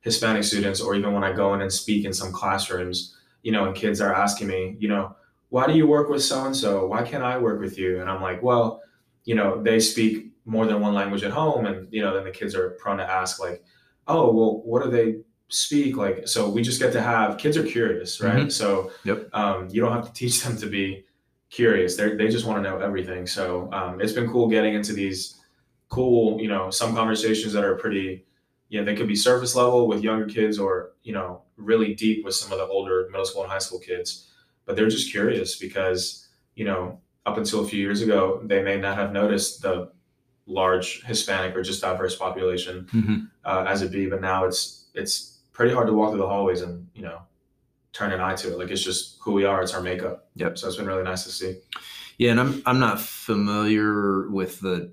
Hispanic 0.02 0.44
students, 0.44 0.80
or 0.80 0.94
even 0.94 1.12
when 1.12 1.24
I 1.24 1.32
go 1.32 1.54
in 1.54 1.60
and 1.62 1.72
speak 1.72 2.04
in 2.04 2.12
some 2.12 2.32
classrooms, 2.32 3.16
you 3.42 3.52
know, 3.52 3.66
and 3.66 3.74
kids 3.74 4.00
are 4.00 4.14
asking 4.14 4.48
me, 4.48 4.76
you 4.78 4.88
know, 4.88 5.14
why 5.48 5.66
do 5.66 5.74
you 5.74 5.86
work 5.86 6.08
with 6.08 6.22
so 6.22 6.44
and 6.46 6.56
so? 6.56 6.86
Why 6.86 7.02
can't 7.02 7.24
I 7.24 7.36
work 7.38 7.60
with 7.60 7.78
you? 7.78 8.00
And 8.00 8.08
I'm 8.10 8.22
like, 8.22 8.42
well, 8.42 8.82
you 9.24 9.34
know, 9.34 9.62
they 9.62 9.80
speak 9.80 10.32
more 10.44 10.66
than 10.66 10.80
one 10.80 10.94
language 10.94 11.22
at 11.22 11.30
home, 11.32 11.66
and 11.66 11.88
you 11.92 12.02
know, 12.02 12.14
then 12.14 12.24
the 12.24 12.30
kids 12.30 12.54
are 12.54 12.70
prone 12.70 12.98
to 12.98 13.04
ask 13.04 13.40
like, 13.40 13.62
oh, 14.06 14.32
well, 14.32 14.62
what 14.64 14.82
do 14.82 14.90
they 14.90 15.18
speak 15.48 15.96
like? 15.96 16.26
So 16.28 16.48
we 16.48 16.62
just 16.62 16.80
get 16.80 16.92
to 16.92 17.00
have 17.02 17.36
kids 17.38 17.56
are 17.56 17.64
curious, 17.64 18.20
right? 18.20 18.50
So 18.52 18.92
Yep. 19.04 19.28
um, 19.32 19.68
you 19.70 19.80
don't 19.80 19.92
have 19.92 20.06
to 20.06 20.12
teach 20.12 20.42
them 20.42 20.56
to 20.58 20.66
be 20.66 21.04
curious. 21.50 21.96
They 21.96 22.14
they 22.14 22.28
just 22.28 22.46
want 22.46 22.62
to 22.62 22.70
know 22.70 22.78
everything. 22.78 23.26
So 23.26 23.68
um, 23.72 24.00
it's 24.00 24.12
been 24.12 24.30
cool 24.30 24.48
getting 24.48 24.74
into 24.74 24.92
these 24.92 25.40
cool, 25.88 26.40
you 26.40 26.48
know, 26.48 26.70
some 26.70 26.94
conversations 26.94 27.52
that 27.52 27.64
are 27.64 27.74
pretty, 27.74 28.24
know, 28.78 28.84
they 28.84 28.94
could 28.94 29.08
be 29.08 29.16
surface 29.16 29.56
level 29.56 29.88
with 29.88 30.02
younger 30.02 30.26
kids 30.26 30.58
or, 30.58 30.92
you 31.02 31.12
know, 31.12 31.42
really 31.56 31.94
deep 31.94 32.24
with 32.24 32.34
some 32.34 32.52
of 32.52 32.58
the 32.58 32.66
older 32.66 33.08
middle 33.10 33.26
school 33.26 33.42
and 33.42 33.50
high 33.50 33.58
school 33.58 33.80
kids. 33.80 34.28
But 34.64 34.76
they're 34.76 34.88
just 34.88 35.10
curious 35.10 35.56
because, 35.56 36.28
you 36.54 36.64
know, 36.64 37.00
up 37.26 37.36
until 37.36 37.64
a 37.64 37.66
few 37.66 37.80
years 37.80 38.02
ago, 38.02 38.40
they 38.44 38.62
may 38.62 38.76
not 38.76 38.96
have 38.96 39.12
noticed 39.12 39.62
the 39.62 39.90
large 40.46 41.02
Hispanic 41.04 41.56
or 41.56 41.62
just 41.62 41.82
diverse 41.82 42.16
population 42.16 42.86
mhm. 42.92 43.30
uh, 43.44 43.64
as 43.68 43.82
it 43.82 43.90
be, 43.90 44.06
but 44.06 44.20
now 44.20 44.44
it's 44.44 44.86
it's 44.94 45.40
pretty 45.52 45.74
hard 45.74 45.86
to 45.86 45.92
walk 45.92 46.10
through 46.10 46.20
the 46.20 46.26
hallways 46.26 46.62
and, 46.62 46.88
you 46.94 47.02
know, 47.02 47.20
turn 47.92 48.12
an 48.12 48.20
eye 48.20 48.34
to 48.34 48.52
it. 48.52 48.58
Like 48.58 48.70
it's 48.70 48.82
just 48.82 49.18
who 49.20 49.32
we 49.32 49.44
are, 49.44 49.62
it's 49.62 49.74
our 49.74 49.82
makeup. 49.82 50.28
Yep. 50.36 50.58
So 50.58 50.68
it's 50.68 50.76
been 50.76 50.86
really 50.86 51.02
nice 51.02 51.24
to 51.24 51.30
see. 51.30 51.58
Yeah, 52.18 52.32
and 52.32 52.40
I'm 52.40 52.62
I'm 52.66 52.78
not 52.78 53.00
familiar 53.00 54.28
with 54.28 54.60
the 54.60 54.92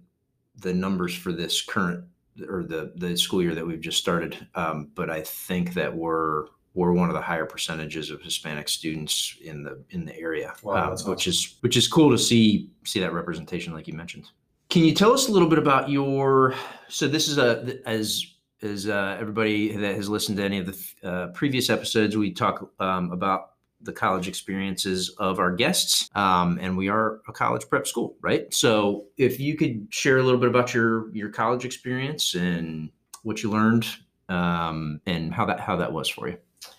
the 0.56 0.74
numbers 0.74 1.14
for 1.14 1.32
this 1.32 1.62
current 1.62 2.06
or 2.48 2.64
the 2.64 2.94
the 2.96 3.18
school 3.18 3.42
year 3.42 3.56
that 3.56 3.66
we've 3.66 3.82
just 3.82 3.98
started, 3.98 4.48
um, 4.56 4.90
but 4.96 5.10
I 5.10 5.22
think 5.22 5.74
that 5.74 5.96
we're 5.96 6.46
we're 6.74 6.92
one 6.92 7.10
of 7.10 7.16
the 7.16 7.22
higher 7.22 7.46
percentages 7.46 8.12
of 8.12 8.22
Hispanic 8.22 8.70
students 8.70 9.36
in 9.44 9.64
the 9.64 9.84
in 9.90 10.06
the 10.06 10.18
area, 10.18 10.54
Wow, 10.62 10.74
uh, 10.74 10.90
that's 10.90 11.06
which 11.06 11.28
is 11.28 11.56
which 11.62 11.76
is 11.76 11.88
cool 11.88 12.12
to 12.12 12.18
see 12.18 12.70
see 12.86 13.00
that 13.00 13.14
representation, 13.14 13.74
like 13.74 13.88
you 13.88 13.94
mentioned. 13.94 14.30
Can 14.70 14.84
you 14.84 14.94
tell 14.94 15.14
us 15.14 15.28
a 15.28 15.32
little 15.32 15.50
bit 15.50 15.60
about 15.60 15.90
your? 15.90 16.54
So 16.88 17.08
this 17.08 17.28
is 17.28 17.38
a 17.38 17.80
as 17.86 18.26
as 18.62 18.88
uh, 18.88 19.18
everybody 19.20 19.76
that 19.76 19.96
has 19.96 20.10
listened 20.10 20.38
to 20.38 20.44
any 20.44 20.60
of 20.60 20.66
the 20.66 21.08
uh, 21.08 21.28
previous 21.28 21.70
episodes, 21.70 22.18
we 22.18 22.32
talk 22.32 22.72
um, 22.80 23.12
about 23.12 23.52
the 23.82 23.94
college 23.94 24.28
experiences 24.28 25.10
of 25.18 25.40
our 25.40 25.52
guests, 25.52 26.10
um, 26.16 26.58
and 26.62 26.78
we 26.78 26.90
are 26.90 27.22
a 27.28 27.32
college 27.32 27.70
prep 27.70 27.88
school, 27.88 28.16
right? 28.22 28.52
So 28.54 29.06
if 29.18 29.40
you 29.40 29.56
could 29.56 29.88
share 29.90 30.18
a 30.18 30.24
little 30.24 30.40
bit 30.40 30.50
about 30.50 30.74
your 30.74 31.14
your 31.14 31.30
college 31.30 31.66
experience 31.66 32.34
and 32.34 32.90
what 33.24 33.44
you 33.44 33.52
learned, 33.52 33.88
um, 34.30 35.02
and 35.06 35.34
how 35.34 35.46
that 35.46 35.60
how 35.60 35.76
that 35.78 35.92
was 35.92 36.10
for 36.10 36.28
you. 36.28 36.38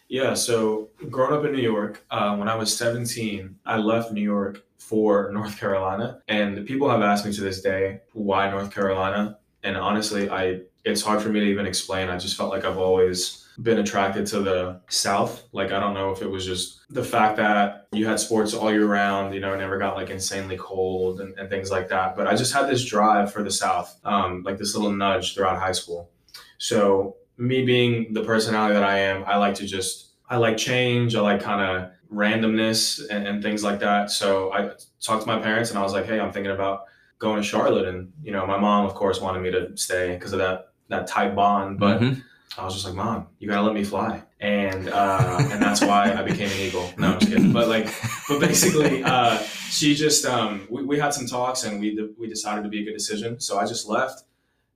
Yeah, 0.09 0.35
so 0.35 0.89
growing 1.11 1.35
up 1.35 1.45
in 1.45 1.53
New 1.53 1.63
York, 1.63 2.05
uh, 2.11 2.35
when 2.37 2.49
I 2.49 2.55
was 2.55 2.75
17, 2.75 3.57
I 3.67 3.77
left 3.77 4.11
New 4.11 4.23
York 4.23 4.65
for 4.79 5.31
North 5.33 5.59
Carolina. 5.59 6.23
And 6.29 6.67
people 6.67 6.89
have 6.89 7.03
asked 7.03 7.27
me 7.27 7.33
to 7.35 7.43
this 7.43 7.61
day, 7.61 8.01
why 8.15 8.51
North 8.51 8.73
Carolina? 8.73 9.39
And 9.63 9.77
honestly, 9.77 10.31
I 10.31 10.63
it's 10.85 11.03
hard 11.03 11.21
for 11.21 11.29
me 11.29 11.41
to 11.41 11.47
even 11.47 11.67
explain. 11.67 12.09
I 12.09 12.17
just 12.17 12.37
felt 12.37 12.51
like 12.51 12.65
I've 12.65 12.79
always 12.79 13.45
been 13.63 13.79
attracted 13.79 14.27
to 14.27 14.41
the 14.41 14.81
South. 14.89 15.45
Like 15.53 15.73
I 15.73 15.81
don't 15.81 15.95
know 15.95 16.11
if 16.11 16.23
it 16.23 16.31
was 16.31 16.47
just 16.47 16.81
the 16.91 17.03
fact 17.03 17.37
that 17.39 17.89
you 17.93 18.07
had 18.07 18.21
sports 18.21 18.55
all 18.55 18.71
year 18.71 18.87
round, 18.87 19.35
you 19.35 19.41
know, 19.41 19.57
never 19.57 19.79
got 19.79 19.97
like 19.97 20.11
insanely 20.11 20.57
cold 20.57 21.21
and, 21.21 21.37
and 21.39 21.51
things 21.51 21.71
like 21.71 21.89
that. 21.89 22.17
But 22.17 22.27
I 22.27 22.37
just 22.37 22.53
had 22.53 22.69
this 22.69 22.85
drive 22.85 23.33
for 23.33 23.43
the 23.43 23.51
South, 23.51 23.99
um, 24.05 24.43
like 24.45 24.59
this 24.59 24.75
little 24.75 24.93
nudge 24.93 25.35
throughout 25.35 25.59
high 25.59 25.73
school. 25.73 26.11
So 26.59 27.17
me 27.37 27.65
being 27.65 28.13
the 28.13 28.23
personality 28.23 28.75
that 28.75 28.85
I 28.85 28.99
am, 28.99 29.25
I 29.27 29.37
like 29.37 29.55
to 29.57 29.67
just 29.67 30.13
I 30.29 30.37
like 30.37 30.57
change. 30.57 31.15
I 31.15 31.21
like 31.21 31.43
kind 31.43 31.63
of 31.63 31.91
randomness 32.13 33.01
and, 33.11 33.27
and 33.27 33.43
things 33.43 33.65
like 33.65 33.81
that. 33.81 34.11
So 34.11 34.53
I 34.53 34.71
talked 35.01 35.23
to 35.23 35.27
my 35.27 35.39
parents 35.39 35.71
and 35.71 35.79
I 35.79 35.83
was 35.83 35.93
like, 35.93 36.07
hey, 36.07 36.21
I'm 36.21 36.33
thinking 36.33 36.53
about 36.53 36.85
going 37.19 37.37
to 37.37 37.43
Charlotte. 37.43 37.87
And, 37.87 38.13
you 38.23 38.33
know, 38.33 38.47
my 38.47 38.59
mom, 38.59 38.87
of 38.87 38.95
course, 38.95 39.21
wanted 39.21 39.41
me 39.41 39.51
to 39.51 39.77
stay 39.77 40.15
because 40.15 40.33
of 40.33 40.39
that 40.39 40.73
that 40.89 41.07
tight 41.07 41.35
bond. 41.35 41.79
But 41.79 42.01
mm-hmm. 42.01 42.21
I 42.59 42.65
was 42.65 42.75
just 42.75 42.85
like, 42.85 42.95
Mom, 42.95 43.29
you 43.39 43.49
gotta 43.49 43.63
let 43.63 43.75
me 43.75 43.85
fly. 43.85 44.23
And 44.41 44.89
uh, 44.89 45.39
and 45.51 45.63
that's 45.63 45.81
why 45.81 46.13
I 46.13 46.23
became 46.23 46.51
an 46.51 46.59
eagle. 46.59 46.93
No, 46.99 47.13
I'm 47.13 47.21
just 47.21 47.33
kidding. 47.33 47.53
But 47.53 47.69
like, 47.69 47.87
but 48.29 48.41
basically, 48.41 49.03
uh, 49.05 49.39
she 49.39 49.95
just 49.95 50.27
um, 50.27 50.67
we, 50.69 50.83
we 50.85 50.99
had 50.99 51.15
some 51.15 51.27
talks 51.27 51.65
and 51.65 51.81
we 51.81 52.11
we 52.19 52.27
decided 52.29 52.63
to 52.65 52.69
be 52.69 52.83
a 52.83 52.85
good 52.85 52.95
decision. 52.95 53.41
So 53.41 53.59
I 53.59 53.67
just 53.67 53.89
left 53.89 54.25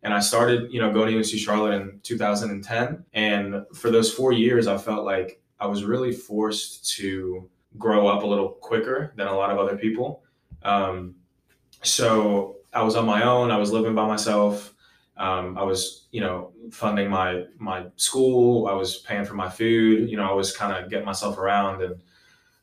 and 0.02 0.12
I 0.12 0.20
started, 0.20 0.72
you 0.72 0.80
know, 0.80 0.92
going 0.92 1.12
to 1.12 1.16
UNC 1.16 1.26
Charlotte 1.26 1.74
in 1.74 2.00
2010. 2.02 3.04
And 3.12 3.64
for 3.74 3.90
those 3.90 4.12
four 4.12 4.32
years, 4.32 4.66
I 4.66 4.76
felt 4.76 5.04
like 5.04 5.40
I 5.60 5.66
was 5.66 5.84
really 5.84 6.12
forced 6.12 6.90
to 6.96 7.48
grow 7.78 8.08
up 8.08 8.22
a 8.22 8.26
little 8.26 8.48
quicker 8.48 9.12
than 9.16 9.28
a 9.28 9.34
lot 9.34 9.50
of 9.50 9.58
other 9.58 9.76
people. 9.76 10.22
Um, 10.62 11.14
so 11.82 12.56
I 12.72 12.82
was 12.82 12.96
on 12.96 13.06
my 13.06 13.22
own. 13.24 13.50
I 13.50 13.58
was 13.58 13.70
living 13.70 13.94
by 13.94 14.06
myself. 14.06 14.74
Um, 15.16 15.58
I 15.58 15.62
was, 15.62 16.08
you 16.10 16.20
know, 16.20 16.52
funding 16.70 17.10
my 17.10 17.44
my 17.58 17.86
school. 17.96 18.66
I 18.66 18.72
was 18.72 18.98
paying 18.98 19.24
for 19.24 19.34
my 19.34 19.48
food. 19.48 20.08
You 20.08 20.16
know, 20.16 20.28
I 20.28 20.32
was 20.32 20.56
kind 20.56 20.72
of 20.72 20.90
getting 20.90 21.04
myself 21.04 21.38
around 21.38 21.82
and 21.82 21.96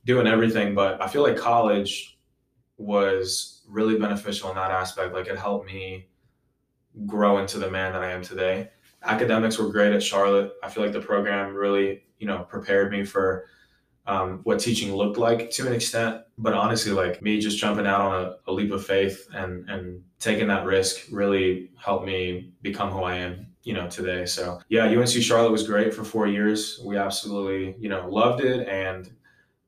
doing 0.05 0.27
everything. 0.27 0.73
But 0.73 1.01
I 1.01 1.07
feel 1.07 1.21
like 1.21 1.37
college 1.37 2.17
was 2.77 3.61
really 3.67 3.99
beneficial 3.99 4.49
in 4.49 4.55
that 4.55 4.71
aspect. 4.71 5.13
Like 5.13 5.27
it 5.27 5.37
helped 5.37 5.67
me 5.67 6.07
grow 7.05 7.37
into 7.37 7.59
the 7.59 7.69
man 7.69 7.93
that 7.93 8.01
I 8.01 8.11
am 8.11 8.23
today. 8.23 8.69
Academics 9.03 9.57
were 9.57 9.69
great 9.69 9.93
at 9.93 10.03
Charlotte. 10.03 10.53
I 10.63 10.69
feel 10.69 10.83
like 10.83 10.93
the 10.93 10.99
program 10.99 11.53
really 11.53 12.03
you 12.19 12.27
know 12.27 12.39
prepared 12.39 12.91
me 12.91 13.03
for 13.05 13.45
um, 14.07 14.39
what 14.43 14.59
teaching 14.59 14.93
looked 14.95 15.17
like 15.17 15.51
to 15.51 15.67
an 15.67 15.73
extent. 15.73 16.21
But 16.37 16.53
honestly, 16.53 16.91
like 16.91 17.21
me 17.21 17.39
just 17.39 17.57
jumping 17.57 17.85
out 17.85 18.01
on 18.01 18.25
a, 18.25 18.35
a, 18.47 18.51
leap 18.51 18.71
of 18.71 18.85
faith 18.85 19.27
and 19.33 19.69
and 19.69 20.03
taking 20.19 20.47
that 20.47 20.65
risk 20.65 21.07
really 21.11 21.69
helped 21.77 22.05
me 22.05 22.51
become 22.61 22.91
who 22.91 23.03
I 23.03 23.15
am, 23.15 23.47
you 23.63 23.73
know, 23.73 23.87
today. 23.87 24.25
So 24.25 24.59
yeah, 24.69 24.85
UNC 24.85 25.09
Charlotte 25.09 25.51
was 25.51 25.67
great 25.67 25.93
for 25.93 26.03
four 26.03 26.27
years. 26.27 26.81
We 26.83 26.97
absolutely, 26.97 27.75
you 27.79 27.89
know, 27.89 28.09
loved 28.09 28.43
it 28.43 28.67
and 28.67 29.09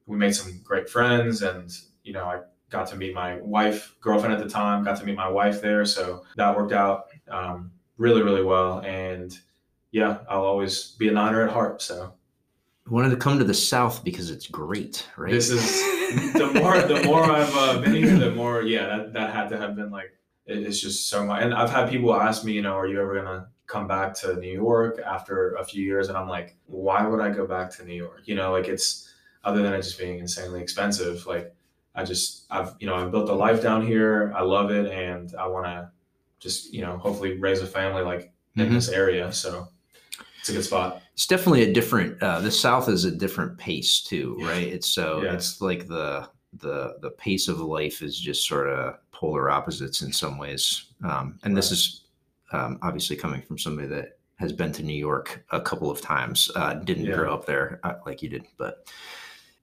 we 0.08 0.18
made 0.18 0.36
some 0.36 0.60
great 0.64 0.90
friends 0.90 1.42
and, 1.42 1.72
you 2.04 2.14
know, 2.14 2.26
I 2.26 2.42
got 2.70 2.88
to 2.88 2.96
meet 2.96 3.14
my 3.14 3.38
wife, 3.38 3.96
girlfriend 4.02 4.34
at 4.34 4.44
the 4.44 4.50
time, 4.50 4.84
got 4.84 4.98
to 5.00 5.06
meet 5.06 5.16
my 5.16 5.30
wife 5.30 5.62
there. 5.62 5.86
So 5.86 6.24
that 6.38 6.56
worked 6.56 6.74
out 6.74 7.08
um, 7.30 7.72
really, 7.98 8.22
really 8.22 8.44
well. 8.44 8.80
And 8.80 9.38
yeah, 9.92 10.20
I'll 10.30 10.44
always 10.44 10.96
be 10.98 11.10
a 11.10 11.12
Niner 11.12 11.44
at 11.44 11.52
heart. 11.52 11.82
So 11.82 12.14
wanted 12.90 13.10
to 13.12 13.18
come 13.18 13.40
to 13.40 13.46
the 13.46 13.54
South 13.54 14.04
because 14.04 14.30
it's 14.30 14.48
great, 14.48 15.08
right? 15.18 15.32
This 15.32 15.50
is 15.50 15.82
the 16.34 16.52
more 16.56 16.82
the 16.82 17.04
more 17.06 17.24
I've 17.24 17.56
uh, 17.56 17.80
been 17.80 17.94
here, 17.94 18.18
the 18.18 18.32
more 18.32 18.62
yeah, 18.62 18.86
that 18.86 19.14
that 19.14 19.34
had 19.34 19.50
to 19.50 19.58
have 19.58 19.76
been 19.76 19.92
like 19.92 20.18
it's 20.46 20.80
just 20.80 21.10
so 21.10 21.26
much. 21.26 21.44
And 21.44 21.54
I've 21.54 21.70
had 21.70 21.90
people 21.90 22.14
ask 22.14 22.44
me, 22.44 22.54
you 22.54 22.62
know, 22.62 22.74
are 22.74 22.88
you 22.88 23.00
ever 23.02 23.16
gonna 23.16 23.48
come 23.68 23.88
back 23.88 24.14
to 24.16 24.36
New 24.36 24.52
York 24.52 25.00
after 25.00 25.56
a 25.56 25.64
few 25.64 25.84
years? 25.84 26.10
And 26.10 26.18
I'm 26.18 26.28
like, 26.28 26.58
why 26.66 27.06
would 27.06 27.22
I 27.22 27.30
go 27.30 27.46
back 27.46 27.72
to 27.78 27.86
New 27.86 27.94
York? 27.94 28.22
You 28.26 28.36
know, 28.36 28.52
like 28.52 28.68
it's 28.68 29.14
other 29.44 29.62
than 29.62 29.74
it 29.74 29.82
just 29.82 29.98
being 29.98 30.20
insanely 30.20 30.62
expensive. 30.62 31.26
Like 31.26 31.54
I 31.96 32.04
just 32.04 32.46
I've 32.50 32.76
you 32.80 32.88
know 32.88 32.96
I've 32.96 33.12
built 33.12 33.30
a 33.30 33.34
life 33.34 33.62
down 33.62 33.86
here. 33.86 34.34
I 34.36 34.42
love 34.42 34.72
it, 34.72 34.92
and 34.92 35.34
I 35.36 35.48
want 35.48 35.66
to 35.66 35.92
just 36.40 36.74
you 36.74 36.82
know 36.82 36.98
hopefully 36.98 37.38
raise 37.38 37.62
a 37.62 37.68
family 37.68 38.04
like 38.04 38.32
in 38.56 38.66
mm-hmm. 38.66 38.76
this 38.76 38.90
area. 38.90 39.32
So 39.32 39.68
it's 40.40 40.50
a 40.50 40.54
good 40.54 40.66
spot. 40.66 41.01
It's 41.22 41.28
definitely 41.28 41.70
a 41.70 41.72
different. 41.72 42.20
Uh, 42.24 42.40
the 42.40 42.50
South 42.50 42.90
is 42.90 43.06
a 43.06 43.12
different 43.12 43.56
pace 43.60 44.02
too, 44.02 44.40
right? 44.42 44.68
It's 44.68 44.88
so 44.88 45.22
yeah. 45.22 45.36
it's 45.36 45.62
like 45.62 45.86
the 45.88 46.28
the 46.58 46.96
the 47.00 47.12
pace 47.12 47.48
of 47.48 47.60
life 47.60 48.02
is 48.02 48.20
just 48.20 48.48
sort 48.48 48.68
of 48.68 48.96
polar 49.12 49.52
opposites 49.52 50.02
in 50.02 50.12
some 50.12 50.40
ways. 50.40 50.86
Um, 51.04 51.38
and 51.44 51.54
right. 51.54 51.56
this 51.58 51.70
is 51.70 52.06
um, 52.54 52.80
obviously 52.82 53.18
coming 53.18 53.44
from 53.44 53.60
somebody 53.60 53.88
that 53.90 54.18
has 54.38 54.52
been 54.52 54.72
to 54.72 54.82
New 54.82 54.98
York 54.98 55.46
a 55.52 55.62
couple 55.62 55.92
of 55.92 56.02
times. 56.02 56.50
Uh, 56.56 56.74
didn't 56.74 57.06
yeah. 57.06 57.14
grow 57.14 57.32
up 57.32 57.46
there 57.46 57.80
uh, 57.84 57.94
like 58.04 58.24
you 58.24 58.30
did, 58.30 58.48
but 58.58 58.92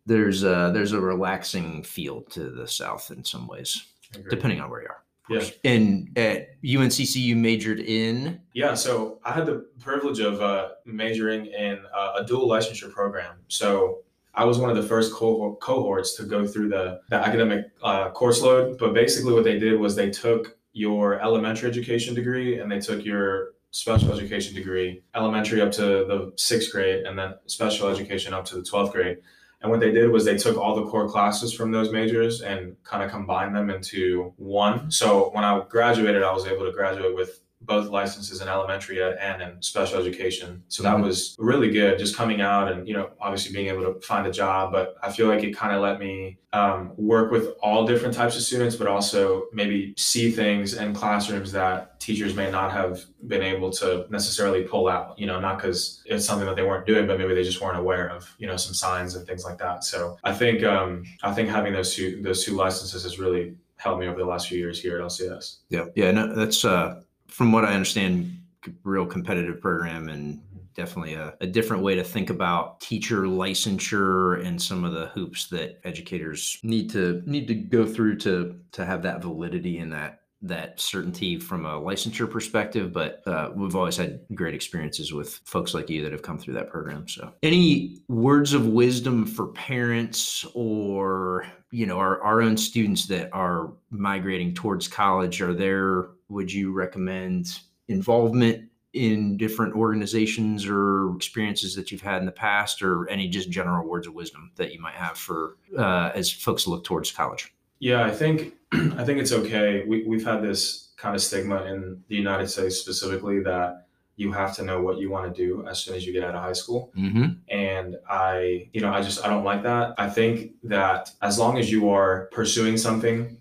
there's 0.06 0.44
a, 0.44 0.70
there's 0.72 0.92
a 0.92 1.00
relaxing 1.00 1.82
feel 1.82 2.22
to 2.22 2.50
the 2.50 2.68
South 2.68 3.10
in 3.10 3.24
some 3.24 3.48
ways, 3.48 3.84
depending 4.30 4.60
on 4.60 4.70
where 4.70 4.82
you 4.82 4.88
are. 4.90 5.02
Yeah. 5.28 5.44
And 5.64 6.16
at 6.16 6.60
UNCC, 6.62 7.16
you 7.16 7.36
majored 7.36 7.80
in? 7.80 8.40
Yeah, 8.54 8.74
so 8.74 9.20
I 9.24 9.32
had 9.32 9.46
the 9.46 9.66
privilege 9.78 10.20
of 10.20 10.40
uh, 10.40 10.70
majoring 10.84 11.46
in 11.46 11.80
uh, 11.94 12.12
a 12.18 12.24
dual 12.24 12.48
licensure 12.48 12.92
program. 12.92 13.36
So 13.48 14.00
I 14.34 14.44
was 14.44 14.58
one 14.58 14.70
of 14.70 14.76
the 14.76 14.82
first 14.82 15.12
cohorts 15.12 16.14
to 16.16 16.22
go 16.22 16.46
through 16.46 16.68
the, 16.68 17.00
the 17.10 17.16
academic 17.16 17.66
uh, 17.82 18.10
course 18.10 18.40
load. 18.40 18.78
But 18.78 18.94
basically, 18.94 19.32
what 19.32 19.44
they 19.44 19.58
did 19.58 19.78
was 19.78 19.96
they 19.96 20.10
took 20.10 20.56
your 20.72 21.20
elementary 21.20 21.68
education 21.68 22.14
degree 22.14 22.60
and 22.60 22.70
they 22.70 22.78
took 22.78 23.04
your 23.04 23.54
special 23.70 24.12
education 24.12 24.54
degree, 24.54 25.02
elementary 25.14 25.60
up 25.60 25.72
to 25.72 25.82
the 25.82 26.32
sixth 26.36 26.72
grade, 26.72 27.04
and 27.04 27.18
then 27.18 27.34
special 27.46 27.88
education 27.88 28.32
up 28.32 28.44
to 28.46 28.54
the 28.54 28.62
12th 28.62 28.92
grade. 28.92 29.18
And 29.60 29.70
what 29.70 29.80
they 29.80 29.90
did 29.90 30.10
was 30.10 30.24
they 30.24 30.38
took 30.38 30.56
all 30.56 30.76
the 30.76 30.86
core 30.86 31.08
classes 31.08 31.52
from 31.52 31.72
those 31.72 31.90
majors 31.90 32.42
and 32.42 32.76
kind 32.84 33.02
of 33.02 33.10
combined 33.10 33.56
them 33.56 33.70
into 33.70 34.32
one. 34.36 34.90
So 34.90 35.30
when 35.32 35.44
I 35.44 35.60
graduated, 35.68 36.22
I 36.22 36.32
was 36.32 36.46
able 36.46 36.64
to 36.64 36.72
graduate 36.72 37.14
with 37.14 37.40
both 37.68 37.90
licenses 37.90 38.40
in 38.40 38.48
elementary 38.48 39.00
ed 39.00 39.16
and 39.20 39.42
in 39.42 39.62
special 39.62 40.00
education. 40.00 40.62
So 40.68 40.82
that 40.82 40.94
mm-hmm. 40.94 41.04
was 41.04 41.36
really 41.38 41.70
good 41.70 41.98
just 41.98 42.16
coming 42.16 42.40
out 42.40 42.72
and, 42.72 42.88
you 42.88 42.94
know, 42.94 43.10
obviously 43.20 43.52
being 43.52 43.68
able 43.68 43.82
to 43.82 44.00
find 44.00 44.26
a 44.26 44.32
job. 44.32 44.72
But 44.72 44.96
I 45.02 45.12
feel 45.12 45.28
like 45.28 45.44
it 45.44 45.54
kind 45.54 45.76
of 45.76 45.82
let 45.82 46.00
me 46.00 46.38
um, 46.54 46.92
work 46.96 47.30
with 47.30 47.48
all 47.62 47.86
different 47.86 48.14
types 48.14 48.36
of 48.36 48.42
students, 48.42 48.74
but 48.74 48.86
also 48.86 49.44
maybe 49.52 49.94
see 49.98 50.30
things 50.30 50.74
in 50.74 50.94
classrooms 50.94 51.52
that 51.52 52.00
teachers 52.00 52.34
may 52.34 52.50
not 52.50 52.72
have 52.72 53.04
been 53.26 53.42
able 53.42 53.70
to 53.72 54.06
necessarily 54.08 54.62
pull 54.62 54.88
out, 54.88 55.18
you 55.18 55.26
know, 55.26 55.38
not 55.38 55.58
because 55.58 56.02
it's 56.06 56.24
something 56.24 56.46
that 56.46 56.56
they 56.56 56.62
weren't 56.62 56.86
doing, 56.86 57.06
but 57.06 57.18
maybe 57.18 57.34
they 57.34 57.44
just 57.44 57.60
weren't 57.60 57.78
aware 57.78 58.08
of, 58.08 58.34
you 58.38 58.46
know, 58.46 58.56
some 58.56 58.72
signs 58.72 59.14
and 59.14 59.26
things 59.26 59.44
like 59.44 59.58
that. 59.58 59.84
So 59.84 60.16
I 60.24 60.32
think, 60.32 60.64
um, 60.64 61.04
I 61.22 61.34
think 61.34 61.50
having 61.50 61.74
those 61.74 61.94
two, 61.94 62.22
those 62.22 62.44
two 62.46 62.54
licenses 62.56 63.02
has 63.02 63.18
really 63.18 63.54
helped 63.76 64.00
me 64.00 64.06
over 64.08 64.18
the 64.18 64.24
last 64.24 64.48
few 64.48 64.58
years 64.58 64.80
here 64.80 64.98
at 64.98 65.04
LCS. 65.04 65.58
Yeah. 65.68 65.84
Yeah. 65.94 66.10
No, 66.12 66.34
that's, 66.34 66.64
uh, 66.64 67.02
from 67.28 67.52
what 67.52 67.64
I 67.64 67.74
understand, 67.74 68.34
real 68.82 69.06
competitive 69.06 69.60
program 69.60 70.08
and 70.08 70.40
definitely 70.74 71.14
a, 71.14 71.34
a, 71.40 71.46
different 71.46 71.82
way 71.82 71.96
to 71.96 72.04
think 72.04 72.30
about 72.30 72.80
teacher 72.80 73.22
licensure 73.22 74.44
and 74.46 74.60
some 74.60 74.84
of 74.84 74.92
the 74.92 75.06
hoops 75.06 75.48
that 75.48 75.80
educators 75.84 76.58
need 76.62 76.88
to 76.88 77.20
need 77.26 77.48
to 77.48 77.54
go 77.54 77.84
through 77.84 78.16
to 78.16 78.54
to 78.70 78.84
have 78.84 79.02
that 79.02 79.20
validity 79.20 79.78
and 79.78 79.92
that 79.92 80.20
that 80.40 80.78
certainty 80.80 81.36
from 81.36 81.66
a 81.66 81.80
licensure 81.80 82.30
perspective. 82.30 82.92
But 82.92 83.26
uh, 83.26 83.50
we've 83.56 83.74
always 83.74 83.96
had 83.96 84.20
great 84.34 84.54
experiences 84.54 85.12
with 85.12 85.40
folks 85.44 85.74
like 85.74 85.90
you 85.90 86.02
that 86.02 86.12
have 86.12 86.22
come 86.22 86.38
through 86.38 86.54
that 86.54 86.70
program. 86.70 87.08
So 87.08 87.32
any 87.42 87.98
words 88.08 88.52
of 88.52 88.66
wisdom 88.66 89.26
for 89.26 89.48
parents 89.48 90.46
or 90.54 91.46
you 91.70 91.86
know 91.86 91.98
our, 91.98 92.22
our 92.22 92.40
own 92.40 92.56
students 92.56 93.06
that 93.06 93.30
are 93.32 93.72
migrating 93.90 94.54
towards 94.54 94.86
college? 94.86 95.42
Are 95.42 95.54
there 95.54 96.10
would 96.28 96.52
you 96.52 96.72
recommend 96.72 97.60
involvement 97.88 98.68
in 98.94 99.36
different 99.36 99.74
organizations 99.74 100.66
or 100.66 101.14
experiences 101.14 101.74
that 101.74 101.92
you've 101.92 102.00
had 102.00 102.20
in 102.20 102.26
the 102.26 102.32
past 102.32 102.82
or 102.82 103.08
any 103.08 103.28
just 103.28 103.50
general 103.50 103.86
words 103.86 104.06
of 104.06 104.14
wisdom 104.14 104.50
that 104.56 104.72
you 104.72 104.80
might 104.80 104.94
have 104.94 105.16
for 105.18 105.56
uh, 105.76 106.10
as 106.14 106.30
folks 106.30 106.66
look 106.66 106.84
towards 106.84 107.12
college? 107.12 107.54
Yeah 107.80 108.04
i 108.04 108.10
think 108.10 108.54
i 108.72 109.04
think 109.04 109.20
it's 109.20 109.32
okay. 109.32 109.84
We, 109.86 110.04
we've 110.04 110.24
had 110.24 110.42
this 110.42 110.92
kind 110.96 111.14
of 111.14 111.22
stigma 111.22 111.64
in 111.64 112.02
the 112.08 112.16
united 112.16 112.48
states 112.48 112.76
specifically 112.76 113.40
that 113.40 113.86
you 114.16 114.32
have 114.32 114.56
to 114.56 114.64
know 114.64 114.82
what 114.82 114.98
you 114.98 115.10
want 115.10 115.32
to 115.32 115.46
do 115.46 115.64
as 115.68 115.78
soon 115.78 115.94
as 115.94 116.04
you 116.04 116.12
get 116.12 116.24
out 116.24 116.34
of 116.34 116.42
high 116.42 116.54
school. 116.54 116.92
Mm-hmm. 116.98 117.26
and 117.50 117.96
i 118.10 118.68
you 118.72 118.80
know 118.80 118.92
i 118.92 119.02
just 119.02 119.24
i 119.24 119.28
don't 119.28 119.44
like 119.44 119.62
that. 119.62 119.94
I 119.98 120.08
think 120.08 120.52
that 120.64 121.10
as 121.22 121.38
long 121.38 121.58
as 121.58 121.70
you 121.70 121.90
are 121.90 122.28
pursuing 122.32 122.76
something 122.78 123.38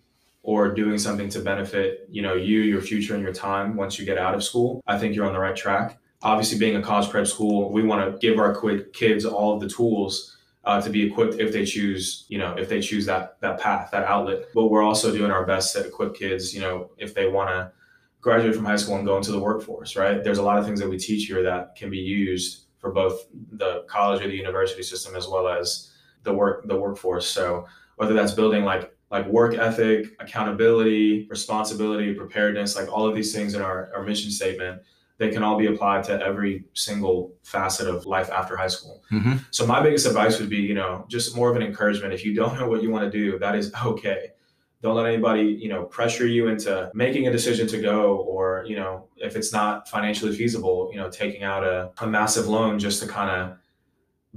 or 0.48 0.74
doing 0.74 0.98
something 0.98 1.28
to 1.28 1.42
benefit, 1.42 2.08
you 2.10 2.22
know, 2.22 2.34
you, 2.34 2.62
your 2.62 2.80
future, 2.80 3.14
and 3.14 3.22
your 3.22 3.34
time 3.34 3.76
once 3.76 4.00
you 4.00 4.06
get 4.06 4.18
out 4.18 4.34
of 4.34 4.42
school, 4.42 4.82
I 4.88 4.98
think 4.98 5.14
you're 5.14 5.26
on 5.26 5.34
the 5.34 5.40
right 5.40 5.58
track. 5.58 6.00
Obviously, 6.22 6.58
being 6.58 6.78
a 6.78 6.82
college 6.82 7.10
prep 7.10 7.28
school, 7.28 7.70
we 7.70 7.84
want 7.84 8.00
to 8.10 8.18
give 8.26 8.40
our 8.40 8.58
kids 8.94 9.26
all 9.26 9.54
of 9.54 9.60
the 9.60 9.68
tools 9.68 10.38
uh, 10.64 10.80
to 10.82 10.90
be 10.90 11.06
equipped 11.06 11.34
if 11.42 11.52
they 11.52 11.66
choose, 11.66 12.24
you 12.30 12.38
know, 12.38 12.54
if 12.54 12.70
they 12.70 12.80
choose 12.80 13.06
that 13.06 13.36
that 13.42 13.60
path, 13.60 13.90
that 13.92 14.06
outlet. 14.06 14.46
But 14.56 14.68
we're 14.68 14.84
also 14.84 15.12
doing 15.12 15.32
our 15.32 15.46
best 15.46 15.74
to 15.74 15.86
equip 15.86 16.16
kids, 16.16 16.56
you 16.56 16.62
know, 16.62 16.92
if 16.98 17.14
they 17.14 17.28
want 17.28 17.50
to 17.50 17.70
graduate 18.22 18.56
from 18.56 18.64
high 18.64 18.78
school 18.78 18.96
and 18.96 19.06
go 19.06 19.18
into 19.18 19.34
the 19.34 19.40
workforce, 19.40 19.98
right? 19.98 20.24
There's 20.24 20.38
a 20.38 20.44
lot 20.44 20.58
of 20.58 20.66
things 20.66 20.80
that 20.80 20.90
we 20.90 20.98
teach 20.98 21.26
here 21.28 21.44
that 21.44 21.76
can 21.76 21.90
be 21.90 21.98
used 21.98 22.68
for 22.80 22.94
both 22.94 23.26
the 23.52 23.84
college 23.90 24.24
or 24.24 24.30
the 24.30 24.36
university 24.36 24.82
system 24.82 25.14
as 25.18 25.28
well 25.28 25.50
as 25.50 25.92
the 26.24 26.32
work 26.32 26.66
the 26.70 26.78
workforce. 26.78 27.28
So 27.28 27.66
whether 27.98 28.14
that's 28.14 28.32
building 28.32 28.64
like 28.64 28.97
like 29.10 29.26
work 29.28 29.56
ethic, 29.56 30.16
accountability, 30.20 31.28
responsibility, 31.30 32.14
preparedness, 32.14 32.76
like 32.76 32.92
all 32.92 33.08
of 33.08 33.16
these 33.16 33.34
things 33.34 33.54
in 33.54 33.62
our, 33.62 33.90
our 33.96 34.04
mission 34.04 34.30
statement, 34.32 34.82
they 35.18 35.30
can 35.30 35.44
all 35.44 35.58
be 35.58 35.68
applied 35.68 36.04
to 36.04 36.22
every 36.22 36.66
single 36.74 37.34
facet 37.44 37.88
of 37.88 38.06
life 38.06 38.30
after 38.30 38.56
high 38.56 38.68
school. 38.68 39.04
Mm-hmm. 39.12 39.38
So 39.52 39.66
my 39.66 39.82
biggest 39.82 40.06
advice 40.06 40.40
would 40.40 40.50
be, 40.50 40.58
you 40.58 40.76
know, 40.76 41.06
just 41.08 41.36
more 41.36 41.50
of 41.50 41.56
an 41.56 41.64
encouragement. 41.64 42.14
If 42.14 42.24
you 42.24 42.36
don't 42.36 42.60
know 42.60 42.70
what 42.70 42.84
you 42.84 42.92
want 42.92 43.12
to 43.12 43.18
do, 43.18 43.40
that 43.40 43.56
is 43.56 43.74
okay. 43.86 44.32
Don't 44.84 44.96
let 44.96 45.08
anybody, 45.08 45.42
you 45.42 45.70
know, 45.70 45.86
pressure 45.86 46.28
you 46.28 46.50
into 46.50 46.92
making 46.94 47.28
a 47.28 47.32
decision 47.32 47.66
to 47.68 47.82
go 47.82 48.18
or, 48.18 48.64
you 48.68 48.76
know, 48.76 49.08
if 49.16 49.36
it's 49.36 49.52
not 49.52 49.90
financially 49.90 50.36
feasible, 50.36 50.92
you 50.94 51.00
know, 51.00 51.10
taking 51.10 51.42
out 51.42 51.64
a, 51.64 51.90
a 52.00 52.06
massive 52.06 52.48
loan 52.48 52.78
just 52.78 53.02
to 53.02 53.08
kind 53.08 53.32
of 53.32 53.58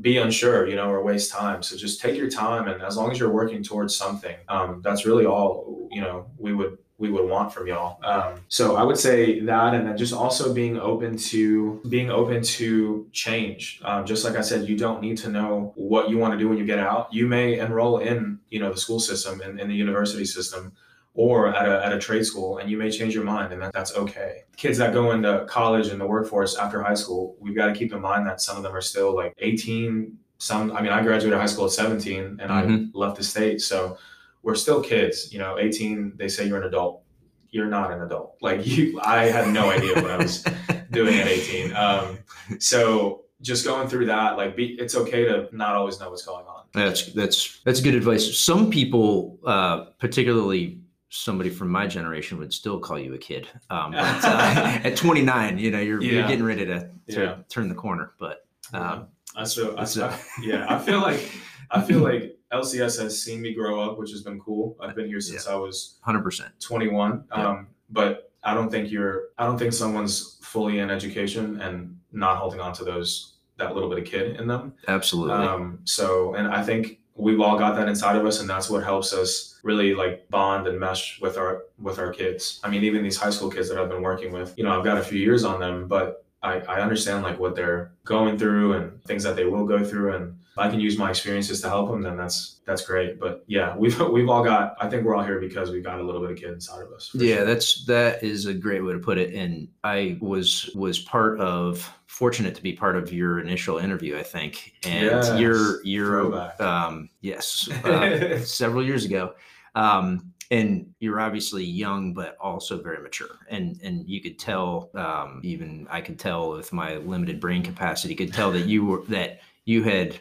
be 0.00 0.18
unsure, 0.18 0.68
you 0.68 0.76
know, 0.76 0.90
or 0.90 1.02
waste 1.02 1.30
time. 1.30 1.62
So 1.62 1.76
just 1.76 2.00
take 2.00 2.16
your 2.16 2.30
time, 2.30 2.68
and 2.68 2.82
as 2.82 2.96
long 2.96 3.10
as 3.10 3.18
you're 3.18 3.30
working 3.30 3.62
towards 3.62 3.96
something, 3.96 4.36
um, 4.48 4.80
that's 4.82 5.04
really 5.04 5.26
all 5.26 5.88
you 5.90 6.00
know 6.00 6.26
we 6.38 6.54
would 6.54 6.78
we 6.98 7.10
would 7.10 7.28
want 7.28 7.52
from 7.52 7.66
y'all. 7.66 7.98
Um, 8.04 8.40
so 8.48 8.76
I 8.76 8.82
would 8.82 8.98
say 8.98 9.40
that, 9.40 9.74
and 9.74 9.88
then 9.88 9.96
just 9.96 10.12
also 10.12 10.52
being 10.52 10.78
open 10.78 11.16
to 11.16 11.80
being 11.88 12.10
open 12.10 12.42
to 12.42 13.08
change. 13.10 13.80
Um, 13.82 14.04
just 14.04 14.24
like 14.24 14.36
I 14.36 14.42
said, 14.42 14.68
you 14.68 14.76
don't 14.76 15.00
need 15.00 15.16
to 15.18 15.30
know 15.30 15.72
what 15.76 16.10
you 16.10 16.18
want 16.18 16.34
to 16.34 16.38
do 16.38 16.48
when 16.48 16.58
you 16.58 16.66
get 16.66 16.78
out. 16.78 17.12
You 17.12 17.26
may 17.26 17.58
enroll 17.58 17.98
in 17.98 18.38
you 18.50 18.60
know 18.60 18.70
the 18.70 18.78
school 18.78 19.00
system 19.00 19.40
and 19.40 19.52
in, 19.52 19.60
in 19.60 19.68
the 19.68 19.74
university 19.74 20.24
system 20.26 20.72
or 21.14 21.54
at 21.54 21.66
a, 21.68 21.84
at 21.84 21.92
a 21.92 21.98
trade 21.98 22.24
school 22.24 22.58
and 22.58 22.70
you 22.70 22.76
may 22.76 22.90
change 22.90 23.14
your 23.14 23.24
mind 23.24 23.52
and 23.52 23.60
that, 23.60 23.72
that's 23.72 23.94
okay 23.96 24.42
kids 24.56 24.78
that 24.78 24.92
go 24.92 25.10
into 25.12 25.44
college 25.48 25.88
and 25.88 26.00
the 26.00 26.06
workforce 26.06 26.56
after 26.56 26.82
high 26.82 26.94
school 26.94 27.36
we've 27.40 27.56
got 27.56 27.66
to 27.66 27.74
keep 27.74 27.92
in 27.92 28.00
mind 28.00 28.26
that 28.26 28.40
some 28.40 28.56
of 28.56 28.62
them 28.62 28.74
are 28.74 28.80
still 28.80 29.14
like 29.14 29.34
18 29.38 30.16
some 30.38 30.70
i 30.72 30.80
mean 30.80 30.92
i 30.92 31.02
graduated 31.02 31.38
high 31.38 31.46
school 31.46 31.64
at 31.66 31.72
17 31.72 32.38
and 32.40 32.50
Mhm. 32.50 32.86
i 32.94 32.98
left 32.98 33.16
the 33.16 33.24
state 33.24 33.60
so 33.60 33.98
we're 34.42 34.54
still 34.54 34.80
kids 34.82 35.32
you 35.32 35.38
know 35.38 35.58
18 35.58 36.12
they 36.16 36.28
say 36.28 36.46
you're 36.46 36.58
an 36.60 36.64
adult 36.68 37.02
you're 37.50 37.66
not 37.66 37.90
an 37.92 38.02
adult 38.02 38.36
like 38.40 38.64
you 38.66 39.00
i 39.02 39.24
had 39.24 39.52
no 39.52 39.68
idea 39.70 39.94
what 39.96 40.10
i 40.12 40.16
was 40.16 40.44
doing 40.92 41.18
at 41.18 41.26
18 41.26 41.74
um, 41.74 42.18
so 42.58 43.24
just 43.42 43.64
going 43.64 43.88
through 43.88 44.06
that 44.06 44.36
like 44.36 44.54
be, 44.54 44.76
it's 44.78 44.94
okay 44.94 45.24
to 45.24 45.48
not 45.52 45.74
always 45.74 45.98
know 45.98 46.08
what's 46.10 46.24
going 46.24 46.46
on 46.46 46.62
That's 46.72 47.12
that's 47.14 47.60
that's 47.64 47.80
good 47.80 47.94
advice. 47.96 48.38
Some 48.38 48.70
people, 48.70 49.38
uh, 49.44 49.86
particularly 49.98 50.78
somebody 51.10 51.50
from 51.50 51.68
my 51.68 51.86
generation, 51.86 52.38
would 52.38 52.52
still 52.52 52.78
call 52.78 52.98
you 52.98 53.12
a 53.14 53.18
kid. 53.18 53.48
Um, 53.68 53.90
but, 53.92 54.24
uh, 54.24 54.80
at 54.84 54.96
29, 54.96 55.58
you 55.58 55.70
know, 55.70 55.80
you're, 55.80 56.02
you're 56.02 56.26
getting 56.26 56.44
ready 56.44 56.64
to, 56.66 56.88
to 57.10 57.20
Yeah. 57.20 57.36
turn 57.48 57.68
the 57.68 57.74
corner. 57.74 58.12
But 58.18 58.46
um, 58.72 59.08
I 59.36 59.44
feel, 59.44 59.74
I, 59.76 59.82
it's 59.82 59.96
a- 59.96 60.06
I- 60.10 60.18
yeah, 60.42 60.66
I 60.68 60.78
feel 60.78 61.00
like 61.00 61.30
I 61.70 61.80
feel 61.82 61.98
like 62.10 62.36
LCS 62.52 63.00
has 63.02 63.20
seen 63.20 63.42
me 63.42 63.52
grow 63.54 63.80
up, 63.80 63.98
which 63.98 64.10
has 64.12 64.22
been 64.22 64.40
cool. 64.40 64.76
I've 64.80 64.94
been 64.96 65.06
here 65.06 65.20
since 65.20 65.46
I 65.46 65.54
was 65.54 65.98
100%. 66.06 66.48
21. 66.60 67.24
Yeah. 67.36 67.48
Um, 67.48 67.68
but 67.90 68.32
I 68.42 68.54
don't 68.54 68.70
think 68.70 68.90
you're. 68.90 69.24
I 69.36 69.44
don't 69.44 69.58
think 69.58 69.72
someone's 69.72 70.38
fully 70.42 70.78
in 70.78 70.90
education 70.90 71.60
and 71.60 71.98
not 72.12 72.38
holding 72.38 72.58
on 72.60 72.72
to 72.74 72.84
those 72.84 73.34
that 73.58 73.74
little 73.74 73.90
bit 73.90 73.98
of 73.98 74.04
kid 74.06 74.40
in 74.40 74.46
them. 74.46 74.72
Absolutely. 74.88 75.34
Um, 75.34 75.80
so, 75.84 76.34
and 76.34 76.48
I 76.48 76.62
think 76.62 76.99
we've 77.20 77.40
all 77.40 77.58
got 77.58 77.76
that 77.76 77.88
inside 77.88 78.16
of 78.16 78.26
us, 78.26 78.40
and 78.40 78.48
that's 78.48 78.70
what 78.70 78.82
helps 78.82 79.12
us 79.12 79.58
really 79.62 79.94
like 79.94 80.28
bond 80.30 80.66
and 80.66 80.80
mesh 80.80 81.20
with 81.20 81.36
our 81.36 81.64
with 81.80 81.98
our 81.98 82.12
kids. 82.12 82.60
I 82.64 82.70
mean, 82.70 82.82
even 82.84 83.02
these 83.02 83.16
high 83.16 83.30
school 83.30 83.50
kids 83.50 83.68
that 83.68 83.78
I've 83.78 83.88
been 83.88 84.02
working 84.02 84.32
with, 84.32 84.54
you 84.56 84.64
know, 84.64 84.76
I've 84.76 84.84
got 84.84 84.98
a 84.98 85.02
few 85.02 85.18
years 85.18 85.44
on 85.44 85.60
them, 85.60 85.86
but 85.86 86.24
I, 86.42 86.60
I 86.60 86.80
understand 86.80 87.22
like 87.22 87.38
what 87.38 87.54
they're 87.54 87.92
going 88.04 88.38
through 88.38 88.72
and 88.72 89.04
things 89.04 89.22
that 89.24 89.36
they 89.36 89.44
will 89.44 89.66
go 89.66 89.84
through, 89.84 90.14
and 90.14 90.38
if 90.50 90.58
I 90.58 90.68
can 90.68 90.80
use 90.80 90.98
my 90.98 91.10
experiences 91.10 91.60
to 91.60 91.68
help 91.68 91.90
them, 91.90 92.02
then 92.02 92.16
that's 92.16 92.60
that's 92.66 92.84
great. 92.84 93.20
But 93.20 93.44
yeah, 93.46 93.76
we've 93.76 93.98
we've 94.10 94.28
all 94.28 94.42
got. 94.44 94.74
I 94.80 94.88
think 94.88 95.04
we're 95.04 95.14
all 95.14 95.24
here 95.24 95.38
because 95.40 95.70
we've 95.70 95.84
got 95.84 96.00
a 96.00 96.02
little 96.02 96.20
bit 96.20 96.30
of 96.32 96.36
kid 96.38 96.50
inside 96.52 96.82
of 96.82 96.92
us. 96.92 97.10
yeah 97.14 97.36
sure. 97.36 97.44
that's 97.44 97.84
that 97.86 98.22
is 98.22 98.46
a 98.46 98.54
great 98.54 98.84
way 98.84 98.92
to 98.92 98.98
put 98.98 99.16
it 99.18 99.32
and 99.34 99.68
i 99.84 100.16
was 100.20 100.70
was 100.74 100.98
part 101.00 101.38
of 101.40 101.88
fortunate 102.06 102.54
to 102.54 102.62
be 102.62 102.72
part 102.72 102.96
of 102.96 103.12
your 103.12 103.38
initial 103.40 103.78
interview 103.78 104.18
i 104.18 104.22
think 104.22 104.74
and 104.84 105.04
Yes. 105.04 105.38
you're 105.38 105.84
you're 105.84 106.62
um 106.62 107.08
yes 107.20 107.68
uh, 107.84 108.38
several 108.44 108.84
years 108.84 109.04
ago 109.04 109.34
um 109.74 110.32
and 110.50 110.86
you're 110.98 111.20
obviously 111.20 111.64
young 111.64 112.12
but 112.12 112.36
also 112.40 112.82
very 112.82 113.00
mature 113.02 113.38
and 113.48 113.80
and 113.82 114.08
you 114.08 114.20
could 114.20 114.38
tell 114.38 114.90
um 114.94 115.40
even 115.44 115.86
i 115.90 116.00
could 116.00 116.18
tell 116.18 116.50
with 116.50 116.72
my 116.72 116.96
limited 116.96 117.38
brain 117.40 117.62
capacity 117.62 118.14
could 118.14 118.32
tell 118.32 118.50
that 118.50 118.66
you 118.66 118.84
were 118.84 119.02
that 119.08 119.40
you 119.64 119.82
had 119.82 120.20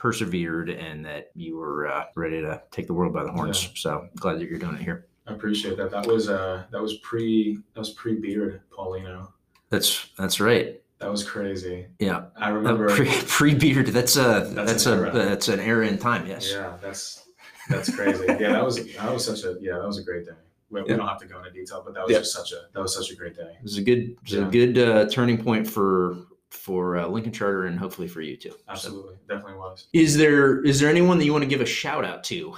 persevered 0.00 0.70
and 0.70 1.04
that 1.04 1.30
you 1.34 1.58
were 1.58 1.86
uh, 1.86 2.06
ready 2.16 2.40
to 2.40 2.60
take 2.70 2.86
the 2.86 2.94
world 2.94 3.12
by 3.12 3.22
the 3.22 3.30
horns 3.30 3.62
Yeah. 3.64 3.70
so 3.74 4.08
glad 4.16 4.40
that 4.40 4.48
you're 4.48 4.58
doing 4.58 4.76
it 4.76 4.80
here 4.82 5.06
I 5.26 5.32
appreciate 5.34 5.76
that. 5.76 5.90
That 5.90 6.06
was 6.06 6.28
uh 6.30 6.64
that 6.72 6.80
was 6.80 6.94
pre 6.98 7.58
that 7.74 7.80
was 7.80 7.90
pre 7.90 8.14
beard 8.14 8.62
Paulino. 8.72 9.28
that's 9.68 10.08
that's 10.16 10.40
right 10.40 10.80
That 11.00 11.10
was 11.10 11.22
crazy. 11.22 11.86
yeah 11.98 12.24
I 12.34 12.48
Uh, 12.50 12.54
remember. 12.54 12.88
pre, 12.88 13.08
pre-beard 13.26 13.88
that's 13.88 14.16
a 14.16 14.50
That's 14.54 14.72
that's, 14.72 14.86
a 14.86 14.90
era. 14.92 15.10
that's 15.12 15.48
an 15.48 15.60
era 15.60 15.86
in 15.86 15.98
time 15.98 16.26
yes 16.26 16.50
Yeah, 16.50 16.76
that's 16.80 17.26
that's 17.68 17.94
crazy. 17.94 18.24
yeah, 18.26 18.52
that 18.52 18.64
was 18.64 18.76
that 18.96 19.12
was 19.12 19.24
such 19.26 19.44
a 19.44 19.58
yeah 19.60 19.74
that 19.74 19.86
was 19.86 19.98
a 19.98 20.02
great 20.02 20.24
day. 20.24 20.32
We, 20.70 20.82
we 20.82 20.88
don't 20.88 21.06
have 21.06 21.18
to 21.18 21.26
go 21.26 21.36
into 21.38 21.50
detail, 21.50 21.82
but 21.84 21.94
that 21.94 22.04
was 22.04 22.12
Yeah. 22.12 22.18
just 22.20 22.32
such 22.32 22.52
a 22.52 22.60
that 22.72 22.80
was 22.80 22.94
such 22.94 23.10
a 23.10 23.16
great 23.16 23.36
day. 23.36 23.52
it 23.58 23.62
was 23.62 23.76
a 23.76 23.82
good 23.82 23.98
it 23.98 24.18
was 24.22 24.32
Yeah. 24.32 24.48
a 24.48 24.50
good 24.50 24.78
uh, 24.78 25.08
turning 25.10 25.36
point 25.44 25.68
for 25.68 26.16
for 26.50 26.96
uh, 26.96 27.06
lincoln 27.06 27.32
charter 27.32 27.66
and 27.66 27.78
hopefully 27.78 28.08
for 28.08 28.20
you 28.20 28.36
too 28.36 28.50
So- 28.50 28.56
Absolutely, 28.68 29.14
definitely 29.28 29.54
was. 29.58 29.86
Is 29.92 30.16
there 30.16 30.62
is 30.64 30.80
there 30.80 30.90
anyone 30.90 31.18
that 31.18 31.24
you 31.24 31.32
want 31.32 31.42
to 31.44 31.48
give 31.48 31.60
a 31.60 31.66
shout 31.66 32.04
out 32.04 32.24
to? 32.24 32.54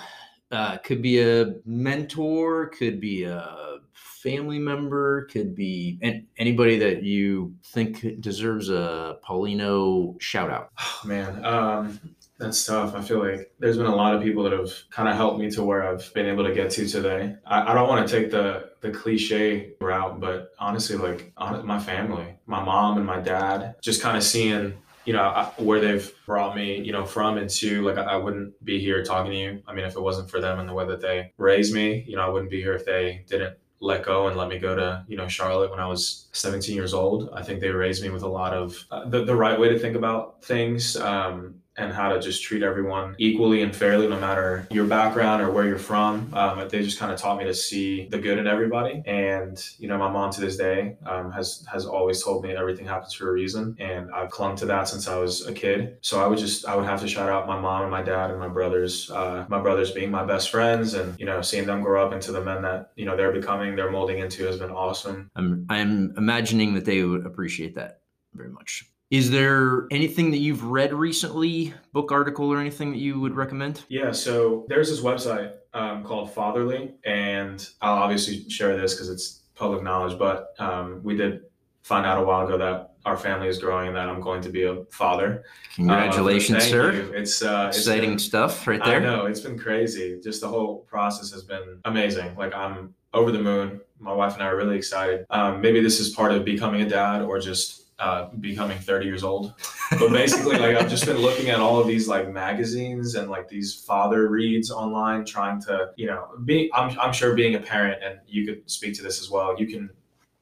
Uh, 0.51 0.76
could 0.78 1.01
be 1.01 1.18
a 1.20 1.55
mentor, 1.64 2.66
could 2.68 3.01
be 3.01 3.24
a 3.24 3.78
family 3.95 4.59
member, 4.59 5.24
could 5.26 5.55
be 5.55 5.99
an, 6.03 6.26
anybody 6.36 6.78
that 6.78 7.03
you 7.03 7.55
think 7.64 8.20
deserves 8.20 8.68
a 8.68 9.16
Paulino 9.26 10.20
shout 10.20 10.51
out. 10.51 10.70
Oh, 10.78 11.01
Man, 11.07 11.43
um, 11.45 11.99
that's 12.43 12.64
tough. 12.64 12.95
I 12.95 13.01
feel 13.01 13.20
like 13.26 13.53
there's 13.59 13.76
been 13.76 13.86
a 13.86 13.95
lot 13.95 14.14
of 14.14 14.22
people 14.22 14.43
that 14.45 14.53
have 14.53 14.70
kind 14.90 15.09
of 15.09 15.16
helped 15.16 15.38
me 15.38 15.51
to 15.53 15.62
where 15.62 15.88
I've 15.88 16.12
been 16.14 16.26
able 16.26 16.45
to 16.45 16.53
get 16.55 16.70
to 16.72 16.86
today. 16.86 17.34
I, 17.47 17.70
I 17.70 17.74
don't 17.74 17.88
want 17.88 18.07
to 18.07 18.14
take 18.20 18.30
the 18.30 18.70
the 18.80 18.90
cliche 18.90 19.74
route, 19.80 20.20
but 20.20 20.53
honestly, 20.59 20.97
like 20.97 21.32
my 21.38 21.78
family, 21.78 22.26
my 22.47 22.62
mom 22.62 22.97
and 22.99 23.07
my 23.07 23.20
dad, 23.20 23.76
just 23.80 24.03
kind 24.03 24.16
of 24.16 24.22
seeing 24.22 24.74
you 25.05 25.12
know 25.12 25.22
I- 25.22 25.53
where 25.57 25.80
they've 25.80 26.12
brought 26.26 26.55
me 26.55 26.80
you 26.80 26.93
know 26.93 27.05
from 27.05 27.36
and 27.38 27.51
to 27.51 27.82
like 27.82 27.99
I, 27.99 28.03
I 28.03 28.16
wouldn't 28.16 28.64
be 28.64 28.78
here 28.78 29.03
talking 29.03 29.32
to 29.32 29.36
you 29.38 29.62
i 29.66 29.74
mean 29.74 29.84
if 29.84 29.97
it 29.97 30.01
wasn't 30.01 30.30
for 30.30 30.40
them 30.40 30.61
and 30.61 30.68
the 30.68 30.74
way 30.74 30.86
that 30.86 31.01
they 31.01 31.32
raised 31.38 31.74
me 31.74 32.05
you 32.07 32.14
know 32.14 32.22
i 32.22 32.28
wouldn't 32.28 32.53
be 32.53 32.61
here 32.61 32.74
if 32.74 32.84
they 32.84 33.24
didn't 33.28 33.57
let 33.80 34.05
go 34.05 34.28
and 34.28 34.36
let 34.36 34.49
me 34.49 34.59
go 34.61 34.76
to 34.76 35.05
you 35.09 35.16
know 35.16 35.26
charlotte 35.26 35.72
when 35.72 35.80
i 35.80 35.86
was 35.88 36.28
17 36.30 36.72
years 36.76 36.95
old 36.95 37.30
i 37.34 37.43
think 37.43 37.59
they 37.61 37.70
raised 37.70 38.01
me 38.01 38.11
with 38.11 38.22
a 38.22 38.28
lot 38.28 38.53
of 38.55 38.76
uh, 38.93 39.05
the, 39.09 39.24
the 39.24 39.34
right 39.34 39.59
way 39.59 39.68
to 39.68 39.76
think 39.78 39.97
about 39.97 40.40
things 40.45 40.97
um, 40.99 41.57
and 41.77 41.93
how 41.93 42.12
to 42.12 42.20
just 42.20 42.43
treat 42.43 42.62
everyone 42.62 43.14
equally 43.18 43.62
and 43.62 43.75
fairly 43.75 44.07
no 44.07 44.18
matter 44.20 44.66
your 44.70 44.85
background 44.85 45.43
or 45.43 45.51
where 45.51 45.66
you're 45.66 45.79
from. 45.79 46.33
Um, 46.35 46.68
they 46.68 46.83
just 46.83 46.99
kind 46.99 47.12
of 47.12 47.18
taught 47.18 47.39
me 47.39 47.45
to 47.45 47.55
see 47.55 48.07
the 48.09 48.18
good 48.18 48.39
in 48.39 48.47
everybody. 48.47 49.03
And 49.07 49.62
you 49.79 49.89
know 49.89 49.99
my 49.99 50.11
mom 50.11 50.31
to 50.33 50.41
this 50.41 50.57
day 50.57 50.97
um, 51.07 51.33
has 51.33 51.66
has 51.70 51.87
always 51.87 52.23
told 52.23 52.45
me 52.45 52.55
everything 52.55 52.87
happens 52.87 53.14
for 53.14 53.29
a 53.29 53.33
reason. 53.33 53.77
And 53.79 54.11
i've 54.12 54.31
clung 54.31 54.57
to 54.57 54.66
that 54.66 54.89
since 54.89 55.09
i 55.09 55.16
was 55.16 55.47
a 55.47 55.53
kid. 55.53 55.99
So 56.03 56.23
i 56.23 56.27
would 56.27 56.39
just 56.39 56.66
i 56.66 56.77
would 56.77 56.87
have 56.87 57.01
to 57.01 57.09
shout 57.09 57.29
out 57.29 57.47
my 57.47 57.59
mom 57.59 57.83
and 57.83 57.91
my 57.91 58.03
dad 58.03 58.31
and 58.31 58.39
my 58.39 58.49
brothers 58.49 59.11
uh, 59.11 59.47
my 59.49 59.61
brothers 59.61 59.91
being 59.91 60.11
my 60.11 60.25
best 60.25 60.51
friends 60.51 60.95
and 60.95 61.18
you 61.18 61.27
know 61.27 61.43
seeing 61.43 61.66
them 61.66 61.83
grow 61.83 62.07
up 62.07 62.12
into 62.12 62.33
the 62.33 62.41
men 62.41 62.62
that 62.62 62.93
you 62.97 63.05
know 63.05 63.16
they're 63.16 63.33
becoming 63.33 63.77
they're 63.77 63.91
molding 63.91 64.18
into 64.18 64.45
has 64.45 64.59
been 64.59 64.70
awesome. 64.70 65.31
I'm 65.37 65.66
I'm 65.68 66.14
imagining 66.16 66.75
that 66.75 66.85
they 66.85 67.03
would 67.03 67.27
appreciate 67.27 67.75
that 67.77 68.01
very 68.35 68.51
much. 68.51 68.85
Is 69.13 69.31
there 69.31 69.87
anything 69.91 70.31
that 70.31 70.39
you've 70.39 70.65
read 70.65 70.95
recently, 70.95 71.75
book 71.93 72.11
article 72.11 72.51
or 72.51 72.59
anything 72.59 72.93
that 72.93 72.99
you 72.99 73.21
would 73.21 73.37
recommend? 73.37 73.85
Yeah, 73.91 74.11
so 74.11 74.65
there's 74.71 74.89
this 74.89 75.01
website 75.01 75.53
um, 75.75 76.03
called 76.03 76.33
Fatherly, 76.33 76.95
and 77.05 77.69
I'll 77.83 77.99
obviously 78.03 78.49
share 78.49 78.75
this 78.75 78.95
because 78.95 79.11
it's 79.11 79.43
public 79.55 79.83
knowledge. 79.83 80.19
But 80.19 80.55
um, 80.59 81.03
we 81.05 81.15
did 81.15 81.43
find 81.83 82.07
out 82.07 82.23
a 82.23 82.25
while 82.25 82.47
ago 82.47 82.57
that 82.57 82.95
our 83.05 83.19
family 83.19 83.49
is 83.49 83.59
growing 83.59 83.89
and 83.89 83.97
that 83.99 84.09
I'm 84.09 84.23
going 84.23 84.41
to 84.41 84.49
be 84.49 84.63
a 84.63 84.83
father. 84.91 85.45
Congratulations, 85.75 86.51
Um, 86.57 86.61
thank 86.61 86.71
sir. 86.71 86.93
you. 86.93 87.13
It's 87.13 87.43
uh, 87.43 87.67
it's 87.69 87.77
Exciting 87.77 88.11
been- 88.13 88.19
stuff 88.19 88.67
right 88.67 88.83
there. 88.83 88.97
I 88.97 88.99
know 89.01 89.27
it's 89.27 89.41
been 89.41 89.59
crazy. 89.59 90.21
Just 90.25 90.41
the 90.41 90.49
whole 90.49 90.87
process 90.89 91.31
has 91.33 91.43
been 91.43 91.81
amazing. 91.85 92.35
Like 92.35 92.55
I'm 92.55 92.95
over 93.13 93.31
the 93.31 93.43
moon. 93.43 93.83
My 94.01 94.15
wife 94.15 94.33
and 94.33 94.43
I 94.43 94.47
are 94.47 94.57
really 94.57 94.79
excited. 94.79 95.27
Um, 95.29 95.61
maybe 95.61 95.83
this 95.83 96.01
is 96.01 96.09
part 96.15 96.33
of 96.33 96.47
becoming 96.47 96.81
a 96.81 96.89
dad 96.89 97.21
or 97.21 97.39
just 97.39 97.82
uh, 98.03 98.28
becoming 98.40 98.78
30 98.78 99.07
years 99.07 99.22
old. 99.22 99.55
But 99.92 100.11
basically, 100.11 100.59
like 100.59 100.76
I've 100.76 100.90
just 100.90 101.07
been 101.07 101.18
looking 101.18 101.50
at 101.50 101.61
all 101.61 101.78
of 101.80 101.86
these 101.86 102.09
like 102.09 102.28
magazines 102.28 103.14
and 103.14 103.30
like 103.30 103.46
these 103.48 103.74
father 103.74 104.28
reads 104.28 104.72
online, 104.72 105.24
trying 105.24 105.61
to 105.62 105.90
you 105.96 106.07
know 106.07 106.26
be. 106.44 106.68
I'm 106.74 106.98
I'm 106.98 107.12
sure 107.12 107.34
being 107.34 107.55
a 107.55 107.61
parent 107.61 108.03
and 108.03 108.18
you 108.26 108.44
could 108.44 108.68
speak 108.68 108.94
to 108.96 109.03
this 109.03 109.20
as 109.20 109.30
well. 109.30 109.55
You 109.57 109.68
can 109.68 109.90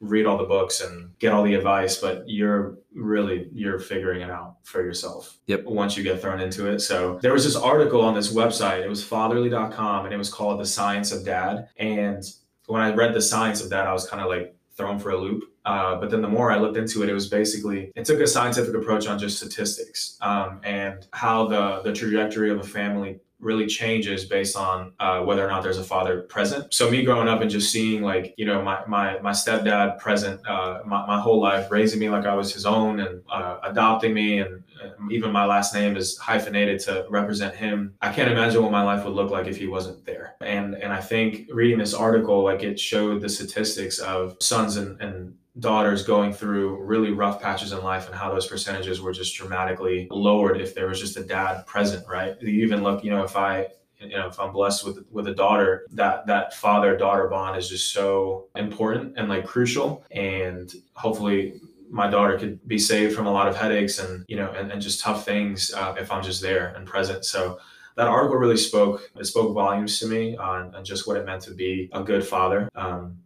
read 0.00 0.24
all 0.24 0.38
the 0.38 0.44
books 0.44 0.80
and 0.80 1.10
get 1.18 1.32
all 1.34 1.42
the 1.42 1.54
advice, 1.54 1.98
but 1.98 2.24
you're 2.26 2.78
really 2.94 3.50
you're 3.52 3.78
figuring 3.78 4.22
it 4.22 4.30
out 4.30 4.56
for 4.62 4.82
yourself. 4.82 5.36
Yep. 5.46 5.64
Once 5.64 5.96
you 5.98 6.02
get 6.02 6.22
thrown 6.22 6.40
into 6.40 6.66
it. 6.66 6.80
So 6.80 7.18
there 7.20 7.34
was 7.34 7.44
this 7.44 7.56
article 7.56 8.00
on 8.00 8.14
this 8.14 8.32
website. 8.32 8.82
It 8.82 8.88
was 8.88 9.04
fatherly.com 9.04 10.06
and 10.06 10.14
it 10.14 10.18
was 10.18 10.32
called 10.32 10.60
The 10.60 10.66
Science 10.66 11.12
of 11.12 11.26
Dad. 11.26 11.68
And 11.76 12.24
when 12.66 12.80
I 12.80 12.94
read 12.94 13.12
The 13.12 13.20
Science 13.20 13.62
of 13.62 13.68
that, 13.70 13.86
I 13.86 13.92
was 13.92 14.08
kind 14.08 14.22
of 14.22 14.30
like 14.30 14.56
thrown 14.80 14.98
for 14.98 15.10
a 15.10 15.16
loop. 15.16 15.44
Uh, 15.66 15.96
but 16.00 16.10
then 16.10 16.22
the 16.22 16.28
more 16.28 16.50
I 16.50 16.58
looked 16.58 16.78
into 16.78 17.02
it, 17.02 17.08
it 17.08 17.12
was 17.12 17.28
basically 17.28 17.92
it 17.94 18.04
took 18.06 18.20
a 18.20 18.26
scientific 18.26 18.74
approach 18.74 19.06
on 19.06 19.18
just 19.18 19.36
statistics 19.36 20.16
um, 20.22 20.60
and 20.64 21.06
how 21.12 21.46
the 21.46 21.82
the 21.84 21.92
trajectory 21.92 22.50
of 22.50 22.58
a 22.58 22.68
family 22.78 23.20
really 23.40 23.66
changes 23.66 24.24
based 24.24 24.56
on 24.56 24.92
uh, 25.00 25.20
whether 25.20 25.44
or 25.44 25.48
not 25.48 25.62
there's 25.62 25.78
a 25.78 25.84
father 25.84 26.22
present. 26.22 26.72
So 26.72 26.90
me 26.90 27.02
growing 27.02 27.28
up 27.28 27.40
and 27.40 27.50
just 27.50 27.72
seeing 27.72 28.02
like 28.02 28.34
you 28.36 28.44
know 28.44 28.62
my 28.62 28.84
my, 28.86 29.18
my 29.20 29.32
stepdad 29.32 29.98
present 29.98 30.46
uh, 30.46 30.80
my, 30.86 31.06
my 31.06 31.20
whole 31.20 31.40
life, 31.40 31.70
raising 31.70 32.00
me 32.00 32.10
like 32.10 32.26
I 32.26 32.34
was 32.34 32.52
his 32.52 32.66
own 32.66 33.00
and 33.00 33.22
uh, 33.30 33.58
adopting 33.64 34.14
me, 34.14 34.38
and 34.38 34.62
even 35.10 35.32
my 35.32 35.44
last 35.44 35.74
name 35.74 35.96
is 35.96 36.18
hyphenated 36.18 36.80
to 36.80 37.06
represent 37.08 37.54
him. 37.54 37.94
I 38.00 38.12
can't 38.12 38.30
imagine 38.30 38.62
what 38.62 38.72
my 38.72 38.82
life 38.82 39.04
would 39.04 39.14
look 39.14 39.30
like 39.30 39.46
if 39.46 39.56
he 39.56 39.66
wasn't 39.66 40.04
there. 40.04 40.36
And 40.40 40.74
and 40.74 40.92
I 40.92 41.00
think 41.00 41.48
reading 41.52 41.78
this 41.78 41.94
article, 41.94 42.42
like 42.44 42.62
it 42.62 42.78
showed 42.78 43.20
the 43.20 43.28
statistics 43.28 43.98
of 43.98 44.36
sons 44.40 44.76
and, 44.76 45.00
and 45.00 45.34
daughters 45.60 46.02
going 46.02 46.32
through 46.32 46.82
really 46.82 47.12
rough 47.12 47.40
patches 47.40 47.72
in 47.72 47.82
life 47.82 48.06
and 48.06 48.14
how 48.14 48.32
those 48.32 48.46
percentages 48.46 49.00
were 49.00 49.12
just 49.12 49.36
dramatically 49.36 50.08
lowered 50.10 50.60
if 50.60 50.74
there 50.74 50.88
was 50.88 50.98
just 50.98 51.16
a 51.16 51.22
dad 51.24 51.66
present, 51.66 52.06
right? 52.08 52.34
You 52.40 52.64
even 52.64 52.82
look, 52.82 53.04
you 53.04 53.10
know, 53.10 53.22
if 53.22 53.36
I 53.36 53.68
you 54.00 54.16
know 54.16 54.26
if 54.26 54.40
i'm 54.40 54.52
blessed 54.52 54.84
with 54.84 55.04
with 55.10 55.26
a 55.26 55.34
daughter 55.34 55.86
that 55.92 56.26
that 56.26 56.54
father 56.54 56.96
daughter 56.96 57.28
bond 57.28 57.58
is 57.58 57.68
just 57.68 57.92
so 57.92 58.48
important 58.56 59.14
and 59.16 59.28
like 59.28 59.46
crucial. 59.46 60.04
And 60.10 60.72
hopefully 60.94 61.60
my 61.90 62.08
daughter 62.08 62.38
could 62.38 62.66
be 62.66 62.78
saved 62.78 63.14
from 63.14 63.26
a 63.26 63.32
lot 63.32 63.48
of 63.48 63.56
headaches 63.56 63.98
and 63.98 64.24
you 64.28 64.36
know 64.36 64.50
and, 64.52 64.72
and 64.72 64.80
just 64.80 65.00
tough 65.00 65.24
things 65.24 65.72
uh, 65.74 65.94
if 65.98 66.10
i'm 66.10 66.22
just 66.22 66.40
there 66.42 66.68
and 66.76 66.86
present. 66.86 67.24
So 67.24 67.58
that 67.96 68.06
article 68.06 68.36
really 68.36 68.56
spoke 68.56 69.10
it 69.16 69.26
spoke 69.26 69.54
volumes 69.54 69.98
to 70.00 70.06
me 70.06 70.36
on, 70.36 70.74
on 70.74 70.84
just 70.84 71.06
what 71.06 71.16
it 71.16 71.26
meant 71.26 71.42
to 71.42 71.52
be 71.52 71.90
a 71.92 72.02
good 72.02 72.26
father. 72.26 72.68
Um, 72.74 73.18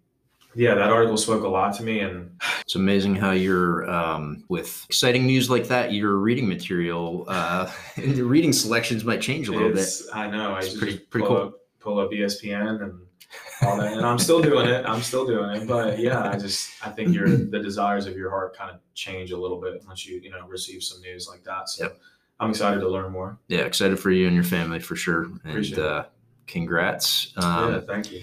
yeah, 0.55 0.75
that 0.75 0.91
article 0.91 1.17
spoke 1.17 1.43
a 1.45 1.49
lot 1.49 1.75
to 1.77 1.83
me, 1.83 2.01
and 2.01 2.31
it's 2.61 2.75
amazing 2.75 3.17
how 3.17 3.33
you're 3.33 3.91
um, 3.91 4.45
with 4.49 4.85
exciting 4.89 5.27
news 5.27 5.51
like 5.51 5.69
that. 5.69 5.93
Your 5.93 6.17
reading 6.17 6.49
material, 6.49 7.25
uh, 7.29 7.71
the 7.97 8.23
reading 8.23 8.53
selections 8.53 9.05
might 9.05 9.21
change 9.21 9.49
a 9.49 9.53
little 9.53 9.73
bit. 9.73 9.89
I 10.13 10.29
know. 10.29 10.57
It's 10.57 10.77
I 10.77 10.79
pretty 10.79 10.99
pretty 10.99 11.27
pull 11.27 11.37
cool. 11.37 11.47
Up, 11.47 11.55
pull 11.81 11.99
up 11.99 12.11
ESPN 12.11 12.83
and 12.83 13.01
all 13.63 13.77
that, 13.79 13.93
and 13.95 14.07
I'm 14.07 14.19
still 14.19 14.41
doing 14.41 14.69
it. 14.69 14.85
I'm 14.87 15.03
still 15.03 15.27
doing 15.27 15.51
it, 15.51 15.69
but 15.69 15.99
yeah, 15.99 16.31
I 16.31 16.37
just 16.39 16.71
I 16.85 16.91
think 16.91 17.15
your 17.15 17.29
the 17.29 17.61
desires 17.61 18.07
of 18.07 18.17
your 18.17 18.31
heart 18.31 18.57
kind 18.57 18.71
of 18.71 18.81
change 18.95 19.33
a 19.33 19.37
little 19.37 19.61
bit 19.61 19.83
once 19.87 20.07
you 20.07 20.21
you 20.21 20.31
know 20.31 20.47
receive 20.47 20.83
some 20.83 21.01
news 21.01 21.29
like 21.29 21.45
that. 21.45 21.69
So 21.69 21.85
Yep. 21.85 21.99
I'm 22.41 22.51
excited 22.51 22.81
to 22.81 22.89
learn 22.89 23.13
more. 23.13 23.39
Yeah, 23.49 23.61
excited 23.61 23.99
for 23.99 24.11
you 24.11 24.27
and 24.27 24.35
your 24.35 24.45
family 24.45 24.81
for 24.81 24.97
sure. 24.97 25.29
And 25.45 25.79
uh, 25.79 26.05
congrats. 26.47 27.33
Um, 27.37 27.73
yeah, 27.75 27.81
thank 27.81 28.11
you. 28.13 28.23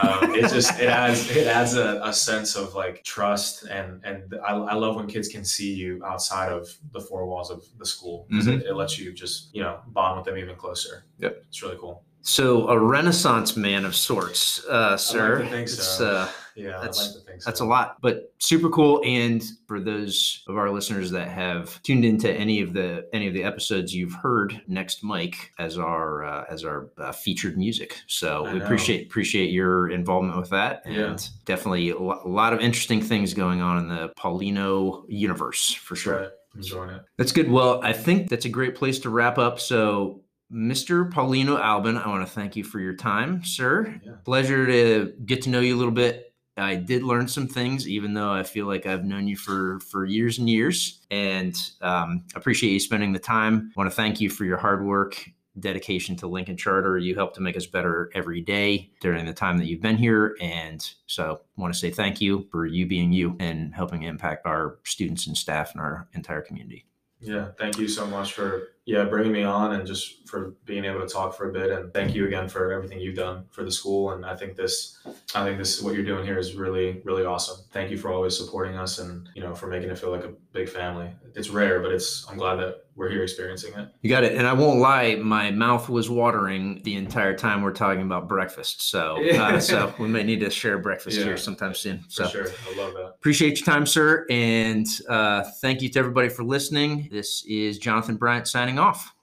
Um, 0.01 0.35
it 0.35 0.41
just 0.53 0.77
it 0.77 0.89
adds 0.89 1.31
it 1.31 1.47
adds 1.47 1.75
a, 1.75 2.01
a 2.03 2.11
sense 2.11 2.57
of 2.57 2.75
like 2.75 3.01
trust 3.05 3.63
and 3.63 4.01
and 4.03 4.35
I, 4.45 4.55
I 4.55 4.73
love 4.73 4.97
when 4.97 5.07
kids 5.07 5.29
can 5.29 5.45
see 5.45 5.73
you 5.73 6.03
outside 6.05 6.51
of 6.51 6.67
the 6.91 6.99
four 6.99 7.25
walls 7.25 7.49
of 7.49 7.63
the 7.79 7.85
school 7.85 8.27
'cause 8.29 8.47
it, 8.47 8.63
it 8.63 8.73
lets 8.75 8.99
you 8.99 9.13
just 9.13 9.55
you 9.55 9.63
know 9.63 9.79
bond 9.87 10.17
with 10.17 10.25
them 10.25 10.37
even 10.37 10.57
closer. 10.57 11.05
Yep. 11.19 11.43
it's 11.47 11.63
really 11.63 11.77
cool 11.77 12.03
So 12.21 12.67
a 12.67 12.77
Renaissance 12.77 13.55
man 13.55 13.85
of 13.85 13.95
sorts, 13.95 14.65
uh, 14.65 14.97
sir. 14.97 15.39
to 15.43 15.49
think 15.49 15.63
It's, 15.67 15.81
so. 15.97 16.05
uh, 16.09 16.29
yeah 16.55 16.71
That's- 16.81 16.99
i 16.99 17.03
like 17.03 17.13
to 17.13 17.19
think 17.19 17.41
so 17.41 17.49
That's 17.49 17.59
a 17.61 17.65
lot, 17.65 17.97
but 18.01 18.33
super 18.39 18.67
cool. 18.69 19.01
And 19.05 19.43
for 19.67 19.79
those 19.79 20.43
of 20.47 20.57
our 20.57 20.71
listeners 20.71 21.11
that 21.11 21.27
have 21.27 21.81
tuned 21.83 22.03
into 22.03 22.31
any 22.33 22.61
of 22.61 22.73
the 22.73 23.07
any 23.13 23.27
of 23.27 23.33
the 23.35 23.43
episodes, 23.43 23.93
you've 23.93 24.13
heard 24.13 24.59
Next 24.67 25.03
Mike 25.03 25.51
as 25.59 25.77
our 25.77 26.25
uh, 26.25 26.45
as 26.49 26.63
our 26.65 26.89
uh, 26.97 27.11
featured 27.11 27.57
music. 27.57 28.01
So 28.07 28.45
I 28.45 28.53
we 28.53 28.59
know. 28.59 28.65
appreciate 28.65 29.05
appreciate 29.05 29.51
your 29.51 29.89
involvement 29.91 30.37
with 30.37 30.49
that, 30.49 30.81
and 30.85 30.95
Yeah. 30.95 31.17
definitely 31.45 31.91
a 31.91 31.97
lot 31.99 32.53
of 32.53 32.59
interesting 32.59 33.01
things 33.01 33.33
going 33.35 33.61
on 33.61 33.77
in 33.77 33.87
the 33.87 34.09
Paulino 34.17 35.03
universe 35.07 35.71
for 35.73 35.95
sure. 35.95 36.19
Right. 36.21 36.29
enjoying 36.55 36.89
it 36.89 37.03
That's 37.17 37.31
good. 37.31 37.51
Well, 37.51 37.79
I 37.83 37.93
think 37.93 38.29
that's 38.29 38.45
a 38.45 38.49
great 38.49 38.73
place 38.75 38.97
to 39.01 39.09
wrap 39.11 39.37
up. 39.37 39.59
So. 39.59 40.23
Mr. 40.51 41.11
Paulino 41.11 41.59
Alban, 41.59 41.97
I 41.97 42.07
want 42.07 42.25
to 42.25 42.33
thank 42.33 42.55
you 42.55 42.63
for 42.63 42.79
your 42.79 42.95
time, 42.95 43.43
sir. 43.43 43.99
Yeah. 44.03 44.13
Pleasure 44.23 44.65
to 44.65 45.13
get 45.25 45.41
to 45.43 45.49
know 45.49 45.59
you 45.59 45.75
a 45.75 45.77
little 45.77 45.91
bit 45.91 46.27
I 46.57 46.75
did 46.75 47.03
learn 47.03 47.27
some 47.27 47.47
things, 47.47 47.87
even 47.87 48.13
though 48.13 48.31
I 48.31 48.43
feel 48.43 48.65
like 48.65 48.85
I've 48.85 49.05
known 49.05 49.27
you 49.27 49.37
for 49.37 49.79
for 49.79 50.05
years 50.05 50.39
and 50.39 50.49
years. 50.49 50.99
And 51.11 51.55
um, 51.81 52.23
appreciate 52.35 52.71
you 52.71 52.79
spending 52.79 53.13
the 53.13 53.19
time. 53.19 53.71
want 53.75 53.89
to 53.89 53.95
thank 53.95 54.19
you 54.19 54.29
for 54.29 54.43
your 54.43 54.57
hard 54.57 54.83
work, 54.83 55.29
dedication 55.59 56.15
to 56.17 56.27
Lincoln 56.27 56.57
Charter. 56.57 56.97
You 56.97 57.15
help 57.15 57.35
to 57.35 57.41
make 57.41 57.55
us 57.55 57.67
better 57.67 58.09
every 58.15 58.41
day 58.41 58.91
during 59.01 59.25
the 59.25 59.33
time 59.33 59.57
that 59.59 59.67
you've 59.67 59.81
been 59.81 59.97
here. 59.97 60.35
And 60.41 60.85
so, 61.05 61.41
want 61.57 61.73
to 61.73 61.79
say 61.79 61.91
thank 61.91 62.21
you 62.21 62.47
for 62.51 62.65
you 62.65 62.87
being 62.87 63.11
you 63.13 63.35
and 63.39 63.73
helping 63.73 64.03
impact 64.03 64.45
our 64.45 64.79
students 64.83 65.27
and 65.27 65.37
staff 65.37 65.71
and 65.73 65.81
our 65.81 66.07
entire 66.13 66.41
community. 66.41 66.85
Yeah, 67.19 67.49
thank 67.57 67.77
you 67.77 67.87
so 67.87 68.07
much 68.07 68.33
for 68.33 68.69
yeah, 68.87 69.03
bringing 69.03 69.33
me 69.33 69.43
on 69.43 69.73
and 69.73 69.85
just 69.85 70.25
for 70.29 70.55
being 70.63 70.85
able 70.85 71.01
to 71.01 71.07
talk 71.07 71.35
for 71.35 71.49
a 71.49 71.51
bit. 71.51 71.71
And 71.71 71.93
thank 71.93 72.15
you 72.15 72.25
again 72.25 72.47
for 72.47 72.71
everything 72.71 73.01
you've 73.01 73.17
done 73.17 73.43
for 73.51 73.65
the 73.65 73.71
school. 73.71 74.11
And 74.11 74.25
I 74.25 74.33
think 74.33 74.55
this, 74.55 74.97
I 75.35 75.43
think 75.43 75.57
this, 75.57 75.81
what 75.81 75.93
you're 75.93 76.05
doing 76.05 76.25
here 76.25 76.37
is 76.37 76.55
really, 76.55 77.01
really 77.03 77.25
awesome. 77.25 77.65
Thank 77.73 77.91
you 77.91 77.97
for 77.97 78.13
always 78.13 78.37
supporting 78.37 78.77
us 78.77 78.99
and, 78.99 79.27
you 79.35 79.43
know, 79.43 79.53
for 79.53 79.67
making 79.67 79.89
it 79.89 79.99
feel 79.99 80.11
like 80.11 80.23
a 80.23 80.31
big 80.53 80.69
family. 80.69 81.09
It's 81.35 81.49
rare, 81.49 81.81
but 81.81 81.91
it's, 81.91 82.25
I'm 82.29 82.37
glad 82.37 82.55
that 82.55 82.85
we're 82.97 83.11
here 83.11 83.21
experiencing 83.21 83.73
it. 83.75 83.89
You 84.01 84.09
got 84.09 84.23
it. 84.23 84.35
And 84.35 84.47
I 84.47 84.53
won't 84.53 84.79
lie, 84.79 85.15
my 85.15 85.51
mouth 85.51 85.87
was 85.87 86.09
watering 86.09 86.81
the 86.83 86.95
entire 86.95 87.35
time 87.35 87.61
we're 87.61 87.71
talking 87.71 88.01
about 88.01 88.27
breakfast. 88.27 88.89
So, 88.89 89.23
uh, 89.35 89.59
so 89.61 89.93
we 89.99 90.07
may 90.07 90.23
need 90.23 90.39
to 90.39 90.49
share 90.49 90.79
breakfast 90.79 91.17
yeah, 91.17 91.25
here 91.25 91.37
sometime 91.37 91.75
soon. 91.75 92.03
So, 92.07 92.27
sure. 92.27 92.47
I 92.47 92.75
love 92.75 92.93
that. 92.93 93.13
Appreciate 93.19 93.59
your 93.59 93.65
time, 93.65 93.85
sir. 93.85 94.25
And 94.31 94.87
uh, 95.07 95.43
thank 95.61 95.83
you 95.83 95.89
to 95.89 95.99
everybody 95.99 96.29
for 96.29 96.43
listening. 96.43 97.07
This 97.11 97.45
is 97.45 97.77
Jonathan 97.77 98.17
Bryant 98.17 98.47
signing 98.47 98.76
off. 98.77 99.13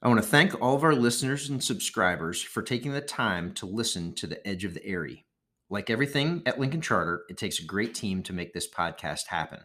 I 0.00 0.08
want 0.08 0.22
to 0.22 0.28
thank 0.28 0.60
all 0.60 0.76
of 0.76 0.84
our 0.84 0.94
listeners 0.94 1.48
and 1.48 1.62
subscribers 1.62 2.40
for 2.40 2.62
taking 2.62 2.92
the 2.92 3.00
time 3.00 3.52
to 3.54 3.66
listen 3.66 4.14
to 4.14 4.26
the 4.26 4.46
Edge 4.46 4.64
of 4.64 4.74
the 4.74 4.88
Erie. 4.88 5.26
Like 5.70 5.90
everything 5.90 6.42
at 6.46 6.60
Lincoln 6.60 6.80
Charter, 6.80 7.24
it 7.28 7.36
takes 7.36 7.58
a 7.58 7.64
great 7.64 7.94
team 7.94 8.22
to 8.22 8.32
make 8.32 8.54
this 8.54 8.70
podcast 8.70 9.26
happen. 9.26 9.60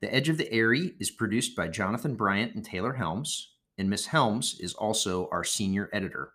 The 0.00 0.12
Edge 0.14 0.28
of 0.28 0.38
the 0.38 0.54
Erie 0.54 0.94
is 1.00 1.10
produced 1.10 1.56
by 1.56 1.68
Jonathan 1.68 2.14
Bryant 2.14 2.54
and 2.54 2.64
Taylor 2.64 2.92
Helms, 2.92 3.54
and 3.78 3.88
Miss 3.88 4.06
Helms 4.06 4.58
is 4.60 4.74
also 4.74 5.28
our 5.30 5.44
senior 5.44 5.88
editor. 5.92 6.32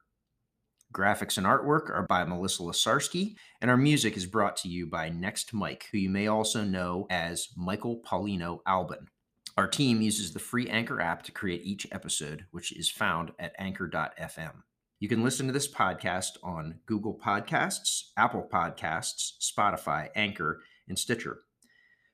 Graphics 0.94 1.38
and 1.38 1.48
artwork 1.48 1.90
are 1.90 2.06
by 2.08 2.24
Melissa 2.24 2.64
Lasarski, 2.64 3.36
and 3.62 3.70
our 3.70 3.78
music 3.78 4.16
is 4.16 4.26
brought 4.26 4.56
to 4.58 4.70
you 4.70 4.86
by 4.86 5.10
Next 5.10 5.54
Mike, 5.54 5.88
who 5.92 5.98
you 5.98 6.10
may 6.10 6.28
also 6.28 6.64
know 6.64 7.08
as 7.10 7.50
Michael 7.58 8.02
Paulino 8.06 8.60
Alban. 8.66 9.08
Our 9.56 9.68
team 9.68 10.02
uses 10.02 10.34
the 10.34 10.40
free 10.40 10.68
Anchor 10.68 11.00
app 11.00 11.22
to 11.24 11.32
create 11.32 11.64
each 11.64 11.86
episode, 11.92 12.46
which 12.50 12.72
is 12.72 12.90
found 12.90 13.34
at 13.38 13.54
anchor.fm. 13.60 14.64
You 15.00 15.08
can 15.08 15.24
listen 15.24 15.46
to 15.46 15.54
this 15.54 15.72
podcast 15.72 16.38
on 16.42 16.80
Google 16.88 17.20
Podcasts, 17.24 18.06
Apple 18.18 18.48
Podcasts, 18.52 19.34
Spotify, 19.40 20.10
Anchor, 20.16 20.62
and 20.88 20.98
Stitcher. 20.98 21.42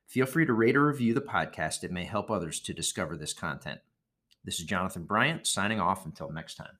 Feel 0.06 0.26
free 0.26 0.46
to 0.46 0.54
rate 0.54 0.76
or 0.76 0.88
review 0.88 1.14
the 1.14 1.22
podcast. 1.22 1.84
It 1.84 1.92
may 1.92 2.04
help 2.04 2.30
others 2.30 2.60
to 2.62 2.74
discover 2.74 3.16
this 3.16 3.32
content. 3.32 3.80
This 4.44 4.60
is 4.60 4.66
Jonathan 4.66 5.04
Bryant 5.04 5.48
signing 5.48 5.80
off 5.80 6.06
until 6.06 6.32
next 6.32 6.56
time. 6.56 6.80